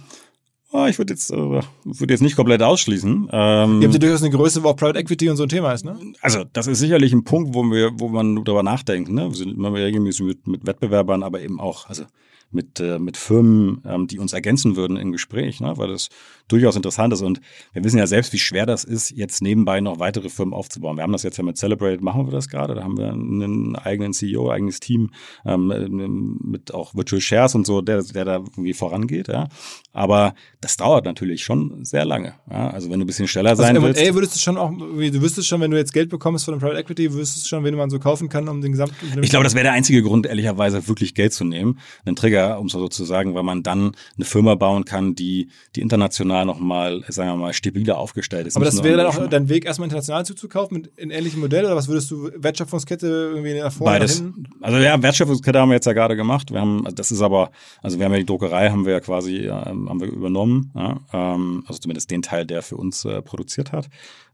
[0.72, 3.28] Oh, ich würde jetzt, äh, würde jetzt nicht komplett ausschließen.
[3.32, 5.72] Ähm, Ihr habt ja durchaus eine Größe, wo auch Private Equity und so ein Thema
[5.72, 5.98] ist, ne?
[6.20, 9.28] Also, das ist sicherlich ein Punkt, wo wir, wo man darüber nachdenkt, ne?
[9.28, 12.04] Wir sind immer regelmäßig mit, mit Wettbewerbern, aber eben auch, also
[12.51, 15.74] mit, äh, mit Firmen, ähm, die uns ergänzen würden im Gespräch, ne?
[15.76, 16.09] weil das
[16.48, 17.22] durchaus interessant ist.
[17.22, 17.40] Und
[17.72, 20.96] wir wissen ja selbst, wie schwer das ist, jetzt nebenbei noch weitere Firmen aufzubauen.
[20.96, 22.74] Wir haben das jetzt ja mit Celebrate, machen wir das gerade.
[22.74, 25.11] Da haben wir einen eigenen CEO, eigenes Team
[25.44, 29.28] ähm, mit auch Virtual Shares und so, der, der da irgendwie vorangeht.
[29.28, 29.48] Ja?
[29.92, 32.34] Aber das dauert natürlich schon sehr lange.
[32.51, 32.70] Ja?
[32.70, 34.14] Also wenn du ein bisschen schneller sein also willst.
[34.14, 36.80] würdest du schon auch, du wüsstest schon, wenn du jetzt Geld bekommst von dem Private
[36.80, 38.94] Equity, wüsstest du schon, wen man so kaufen kann, um den gesamten.
[39.22, 41.78] Ich glaube, das wäre der einzige Grund, ehrlicherweise wirklich Geld zu nehmen.
[42.05, 45.80] Einen Trigger, um so zu sagen, weil man dann eine Firma bauen kann, die, die
[45.80, 48.57] international nochmal, sagen wir mal, stabiler aufgestellt ist.
[48.57, 51.76] Aber das wäre dann auch dein Weg, erstmal international zuzukaufen mit in ähnlichem Modell oder
[51.76, 54.22] was würdest du Wertschöpfungskette irgendwie nach vorne Beides.
[54.61, 56.53] Also ja, Wertschöpfungskette haben wir jetzt ja gerade gemacht.
[56.53, 57.51] Wir haben, das ist aber,
[57.82, 60.70] also wir haben ja die Druckerei, haben wir ja quasi, ähm, haben wir übernommen.
[60.74, 63.88] Ja, ähm, also zumindest den Teil, der für uns äh, produziert hat.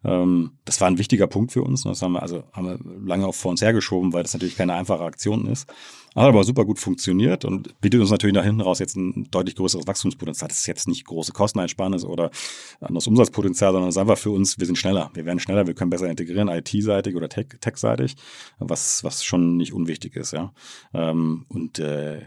[0.05, 1.83] Ähm, das war ein wichtiger Punkt für uns.
[1.83, 4.75] Das haben wir also haben wir lange auch vor uns hergeschoben, weil das natürlich keine
[4.75, 5.69] einfache Aktion ist.
[6.17, 9.55] Hat aber super gut funktioniert und bietet uns natürlich nach hinten raus jetzt ein deutlich
[9.55, 10.49] größeres Wachstumspotenzial.
[10.49, 12.31] Das ist jetzt nicht große Kosteneinsparnis oder
[12.81, 15.11] anderes Umsatzpotenzial, sondern es ist einfach für uns, wir sind schneller.
[15.13, 18.17] Wir werden schneller, wir können besser integrieren, IT-seitig oder Tech-seitig,
[18.59, 20.55] was, was schon nicht unwichtig ist, ja.
[20.95, 22.23] Ähm, und äh,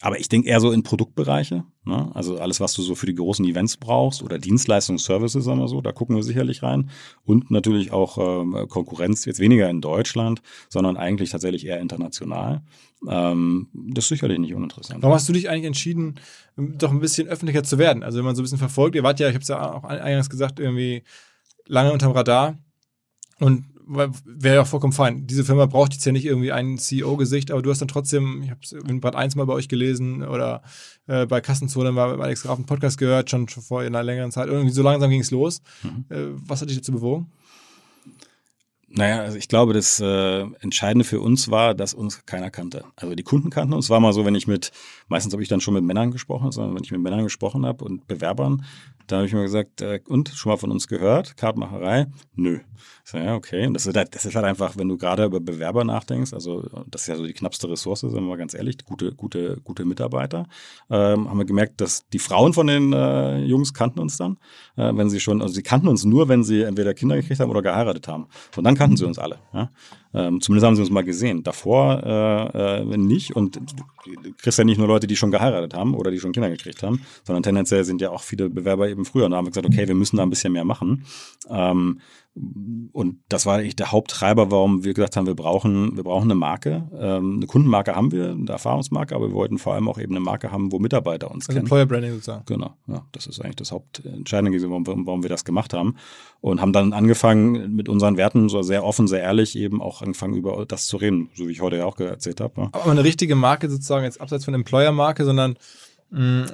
[0.00, 1.64] aber ich denke eher so in Produktbereiche.
[1.84, 2.10] Ne?
[2.14, 5.80] Also alles, was du so für die großen Events brauchst oder Dienstleistungsservices, sagen wir so,
[5.80, 6.90] da gucken wir sicherlich rein.
[7.24, 12.62] Und natürlich auch ähm, Konkurrenz, jetzt weniger in Deutschland, sondern eigentlich tatsächlich eher international.
[13.08, 15.02] Ähm, das ist sicherlich nicht uninteressant.
[15.02, 16.16] Warum hast du dich eigentlich entschieden,
[16.56, 18.02] doch ein bisschen öffentlicher zu werden?
[18.02, 19.84] Also wenn man so ein bisschen verfolgt, ihr wart ja, ich habe es ja auch
[19.84, 21.02] eingangs gesagt, irgendwie
[21.66, 22.58] lange unterm Radar.
[23.40, 25.26] Und wäre ja vollkommen fein.
[25.26, 28.50] Diese Firma braucht jetzt ja nicht irgendwie ein CEO-Gesicht, aber du hast dann trotzdem, ich
[28.50, 30.62] habe es in Bad 1 mal bei euch gelesen oder
[31.06, 34.30] äh, bei Kassenzone mal bei Alex Graf einen Podcast gehört, schon, schon vor einer längeren
[34.30, 34.48] Zeit.
[34.48, 35.62] Irgendwie so langsam ging es los.
[35.82, 36.04] Mhm.
[36.08, 37.32] Äh, was hat dich dazu bewogen?
[38.94, 42.84] Naja, also ich glaube, das äh, Entscheidende für uns war, dass uns keiner kannte.
[42.94, 43.88] Also die Kunden kannten uns.
[43.88, 44.70] War mal so, wenn ich mit,
[45.08, 47.84] meistens habe ich dann schon mit Männern gesprochen, sondern wenn ich mit Männern gesprochen habe
[47.84, 48.64] und Bewerbern,
[49.06, 52.06] da habe ich mir gesagt, äh, und schon mal von uns gehört, Kartmacherei?
[52.34, 52.60] Nö.
[53.04, 53.66] So, ja, okay.
[53.66, 56.62] Und das ist, halt, das ist halt einfach, wenn du gerade über Bewerber nachdenkst, also
[56.86, 59.84] das ist ja so die knappste Ressource, sind wir mal ganz ehrlich, gute, gute, gute
[59.84, 60.46] Mitarbeiter,
[60.88, 64.38] ähm, haben wir gemerkt, dass die Frauen von den äh, Jungs kannten uns dann,
[64.76, 67.50] äh, wenn sie schon, also sie kannten uns nur, wenn sie entweder Kinder gekriegt haben
[67.50, 68.28] oder geheiratet haben.
[68.56, 69.38] Und dann kannten sie uns alle.
[69.52, 69.70] Ja?
[70.14, 71.42] Ähm, zumindest haben sie uns mal gesehen.
[71.42, 73.34] Davor äh, äh, nicht.
[73.36, 73.58] Und
[74.04, 76.82] du kriegst ja nicht nur Leute, die schon geheiratet haben oder die schon Kinder gekriegt
[76.82, 79.24] haben, sondern tendenziell sind ja auch viele Bewerber eben früher.
[79.26, 81.04] Und da haben wir gesagt, okay, wir müssen da ein bisschen mehr machen.
[81.48, 82.00] Ähm,
[82.34, 86.34] und das war eigentlich der Haupttreiber, warum wir gesagt haben, wir brauchen, wir brauchen eine
[86.34, 86.88] Marke.
[86.98, 90.20] Ähm, eine Kundenmarke haben wir, eine Erfahrungsmarke, aber wir wollten vor allem auch eben eine
[90.24, 91.66] Marke haben, wo Mitarbeiter uns also kennen.
[91.66, 92.44] Employer Branding sozusagen.
[92.46, 95.96] Genau, ja, das ist eigentlich das Hauptentscheidende, warum, warum wir das gemacht haben.
[96.40, 100.34] Und haben dann angefangen mit unseren Werten so sehr offen, sehr ehrlich eben auch angefangen
[100.34, 102.70] über das zu reden, so wie ich heute ja auch erzählt habe.
[102.72, 105.56] Aber eine richtige Marke sozusagen jetzt abseits von Employer-Marke, sondern
[106.10, 106.46] mh,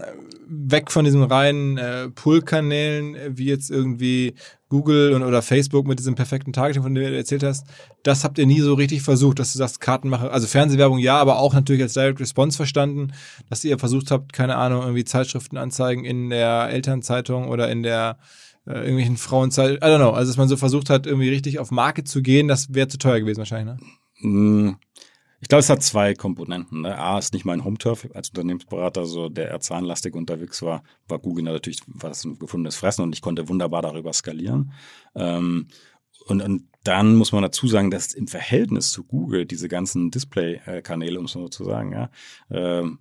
[0.49, 4.35] weg von diesen reinen äh, Pull-Kanälen, wie jetzt irgendwie
[4.69, 7.67] Google und, oder Facebook mit diesem perfekten Targeting, von dem du erzählt hast,
[8.03, 11.39] das habt ihr nie so richtig versucht, dass du sagst, Kartenmacher, also Fernsehwerbung ja, aber
[11.39, 13.13] auch natürlich als Direct Response verstanden,
[13.49, 18.19] dass ihr versucht habt, keine Ahnung, irgendwie Zeitschriftenanzeigen in der Elternzeitung oder in der
[18.67, 21.71] äh, irgendwelchen Frauenzeit, I don't know, also dass man so versucht hat, irgendwie richtig auf
[21.71, 24.29] Marke zu gehen, das wäre zu teuer gewesen wahrscheinlich, ne?
[24.29, 24.77] Mm.
[25.41, 26.83] Ich glaube, es hat zwei Komponenten.
[26.83, 26.99] Ne?
[26.99, 31.45] A ist nicht mein Home-Turf als Unternehmensberater, so der eher zahnlastig unterwegs war, war Google
[31.45, 34.73] natürlich was ein gefundenes Fressen und ich konnte wunderbar darüber skalieren.
[35.15, 35.69] Ähm,
[36.27, 41.19] und, und dann muss man dazu sagen, dass im Verhältnis zu Google diese ganzen Display-Kanäle,
[41.19, 42.11] um es so zu sagen, ja,
[42.51, 42.99] ähm,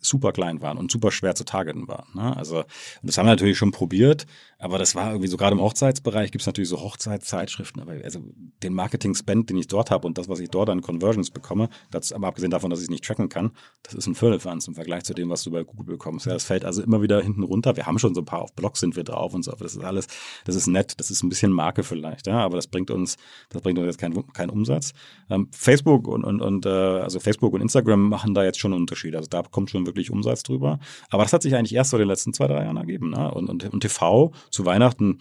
[0.00, 2.06] super klein waren und super schwer zu targeten waren.
[2.14, 2.36] Ne?
[2.36, 2.64] Also
[3.02, 4.26] das haben wir natürlich schon probiert,
[4.58, 8.20] aber das war irgendwie so gerade im Hochzeitsbereich gibt es natürlich so Hochzeitszeitschriften, aber also
[8.62, 12.12] den Marketing-Spend, den ich dort habe und das, was ich dort an Conversions bekomme, das,
[12.12, 13.50] aber abgesehen davon, dass ich es nicht tracken kann,
[13.82, 16.26] das ist ein Firlefanz im Vergleich zu dem, was du bei Google bekommst.
[16.26, 17.76] Ja, das fällt also immer wieder hinten runter.
[17.76, 19.74] Wir haben schon so ein paar auf Blogs sind wir drauf und so, aber das
[19.74, 20.06] ist alles,
[20.44, 23.16] das ist nett, das ist ein bisschen Marke vielleicht, ja, aber das bringt uns,
[23.50, 24.92] das bringt uns jetzt keinen kein Umsatz.
[25.28, 28.82] Ähm, Facebook und, und, und äh, also Facebook und Instagram machen da jetzt schon einen
[28.82, 29.16] Unterschied.
[29.16, 30.78] Also da kommt schon wirklich Umsatz drüber.
[31.10, 33.10] Aber das hat sich eigentlich erst so in den letzten zwei, drei Jahren ergeben.
[33.10, 33.30] Ne?
[33.32, 35.18] Und, und, und TV zu Weihnachten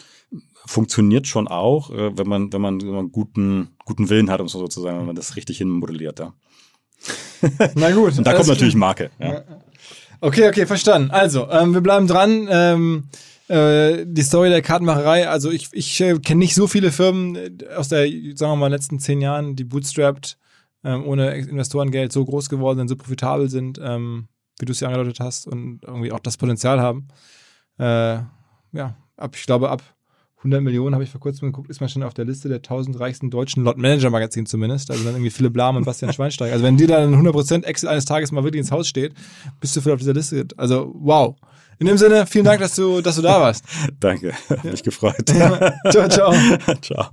[0.66, 4.48] funktioniert schon auch, äh, wenn man, wenn man, wenn man guten, guten Willen hat, um
[4.48, 6.20] so zu sagen, wenn man das richtig hinmodelliert.
[6.20, 6.34] Ja.
[7.76, 8.18] Na gut.
[8.18, 9.12] Und da kommt natürlich Marke.
[9.20, 9.44] Ja.
[10.20, 11.10] Okay, okay, verstanden.
[11.10, 12.48] Also, ähm, wir bleiben dran.
[12.50, 13.10] Ähm,
[13.52, 17.74] äh, die Story der Kartenmacherei, also ich, ich äh, kenne nicht so viele Firmen äh,
[17.76, 20.38] aus der, sagen wir mal, letzten zehn Jahren, die bootstrapped,
[20.86, 24.30] ähm, ohne Investorengeld so groß geworden sind, so profitabel sind, ähm,
[24.60, 27.08] wie du es ja angedeutet hast und irgendwie auch das Potenzial haben.
[27.80, 28.20] Äh,
[28.74, 29.84] ja, ab, ich glaube, ab
[30.42, 33.00] 100 Millionen habe ich vor kurzem geguckt, ist man schon auf der Liste der 1000
[33.00, 34.90] reichsten deutschen Lot Manager Magazin zumindest.
[34.90, 36.54] Also dann irgendwie Philipp Lahm und Bastian Schweinsteiger.
[36.54, 39.14] Also wenn dir dann 100% Excel eines Tages mal wirklich ins Haus steht,
[39.60, 40.48] bist du voll auf dieser Liste.
[40.58, 41.36] Also wow.
[41.78, 43.66] In dem Sinne, vielen Dank, dass du, dass du da warst.
[44.00, 44.72] Danke, ja.
[44.72, 45.30] mich gefreut.
[45.30, 45.74] Ja.
[45.92, 46.34] Ciao, ciao.
[46.82, 47.08] ciao.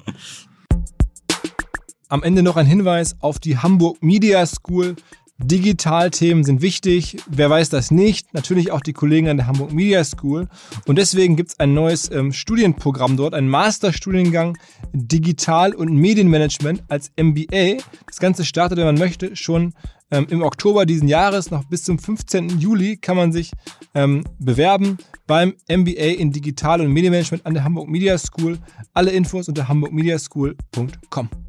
[2.08, 4.96] Am Ende noch ein Hinweis auf die Hamburg Media School.
[5.38, 7.16] Digitalthemen sind wichtig.
[7.28, 8.34] Wer weiß das nicht?
[8.34, 10.48] Natürlich auch die Kollegen an der Hamburg Media School.
[10.86, 14.58] Und deswegen gibt es ein neues ähm, Studienprogramm dort, ein Masterstudiengang
[14.92, 17.76] Digital- und Medienmanagement als MBA.
[18.06, 19.74] Das Ganze startet, wenn man möchte, schon
[20.10, 21.52] ähm, im Oktober diesen Jahres.
[21.52, 22.58] Noch bis zum 15.
[22.58, 23.52] Juli kann man sich
[23.94, 28.58] ähm, bewerben beim MBA in Digital- und Medienmanagement an der Hamburg Media School.
[28.92, 31.47] Alle Infos unter hamburgmediaschool.com.